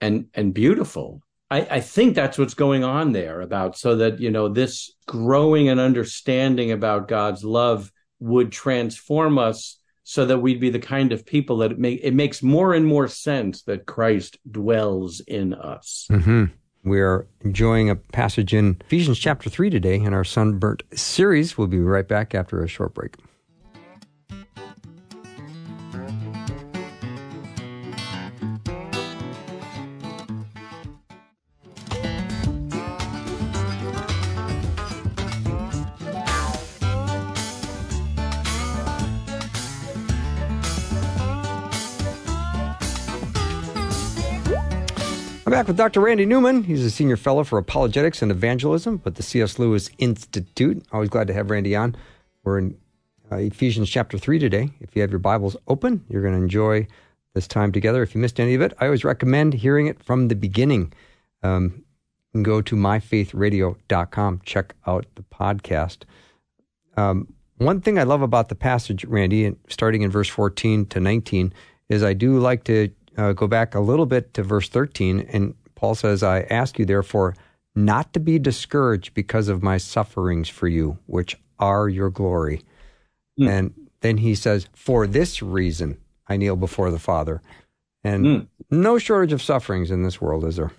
and 0.00 0.26
and 0.34 0.54
beautiful. 0.54 1.20
I, 1.52 1.66
I 1.70 1.80
think 1.80 2.14
that's 2.14 2.38
what's 2.38 2.54
going 2.54 2.82
on 2.82 3.12
there 3.12 3.42
about 3.42 3.76
so 3.76 3.96
that 3.96 4.20
you 4.20 4.30
know 4.30 4.48
this 4.48 4.90
growing 5.06 5.68
and 5.68 5.78
understanding 5.78 6.72
about 6.72 7.08
God's 7.08 7.44
love 7.44 7.92
would 8.20 8.50
transform 8.50 9.38
us 9.38 9.78
so 10.02 10.24
that 10.24 10.38
we'd 10.38 10.60
be 10.60 10.70
the 10.70 10.78
kind 10.78 11.12
of 11.12 11.26
people 11.26 11.58
that 11.58 11.72
it, 11.72 11.78
make, 11.78 12.00
it 12.02 12.14
makes 12.14 12.42
more 12.42 12.72
and 12.72 12.86
more 12.86 13.06
sense 13.06 13.62
that 13.64 13.84
Christ 13.86 14.38
dwells 14.50 15.20
in 15.20 15.52
us. 15.52 16.06
hmm 16.08 16.44
We 16.84 17.00
are 17.00 17.26
enjoying 17.42 17.90
a 17.90 17.96
passage 17.96 18.54
in 18.54 18.78
Ephesians 18.86 19.18
chapter 19.18 19.50
3 19.50 19.68
today 19.68 19.96
in 19.96 20.14
our 20.14 20.24
Sunburnt 20.24 20.82
series. 20.94 21.58
We'll 21.58 21.68
be 21.68 21.80
right 21.80 22.08
back 22.08 22.34
after 22.34 22.64
a 22.64 22.68
short 22.68 22.94
break. 22.94 23.16
Back 45.62 45.68
with 45.68 45.76
Dr. 45.76 46.00
Randy 46.00 46.26
Newman. 46.26 46.64
He's 46.64 46.84
a 46.84 46.90
senior 46.90 47.16
fellow 47.16 47.44
for 47.44 47.56
apologetics 47.56 48.20
and 48.20 48.32
evangelism 48.32 49.00
at 49.06 49.14
the 49.14 49.22
C.S. 49.22 49.60
Lewis 49.60 49.90
Institute. 49.98 50.84
Always 50.90 51.08
glad 51.08 51.28
to 51.28 51.32
have 51.34 51.50
Randy 51.50 51.76
on. 51.76 51.94
We're 52.42 52.58
in 52.58 52.76
uh, 53.30 53.36
Ephesians 53.36 53.88
chapter 53.88 54.18
3 54.18 54.40
today. 54.40 54.70
If 54.80 54.96
you 54.96 55.02
have 55.02 55.12
your 55.12 55.20
Bibles 55.20 55.56
open, 55.68 56.04
you're 56.08 56.20
going 56.22 56.34
to 56.34 56.42
enjoy 56.42 56.88
this 57.34 57.46
time 57.46 57.70
together. 57.70 58.02
If 58.02 58.12
you 58.12 58.20
missed 58.20 58.40
any 58.40 58.54
of 58.54 58.60
it, 58.60 58.72
I 58.80 58.86
always 58.86 59.04
recommend 59.04 59.54
hearing 59.54 59.86
it 59.86 60.02
from 60.02 60.26
the 60.26 60.34
beginning. 60.34 60.92
Um, 61.44 61.84
go 62.42 62.60
to 62.60 62.74
myfaithradio.com, 62.74 64.40
check 64.44 64.74
out 64.88 65.06
the 65.14 65.22
podcast. 65.22 65.98
Um, 66.96 67.32
one 67.58 67.80
thing 67.80 68.00
I 68.00 68.02
love 68.02 68.22
about 68.22 68.48
the 68.48 68.56
passage, 68.56 69.04
Randy, 69.04 69.54
starting 69.68 70.02
in 70.02 70.10
verse 70.10 70.28
14 70.28 70.86
to 70.86 70.98
19, 70.98 71.54
is 71.88 72.02
I 72.02 72.14
do 72.14 72.40
like 72.40 72.64
to 72.64 72.90
uh, 73.16 73.32
go 73.32 73.46
back 73.46 73.74
a 73.74 73.80
little 73.80 74.06
bit 74.06 74.34
to 74.34 74.42
verse 74.42 74.68
13, 74.68 75.20
and 75.32 75.54
Paul 75.74 75.94
says, 75.94 76.22
I 76.22 76.42
ask 76.42 76.78
you, 76.78 76.84
therefore, 76.84 77.34
not 77.74 78.12
to 78.12 78.20
be 78.20 78.38
discouraged 78.38 79.14
because 79.14 79.48
of 79.48 79.62
my 79.62 79.78
sufferings 79.78 80.48
for 80.48 80.68
you, 80.68 80.98
which 81.06 81.36
are 81.58 81.88
your 81.88 82.10
glory. 82.10 82.62
Mm. 83.40 83.48
And 83.48 83.74
then 84.00 84.18
he 84.18 84.34
says, 84.34 84.68
For 84.74 85.06
this 85.06 85.42
reason 85.42 85.98
I 86.28 86.36
kneel 86.36 86.56
before 86.56 86.90
the 86.90 86.98
Father. 86.98 87.40
And 88.04 88.24
mm. 88.24 88.46
no 88.70 88.98
shortage 88.98 89.32
of 89.32 89.42
sufferings 89.42 89.90
in 89.90 90.02
this 90.02 90.20
world, 90.20 90.44
is 90.44 90.56
there? 90.56 90.72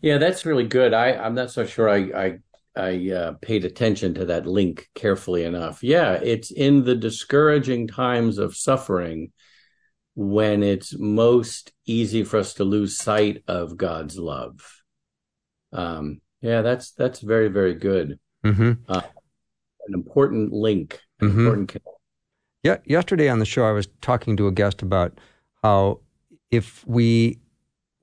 Yeah, 0.00 0.18
that's 0.18 0.46
really 0.46 0.66
good. 0.66 0.94
I, 0.94 1.12
I'm 1.12 1.34
not 1.34 1.50
so 1.50 1.66
sure 1.66 1.88
I, 1.88 1.96
I 1.96 2.38
I 2.76 3.10
uh, 3.10 3.32
paid 3.42 3.64
attention 3.64 4.14
to 4.14 4.24
that 4.26 4.46
link 4.46 4.88
carefully 4.94 5.44
enough. 5.44 5.82
Yeah, 5.82 6.12
it's 6.12 6.50
in 6.50 6.84
the 6.84 6.94
discouraging 6.94 7.88
times 7.88 8.38
of 8.38 8.56
suffering 8.56 9.32
when 10.14 10.62
it's 10.62 10.98
most 10.98 11.72
easy 11.86 12.24
for 12.24 12.38
us 12.38 12.54
to 12.54 12.64
lose 12.64 12.98
sight 12.98 13.42
of 13.46 13.76
God's 13.76 14.18
love. 14.18 14.82
Um, 15.72 16.20
yeah, 16.40 16.62
that's 16.62 16.92
that's 16.92 17.20
very 17.20 17.48
very 17.48 17.74
good. 17.74 18.18
Mm-hmm. 18.44 18.72
Uh, 18.88 19.02
an 19.86 19.94
important 19.94 20.52
link. 20.52 21.00
An 21.20 21.28
mm-hmm. 21.28 21.40
Important. 21.40 21.76
Yeah, 22.62 22.76
yesterday 22.84 23.28
on 23.28 23.38
the 23.38 23.46
show, 23.46 23.64
I 23.64 23.72
was 23.72 23.88
talking 24.02 24.36
to 24.36 24.46
a 24.46 24.52
guest 24.52 24.82
about 24.82 25.18
how 25.62 26.00
if 26.50 26.86
we 26.86 27.38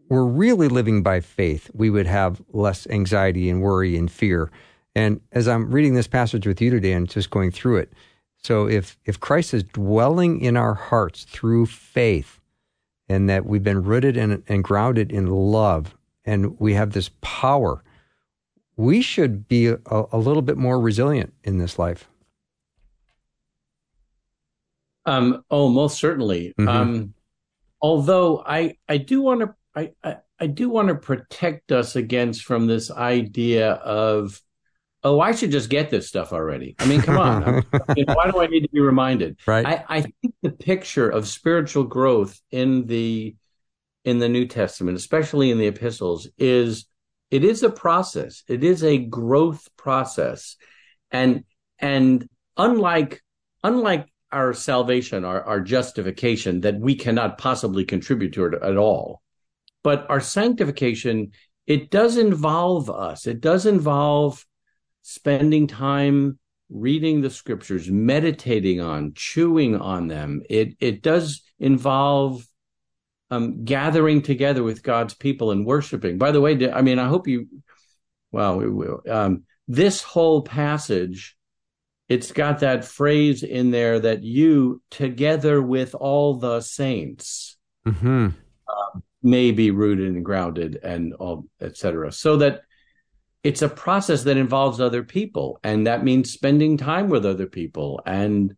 were 0.10 0.26
really 0.26 0.68
living 0.68 1.03
by 1.03 1.20
faith, 1.20 1.70
we 1.74 1.89
would 1.89 2.08
have 2.08 2.41
less 2.53 2.88
anxiety 2.88 3.49
and 3.49 3.62
worry 3.62 3.95
and 3.95 4.10
fear. 4.10 4.49
And 4.95 5.22
as 5.32 5.47
I'm 5.47 5.70
reading 5.70 5.93
this 5.93 6.08
passage 6.08 6.47
with 6.47 6.62
you 6.62 6.72
today 6.72 6.93
and 6.93 7.08
just 7.08 7.30
going 7.30 7.51
through 7.51 7.78
it, 7.78 7.93
so 8.47 8.65
if 8.65 8.97
if 9.03 9.19
Christ 9.19 9.53
is 9.53 9.63
dwelling 9.63 10.39
in 10.39 10.55
our 10.55 10.73
hearts 10.73 11.25
through 11.25 11.65
faith, 11.65 12.39
and 13.09 13.29
that 13.29 13.45
we've 13.45 13.61
been 13.61 13.83
rooted 13.83 14.15
in, 14.15 14.41
and 14.47 14.63
grounded 14.63 15.11
in 15.11 15.27
love, 15.27 15.97
and 16.23 16.57
we 16.57 16.73
have 16.73 16.93
this 16.93 17.11
power, 17.19 17.83
we 18.77 19.01
should 19.01 19.49
be 19.49 19.67
a, 19.67 19.77
a 20.13 20.17
little 20.17 20.41
bit 20.41 20.55
more 20.55 20.79
resilient 20.79 21.33
in 21.43 21.57
this 21.57 21.77
life. 21.77 22.07
Um, 25.05 25.43
oh, 25.51 25.67
most 25.67 25.97
certainly. 25.99 26.53
Mm-hmm. 26.57 26.69
Um, 26.69 27.13
although 27.81 28.45
I 28.45 28.77
I 28.87 28.95
do 28.95 29.21
want 29.21 29.41
to 29.41 29.55
I, 29.75 29.91
I, 30.05 30.17
I 30.39 30.47
do 30.47 30.69
want 30.69 30.87
to 30.87 30.95
protect 30.95 31.73
us 31.73 31.97
against 31.97 32.45
from 32.45 32.67
this 32.67 32.91
idea 32.91 33.73
of 33.73 34.41
oh, 35.03 35.19
I 35.19 35.33
should 35.33 35.51
just 35.51 35.69
get 35.69 35.89
this 35.89 36.07
stuff 36.07 36.33
already. 36.33 36.75
I 36.79 36.85
mean, 36.85 37.01
come 37.01 37.17
on. 37.17 37.63
why 38.05 38.31
do 38.31 38.39
I 38.39 38.47
need 38.47 38.61
to 38.61 38.69
be 38.69 38.79
reminded? 38.79 39.39
Right. 39.45 39.65
I, 39.65 39.85
I 39.87 40.01
think 40.01 40.35
the 40.41 40.51
picture 40.51 41.09
of 41.09 41.27
spiritual 41.27 41.83
growth 41.83 42.39
in 42.51 42.87
the 42.87 43.35
in 44.03 44.19
the 44.19 44.29
New 44.29 44.47
Testament, 44.47 44.97
especially 44.97 45.51
in 45.51 45.57
the 45.57 45.67
epistles, 45.67 46.29
is 46.37 46.85
it 47.29 47.43
is 47.43 47.63
a 47.63 47.69
process. 47.69 48.43
It 48.47 48.63
is 48.63 48.83
a 48.83 48.97
growth 48.97 49.67
process. 49.77 50.55
And 51.11 51.43
and 51.79 52.27
unlike 52.55 53.21
unlike 53.63 54.07
our 54.31 54.53
salvation, 54.53 55.23
our, 55.23 55.41
our 55.43 55.61
justification 55.61 56.61
that 56.61 56.79
we 56.79 56.95
cannot 56.95 57.37
possibly 57.37 57.85
contribute 57.85 58.33
to 58.33 58.45
it 58.45 58.53
at 58.61 58.77
all. 58.77 59.21
But 59.83 60.05
our 60.09 60.19
sanctification, 60.19 61.31
it 61.65 61.89
does 61.91 62.17
involve 62.17 62.89
us. 62.89 63.25
It 63.25 63.39
does 63.39 63.65
involve 63.65 64.45
spending 65.08 65.68
time 65.68 66.38
reading 66.70 67.22
the 67.22 67.30
scriptures, 67.30 67.89
meditating 67.89 68.82
on, 68.82 69.14
chewing 69.16 69.78
on 69.78 70.10
them. 70.10 70.41
It 70.49 70.76
it 70.82 71.01
does 71.01 71.43
involve 71.60 72.45
um, 73.32 73.64
gathering 73.64 74.22
together 74.22 74.64
with 74.64 74.84
God's 74.84 75.14
people 75.14 75.51
and 75.51 75.66
worshiping. 75.66 76.18
By 76.18 76.32
the 76.32 76.41
way, 76.41 76.72
I 76.72 76.82
mean 76.82 76.99
I 76.99 77.08
hope 77.08 77.28
you. 77.28 77.47
Well, 78.34 79.01
um, 79.10 79.45
this 79.70 80.03
whole 80.03 80.41
passage, 80.41 81.38
it's 82.10 82.34
got 82.34 82.60
that 82.60 82.84
phrase 82.84 83.41
in 83.41 83.72
there 83.72 84.01
that 84.01 84.22
you, 84.24 84.82
together 84.91 85.62
with 85.62 85.95
all 85.95 86.36
the 86.36 86.60
saints, 86.60 87.55
mm-hmm. 87.88 88.28
uh, 88.68 88.99
may 89.24 89.51
be 89.51 89.72
rooted 89.72 90.14
and 90.14 90.26
grounded 90.26 90.78
and 90.84 91.14
all, 91.14 91.45
etc. 91.62 92.12
So 92.12 92.36
that 92.38 92.64
it's 93.43 93.61
a 93.61 93.69
process 93.69 94.23
that 94.23 94.38
involves 94.38 94.79
other 94.79 95.03
people 95.03 95.59
and 95.63 95.88
that 95.88 96.03
means 96.03 96.31
spending 96.31 96.77
time 96.77 97.09
with 97.09 97.25
other 97.25 97.45
people 97.45 98.01
and 98.05 98.55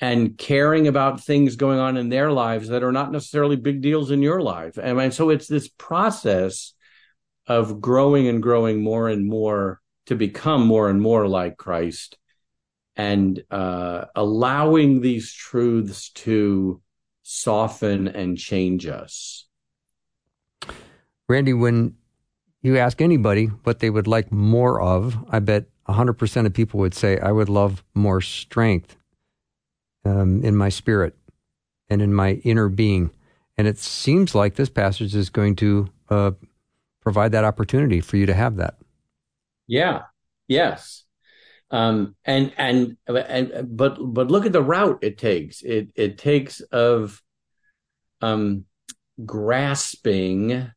and 0.00 0.36
caring 0.36 0.88
about 0.88 1.24
things 1.24 1.56
going 1.56 1.78
on 1.78 1.96
in 1.96 2.08
their 2.10 2.30
lives 2.30 2.68
that 2.68 2.82
are 2.82 2.92
not 2.92 3.12
necessarily 3.12 3.56
big 3.56 3.80
deals 3.80 4.10
in 4.10 4.20
your 4.22 4.42
life. 4.42 4.76
And, 4.76 5.12
so 5.14 5.30
it's 5.30 5.46
this 5.46 5.68
process 5.68 6.74
of 7.46 7.80
growing 7.80 8.28
and 8.28 8.42
growing 8.42 8.82
more 8.82 9.08
and 9.08 9.26
more 9.26 9.80
to 10.06 10.14
become 10.14 10.66
more 10.66 10.90
and 10.90 11.00
more 11.00 11.26
like 11.26 11.56
christ 11.56 12.18
and 12.96 13.42
uh, 13.50 14.06
allowing 14.14 15.00
these 15.00 15.32
truths 15.32 16.10
to 16.10 16.80
soften 17.22 18.08
and 18.08 18.38
change 18.38 18.86
us. 18.86 19.46
Randy 21.28 21.52
when 21.52 21.96
you 22.66 22.78
ask 22.78 23.00
anybody 23.00 23.46
what 23.46 23.78
they 23.78 23.90
would 23.90 24.06
like 24.06 24.30
more 24.32 24.80
of, 24.80 25.16
I 25.30 25.38
bet 25.38 25.66
100% 25.88 26.46
of 26.46 26.52
people 26.52 26.80
would 26.80 26.94
say, 26.94 27.18
I 27.18 27.32
would 27.32 27.48
love 27.48 27.84
more 27.94 28.20
strength 28.20 28.96
um, 30.04 30.42
in 30.42 30.56
my 30.56 30.68
spirit 30.68 31.16
and 31.88 32.02
in 32.02 32.12
my 32.12 32.34
inner 32.44 32.68
being. 32.68 33.10
And 33.56 33.66
it 33.66 33.78
seems 33.78 34.34
like 34.34 34.54
this 34.54 34.68
passage 34.68 35.14
is 35.14 35.30
going 35.30 35.56
to 35.56 35.88
uh, 36.10 36.32
provide 37.00 37.32
that 37.32 37.44
opportunity 37.44 38.00
for 38.00 38.16
you 38.16 38.26
to 38.26 38.34
have 38.34 38.56
that. 38.56 38.76
Yeah. 39.66 40.02
Yes. 40.48 41.04
Um, 41.70 42.14
and, 42.24 42.52
and, 42.56 42.96
and, 43.08 43.76
but, 43.76 43.98
but 44.00 44.30
look 44.30 44.46
at 44.46 44.52
the 44.52 44.62
route 44.62 44.98
it 45.02 45.18
takes. 45.18 45.62
It, 45.62 45.88
it 45.94 46.18
takes 46.18 46.60
of, 46.60 47.22
um, 48.20 48.64
grasping 49.24 50.70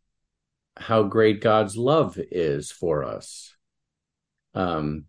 how 0.80 1.04
great 1.04 1.42
God's 1.42 1.78
love 1.78 2.18
is 2.32 2.72
for 2.72 3.04
us. 3.04 3.54
Um, 4.54 5.06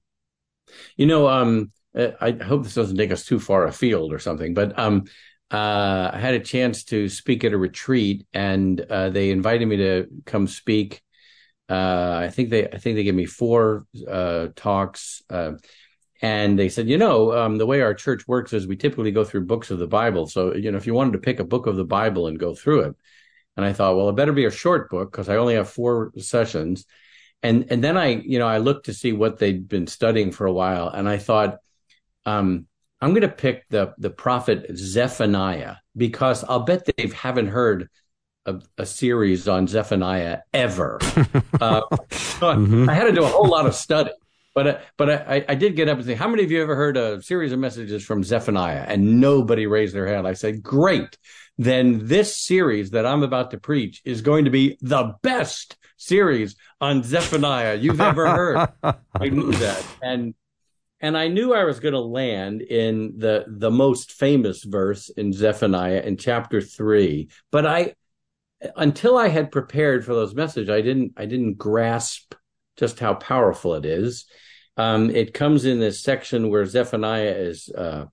you 0.97 1.07
know, 1.07 1.29
um, 1.29 1.73
I 1.95 2.33
hope 2.33 2.63
this 2.63 2.75
doesn't 2.75 2.97
take 2.97 3.11
us 3.13 3.25
too 3.25 3.41
far 3.41 3.67
afield 3.67 4.13
or 4.13 4.19
something, 4.19 4.55
but 4.55 4.79
um, 4.79 5.05
uh, 5.51 6.11
I 6.13 6.19
had 6.19 6.35
a 6.35 6.41
chance 6.41 6.85
to 6.85 7.09
speak 7.09 7.43
at 7.45 7.53
a 7.53 7.59
retreat, 7.59 8.27
and 8.33 8.81
uh, 8.81 9.11
they 9.11 9.31
invited 9.31 9.67
me 9.67 9.77
to 9.79 10.07
come 10.25 10.47
speak. 10.47 11.03
Uh, 11.69 12.21
I 12.25 12.31
think 12.31 12.51
they, 12.51 12.67
I 12.69 12.79
think 12.79 12.97
they 12.97 13.05
gave 13.05 13.15
me 13.15 13.27
four 13.27 13.87
uh, 14.09 14.49
talks, 14.55 15.23
uh, 15.31 15.53
and 16.23 16.59
they 16.59 16.69
said, 16.69 16.89
you 16.89 16.99
know, 16.99 17.33
um, 17.33 17.59
the 17.59 17.67
way 17.67 17.81
our 17.81 17.95
church 17.95 18.29
works 18.29 18.53
is 18.53 18.67
we 18.67 18.77
typically 18.77 19.11
go 19.11 19.25
through 19.25 19.47
books 19.47 19.71
of 19.71 19.79
the 19.79 19.87
Bible. 19.87 20.27
So, 20.27 20.55
you 20.55 20.71
know, 20.71 20.77
if 20.77 20.87
you 20.87 20.95
wanted 20.95 21.13
to 21.13 21.19
pick 21.19 21.41
a 21.41 21.45
book 21.45 21.67
of 21.67 21.77
the 21.77 21.85
Bible 21.85 22.27
and 22.27 22.39
go 22.39 22.55
through 22.55 22.81
it, 22.83 22.97
and 23.61 23.69
I 23.69 23.75
thought, 23.75 23.97
well, 23.97 24.09
it 24.09 24.17
better 24.17 24.33
be 24.33 24.47
a 24.47 24.51
short 24.51 24.89
book 24.89 25.13
because 25.13 25.29
I 25.29 25.37
only 25.37 25.55
have 25.55 25.69
four 25.69 26.13
sessions. 26.17 26.87
And 27.43 27.67
and 27.71 27.85
then 27.85 27.97
I, 27.97 28.09
you 28.09 28.39
know, 28.39 28.49
I 28.49 28.59
looked 28.59 28.87
to 28.87 28.95
see 28.95 29.13
what 29.13 29.39
they'd 29.39 29.69
been 29.69 29.87
studying 29.87 30.33
for 30.33 30.47
a 30.47 30.53
while, 30.53 30.89
and 30.89 31.09
I 31.09 31.19
thought, 31.19 31.59
um, 32.27 32.67
I'm 33.01 33.11
going 33.11 33.23
to 33.23 33.29
pick 33.29 33.69
the 33.69 33.95
the 33.99 34.11
prophet 34.11 34.67
Zephaniah 34.75 35.77
because 35.97 36.45
I'll 36.45 36.61
bet 36.61 36.87
they 36.87 37.09
haven't 37.09 37.49
heard 37.49 37.89
a, 38.47 38.61
a 38.79 38.87
series 38.87 39.49
on 39.49 39.67
Zephaniah 39.67 40.39
ever. 40.53 40.99
uh, 41.61 41.83
mm-hmm. 41.91 42.89
I 42.89 42.95
had 42.95 43.05
to 43.05 43.13
do 43.13 43.25
a 43.25 43.29
whole 43.29 43.49
lot 43.49 43.67
of 43.67 43.75
study. 43.75 44.11
But 44.55 44.67
uh, 44.67 44.79
but 44.97 45.11
I, 45.11 45.45
I 45.49 45.55
did 45.55 45.77
get 45.77 45.89
up 45.89 45.99
and 45.99 46.07
say, 46.07 46.15
how 46.15 46.29
many 46.29 46.43
of 46.43 46.51
you 46.51 46.61
ever 46.61 46.75
heard 46.75 46.97
a 46.97 47.23
series 47.23 47.53
of 47.53 47.59
messages 47.59 48.05
from 48.05 48.25
Zephaniah? 48.25 48.85
And 48.87 49.21
nobody 49.21 49.67
raised 49.67 49.95
their 49.95 50.07
hand. 50.07 50.27
I 50.27 50.33
said, 50.33 50.63
great 50.63 51.17
then 51.61 52.07
this 52.07 52.39
series 52.39 52.93
that 52.93 53.05
I'm 53.05 53.23
about 53.23 53.51
to 53.51 53.59
preach 53.59 54.01
is 54.07 54.23
going 54.23 54.47
to 54.47 54.51
be 54.51 54.79
the 54.81 55.15
best 55.23 55.77
series 55.99 56.57
on 56.81 57.03
Zephaniah 57.03 57.75
you've 57.75 58.01
ever 58.01 58.27
heard. 58.27 58.69
I 58.83 59.29
knew 59.29 59.53
that. 59.67 59.85
And 60.01 60.35
and 61.03 61.19
I 61.19 61.29
knew 61.29 61.53
I 61.53 61.65
was 61.65 61.79
going 61.79 61.93
to 61.93 62.01
land 62.01 62.63
in 62.63 63.19
the 63.19 63.45
the 63.47 63.71
most 63.71 64.13
famous 64.13 64.65
verse 64.65 65.11
in 65.11 65.35
Zephaniah 65.35 66.01
in 66.01 66.17
chapter 66.17 66.63
3, 66.63 67.29
but 67.53 67.67
I 67.67 67.95
until 68.75 69.19
I 69.19 69.29
had 69.29 69.53
prepared 69.53 70.07
for 70.07 70.15
those 70.15 70.35
messages, 70.35 70.71
I 70.71 70.81
didn't 70.81 71.13
I 71.19 71.27
didn't 71.27 71.59
grasp 71.59 72.35
just 72.79 72.99
how 73.01 73.13
powerful 73.13 73.75
it 73.75 73.85
is. 73.85 74.25
Um, 74.79 75.11
it 75.11 75.35
comes 75.35 75.67
in 75.67 75.79
this 75.79 76.01
section 76.01 76.49
where 76.49 76.65
Zephaniah 76.65 77.35
is 77.37 77.69
uh, 77.69 78.07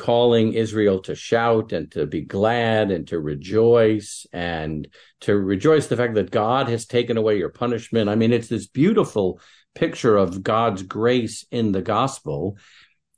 calling 0.00 0.54
Israel 0.54 1.00
to 1.02 1.14
shout 1.14 1.72
and 1.72 1.92
to 1.92 2.06
be 2.06 2.22
glad 2.22 2.90
and 2.90 3.06
to 3.08 3.20
rejoice 3.20 4.26
and 4.32 4.88
to 5.20 5.36
rejoice 5.36 5.88
the 5.88 5.96
fact 5.96 6.14
that 6.14 6.30
God 6.30 6.70
has 6.70 6.86
taken 6.86 7.18
away 7.18 7.36
your 7.36 7.50
punishment. 7.50 8.08
I 8.08 8.14
mean, 8.14 8.32
it's 8.32 8.48
this 8.48 8.66
beautiful 8.66 9.40
picture 9.74 10.16
of 10.16 10.42
God's 10.42 10.82
grace 10.82 11.44
in 11.50 11.72
the 11.72 11.82
gospel. 11.82 12.56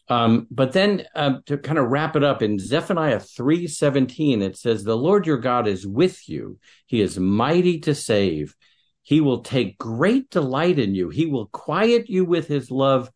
Um, 0.08 0.48
but 0.50 0.72
then 0.72 1.04
uh, 1.14 1.34
to 1.46 1.56
kind 1.56 1.78
of 1.78 1.88
wrap 1.88 2.16
it 2.16 2.24
up 2.24 2.42
in 2.42 2.58
Zephaniah 2.58 3.20
3:17, 3.20 4.42
it 4.42 4.56
says, 4.56 4.82
The 4.82 4.96
Lord 4.96 5.24
your 5.24 5.38
God 5.38 5.68
is 5.68 5.86
with 5.86 6.28
you. 6.28 6.58
He 6.86 7.00
is 7.00 7.16
mighty 7.16 7.78
to 7.80 7.94
save. 7.94 8.56
He 9.02 9.20
will 9.20 9.42
take 9.42 9.78
great 9.78 10.30
delight 10.30 10.80
in 10.80 10.96
you. 10.96 11.10
He 11.10 11.26
will 11.26 11.46
quiet 11.46 12.10
you 12.10 12.24
with 12.24 12.48
his 12.48 12.72
love. 12.72 13.08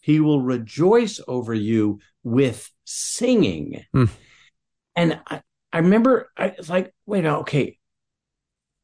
He 0.00 0.18
will 0.18 0.42
rejoice 0.42 1.20
over 1.28 1.54
you 1.54 2.00
with 2.24 2.68
singing. 2.92 3.84
Hmm. 3.92 4.04
And 4.94 5.20
I, 5.26 5.42
I 5.72 5.78
remember 5.78 6.30
I 6.36 6.54
was 6.56 6.68
like, 6.68 6.92
wait, 7.06 7.24
okay. 7.24 7.78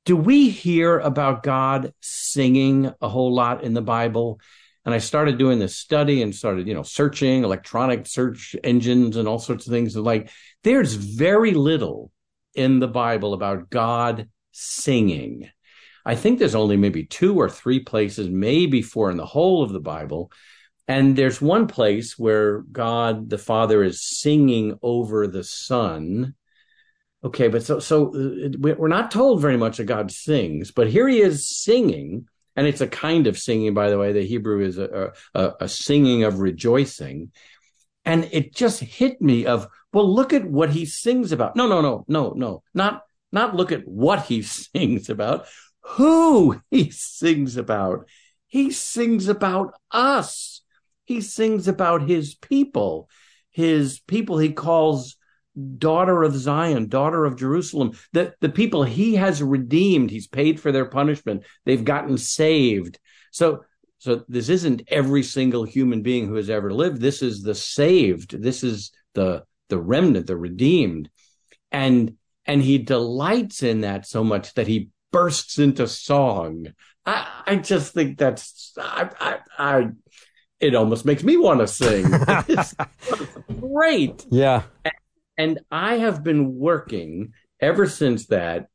Do 0.05 0.17
we 0.17 0.49
hear 0.49 0.99
about 0.99 1.43
God 1.43 1.93
singing 2.01 2.93
a 3.01 3.09
whole 3.09 3.35
lot 3.35 3.63
in 3.63 3.75
the 3.75 3.83
Bible? 3.83 4.41
And 4.87 4.95
I 4.95 4.99
started 4.99 5.37
doing 5.37 5.59
this 5.59 5.77
study 5.77 6.23
and 6.23 6.35
started, 6.35 6.67
you 6.67 6.73
know, 6.73 6.83
searching 6.83 7.45
electronic 7.45 8.07
search 8.07 8.57
engines 8.65 9.17
and 9.17 9.29
all 9.29 9.39
sorts 9.39 9.67
of 9.67 9.73
things. 9.73 9.97
And 9.97 10.05
like, 10.05 10.31
there's 10.65 10.95
very 10.95 11.53
little 11.53 12.11
in 12.55 12.81
the 12.81 12.89
Bible 12.89 13.35
about 13.35 13.69
God 13.69 14.31
singing. 14.53 15.51
I 16.07 16.15
think 16.15 16.39
there's 16.39 16.55
only 16.55 16.79
maybe 16.79 17.05
two 17.05 17.37
or 17.39 17.51
three 17.51 17.81
places, 17.81 18.31
maybe 18.31 18.81
four 18.81 19.11
in 19.11 19.19
the 19.19 19.27
whole 19.27 19.63
of 19.63 19.73
the 19.73 19.81
Bible. 19.81 20.33
And 20.89 21.14
there's 21.14 21.41
one 21.41 21.66
place 21.66 22.18
where 22.18 22.61
God 22.61 23.28
the 23.28 23.39
Father 23.39 23.84
is 23.84 24.03
singing 24.03 24.78
over 24.82 25.26
the 25.26 25.45
Son. 25.45 26.34
Okay, 27.22 27.49
but 27.49 27.62
so 27.62 27.78
so 27.78 28.09
uh, 28.09 28.49
we're 28.59 28.89
not 28.89 29.11
told 29.11 29.41
very 29.41 29.57
much 29.57 29.76
that 29.76 29.84
God 29.84 30.11
sings, 30.11 30.70
but 30.70 30.89
here 30.89 31.07
he 31.07 31.20
is 31.20 31.49
singing, 31.49 32.26
and 32.57 32.66
it's 32.66 32.80
a 32.80 32.86
kind 32.86 33.26
of 33.26 33.39
singing, 33.39 33.74
by 33.74 33.91
the 33.91 33.99
way. 33.99 34.12
The 34.12 34.26
Hebrew 34.26 34.64
is 34.64 34.78
a, 34.78 35.12
a, 35.34 35.53
a 35.61 35.68
singing 35.68 36.24
of 36.24 36.41
rejoicing, 36.41 37.32
and 38.05 38.28
it 38.32 38.55
just 38.55 38.80
hit 38.80 39.20
me 39.20 39.47
of 39.47 39.68
well, 39.93 40.12
look 40.12 40.32
at 40.32 40.45
what 40.45 40.70
he 40.70 40.86
sings 40.86 41.32
about. 41.32 41.57
No, 41.57 41.66
no, 41.66 41.80
no, 41.80 42.05
no, 42.09 42.32
no, 42.36 42.62
not 42.72 43.03
not 43.30 43.55
look 43.55 43.72
at 43.72 43.86
what 43.86 44.26
he 44.26 44.43
sings 44.43 45.11
about 45.11 45.47
who 45.89 46.61
he 46.70 46.91
sings 46.91 47.57
about. 47.57 48.09
He 48.47 48.70
sings 48.70 49.28
about 49.28 49.74
us. 49.91 50.62
He 51.09 51.23
sings 51.23 51.69
about 51.69 52.07
his 52.07 52.35
people, 52.35 53.09
his 53.51 53.99
people 54.01 54.37
he 54.37 54.53
calls 54.53 55.17
daughter 55.79 56.23
of 56.23 56.37
Zion, 56.37 56.89
daughter 56.89 57.25
of 57.25 57.39
Jerusalem, 57.39 57.93
the, 58.13 58.35
the 58.43 58.51
people 58.51 58.83
he 58.83 59.15
has 59.15 59.43
redeemed. 59.43 60.11
He's 60.11 60.27
paid 60.27 60.61
for 60.61 60.71
their 60.71 60.85
punishment. 60.85 61.45
They've 61.65 61.83
gotten 61.83 62.19
saved. 62.19 62.99
So, 63.31 63.65
so 63.97 64.23
this 64.29 64.51
isn't 64.51 64.83
every 64.89 65.23
single 65.23 65.65
human 65.65 66.03
being 66.03 66.27
who 66.27 66.35
has 66.35 66.51
ever 66.51 66.71
lived. 66.71 67.01
This 67.01 67.23
is 67.23 67.43
the 67.43 67.55
saved. 67.55 68.43
This 68.43 68.63
is 68.63 68.93
the, 69.15 69.45
the 69.71 69.79
remnant, 69.79 70.27
the 70.27 70.37
redeemed. 70.37 71.09
And, 71.73 72.17
and 72.45 72.61
he 72.61 72.77
delights 72.77 73.63
in 73.63 73.81
that 73.81 74.07
so 74.07 74.23
much 74.23 74.53
that 74.55 74.67
he 74.67 74.91
bursts 75.11 75.59
into 75.59 75.89
song. 75.89 76.67
I, 77.07 77.43
I 77.47 77.57
just 77.57 77.95
think 77.95 78.19
that's 78.19 78.75
I, 78.79 79.09
I, 79.19 79.39
I 79.59 79.89
it 80.61 80.75
almost 80.75 81.05
makes 81.05 81.23
me 81.23 81.37
want 81.37 81.61
to 81.61 81.67
sing. 81.67 82.07
it's 82.49 82.75
great. 83.61 84.27
Yeah. 84.31 84.63
And 85.37 85.61
I 85.71 85.99
have 85.99 86.25
been 86.25 86.59
working 86.59 87.33
ever 87.61 87.87
since 87.87 88.27
that 88.27 88.69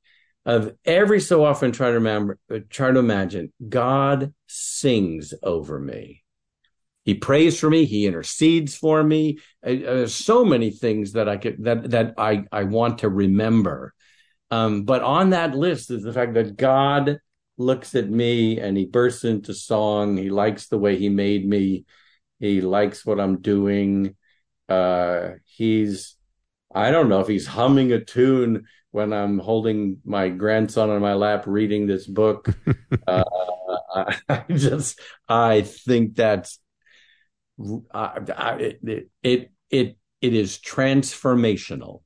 of 0.46 0.74
every 0.86 1.20
so 1.20 1.44
often 1.44 1.72
try 1.72 1.88
to 1.88 1.96
remember 1.96 2.38
try 2.70 2.92
to 2.92 3.00
imagine 3.00 3.52
God 3.68 4.34
sings 4.48 5.34
over 5.42 5.80
me. 5.80 6.24
He 7.06 7.16
prays 7.16 7.60
for 7.60 7.70
me. 7.70 7.86
He 7.86 8.06
intercedes 8.06 8.76
for 8.76 9.04
me. 9.04 9.40
There's 9.62 10.16
so 10.16 10.46
many 10.46 10.72
things 10.72 11.14
that 11.14 11.28
I 11.28 11.38
could 11.38 11.64
that 11.64 11.92
that 11.92 12.14
I 12.18 12.46
I 12.52 12.64
want 12.64 13.00
to 13.00 13.10
remember 13.10 13.94
um, 14.54 14.84
but 14.84 15.02
on 15.02 15.32
that 15.32 15.56
list 15.56 15.90
is 15.90 16.04
the 16.04 16.14
fact 16.14 16.36
that 16.36 16.56
God 16.56 17.18
looks 17.58 17.96
at 17.96 18.10
me 18.10 18.60
and 18.60 18.78
he 18.78 18.86
bursts 18.86 19.24
into 19.24 19.54
song. 19.54 20.18
He 20.18 20.30
likes 20.30 20.68
the 20.68 20.78
way 20.78 20.98
he 20.98 21.10
made 21.10 21.48
me. 21.48 21.86
He 22.40 22.62
likes 22.62 23.06
what 23.06 23.20
I'm 23.20 23.42
doing. 23.42 24.16
Uh, 24.68 25.32
he's, 25.46 26.16
I 26.74 26.92
don't 26.92 27.10
know 27.10 27.20
if 27.20 27.28
he's 27.28 27.48
humming 27.48 27.92
a 27.92 28.04
tune 28.04 28.66
when 28.92 29.14
I'm 29.14 29.40
holding 29.40 29.98
my 30.06 30.30
grandson 30.30 30.90
on 30.90 31.02
my 31.02 31.14
lap 31.14 31.44
reading 31.46 31.88
this 31.88 32.08
book. 32.08 32.50
uh, 33.08 33.24
I, 33.96 34.18
I, 34.30 34.44
just, 34.54 35.00
I 35.28 35.62
think 35.62 36.16
that's, 36.16 36.60
I, 37.94 38.20
I, 38.36 38.54
it, 38.56 39.10
it, 39.22 39.52
it, 39.70 39.98
it 40.22 40.34
is 40.34 40.58
transformational. 40.58 42.02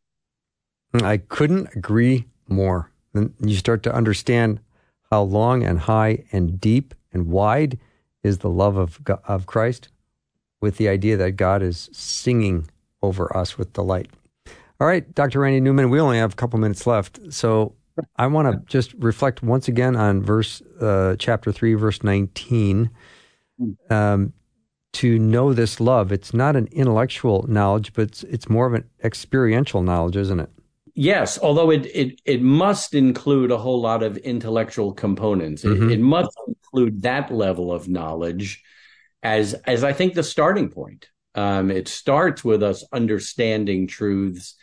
I 0.94 1.18
couldn't 1.18 1.70
agree 1.76 2.26
more. 2.48 2.92
You 3.14 3.56
start 3.56 3.84
to 3.84 3.94
understand 3.94 4.60
how 5.12 5.22
long 5.24 5.64
and 5.64 5.80
high 5.80 6.24
and 6.32 6.60
deep 6.60 6.94
and 7.14 7.28
wide 7.28 7.80
is 8.24 8.40
the 8.40 8.50
love 8.50 8.78
of 8.78 9.04
God, 9.04 9.22
of 9.28 9.46
Christ 9.46 9.90
with 10.62 10.78
the 10.78 10.90
idea 10.90 11.18
that 11.18 11.32
God 11.34 11.62
is 11.62 11.90
singing 11.92 12.68
over 13.02 13.36
us 13.36 13.58
with 13.58 13.74
delight. 13.74 14.10
All 14.80 14.88
right, 14.88 15.14
Dr. 15.16 15.40
Randy 15.40 15.60
Newman, 15.60 15.90
we 15.90 16.00
only 16.00 16.18
have 16.18 16.34
a 16.34 16.36
couple 16.36 16.60
minutes 16.60 16.86
left. 16.86 17.20
So 17.32 17.74
I 18.16 18.28
want 18.28 18.52
to 18.52 18.72
just 18.72 18.94
reflect 18.96 19.42
once 19.42 19.68
again 19.68 19.96
on 19.96 20.22
verse 20.22 20.62
uh, 20.82 21.16
chapter 21.18 21.52
3 21.52 21.74
verse 21.76 22.04
19. 22.04 22.90
Um, 23.90 24.34
to 24.94 25.20
know 25.20 25.54
this 25.54 25.80
love, 25.80 26.12
it's 26.12 26.34
not 26.34 26.56
an 26.56 26.68
intellectual 26.72 27.46
knowledge, 27.48 27.94
but 27.94 28.04
it's, 28.04 28.24
it's 28.24 28.50
more 28.50 28.66
of 28.66 28.74
an 28.74 28.84
experiential 29.04 29.84
knowledge, 29.84 30.16
isn't 30.16 30.40
it? 30.40 30.50
Yes, 30.98 31.40
although 31.40 31.70
it, 31.70 31.86
it 31.86 32.20
it 32.26 32.42
must 32.42 32.94
include 32.94 33.52
a 33.52 33.58
whole 33.58 33.80
lot 33.80 34.04
of 34.04 34.18
intellectual 34.18 34.92
components. 34.92 35.64
Mm-hmm. 35.64 35.90
It, 35.90 35.94
it, 35.94 36.02
must 36.02 36.36
include 36.48 37.04
that 37.04 37.32
level 37.32 37.72
of 37.72 37.88
knowledge 37.88 38.64
as 39.24 39.54
as 39.54 39.84
I 39.84 39.94
think 39.94 40.14
the 40.14 40.24
starting 40.24 40.70
point. 40.70 41.08
Um, 41.36 41.70
it 41.70 41.88
starts 41.88 42.44
with 42.44 42.64
us 42.64 42.84
understanding 42.92 43.88
truths, 43.88 44.56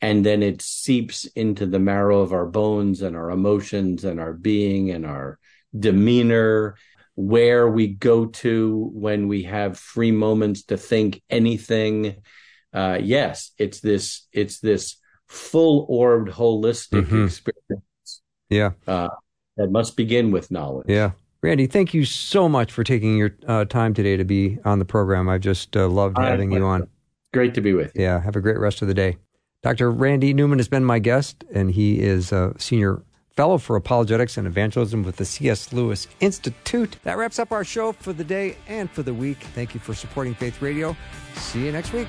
and 0.00 0.24
then 0.24 0.42
it 0.42 0.62
seeps 0.62 1.26
into 1.26 1.66
the 1.66 1.78
marrow 1.78 2.20
of 2.20 2.32
our 2.32 2.46
bones 2.46 3.02
and 3.02 3.14
our 3.14 3.30
emotions 3.30 4.04
and 4.04 4.18
our 4.18 4.32
being 4.32 4.90
and 4.90 5.06
our 5.06 5.38
demeanor. 5.78 6.76
Where 7.16 7.68
we 7.68 7.86
go 7.86 8.26
to 8.26 8.90
when 8.92 9.28
we 9.28 9.44
have 9.44 9.78
free 9.78 10.10
moments 10.10 10.64
to 10.64 10.76
think 10.76 11.22
anything. 11.30 12.16
Uh, 12.72 12.98
yes, 13.00 13.52
it's 13.56 13.78
this. 13.78 14.26
It's 14.32 14.58
this 14.58 14.96
full 15.26 15.86
orbed, 15.88 16.30
holistic 16.30 17.02
mm-hmm. 17.02 17.24
experience. 17.24 18.22
Yeah. 18.50 18.72
Uh, 18.86 19.08
that 19.56 19.70
must 19.70 19.96
begin 19.96 20.30
with 20.30 20.50
knowledge. 20.50 20.86
Yeah. 20.88 21.12
Randy, 21.42 21.66
thank 21.66 21.92
you 21.92 22.04
so 22.04 22.48
much 22.48 22.72
for 22.72 22.84
taking 22.84 23.18
your 23.18 23.36
uh, 23.46 23.66
time 23.66 23.92
today 23.92 24.16
to 24.16 24.24
be 24.24 24.58
on 24.64 24.78
the 24.78 24.84
program. 24.84 25.28
I've 25.28 25.42
just 25.42 25.76
uh, 25.76 25.88
loved 25.88 26.16
having 26.16 26.52
you 26.52 26.64
on. 26.64 26.88
Great 27.32 27.54
to 27.54 27.60
be 27.60 27.74
with 27.74 27.92
you. 27.94 28.02
Yeah. 28.02 28.20
Have 28.20 28.36
a 28.36 28.40
great 28.40 28.58
rest 28.58 28.80
of 28.80 28.88
the 28.88 28.94
day. 28.94 29.18
Dr. 29.62 29.90
Randy 29.90 30.34
Newman 30.34 30.58
has 30.58 30.68
been 30.68 30.84
my 30.84 30.98
guest, 30.98 31.44
and 31.52 31.70
he 31.70 32.00
is 32.00 32.32
a 32.32 32.54
senior 32.58 33.02
fellow 33.36 33.58
for 33.58 33.76
apologetics 33.76 34.36
and 34.36 34.46
evangelism 34.46 35.02
with 35.02 35.16
the 35.16 35.24
C.S. 35.24 35.72
Lewis 35.72 36.06
Institute. 36.20 36.96
That 37.02 37.18
wraps 37.18 37.38
up 37.38 37.52
our 37.52 37.64
show 37.64 37.92
for 37.92 38.12
the 38.12 38.24
day 38.24 38.56
and 38.68 38.90
for 38.90 39.02
the 39.02 39.14
week. 39.14 39.38
Thank 39.54 39.74
you 39.74 39.80
for 39.80 39.94
supporting 39.94 40.34
Faith 40.34 40.62
Radio. 40.62 40.96
See 41.36 41.64
you 41.64 41.72
next 41.72 41.92
week. 41.92 42.08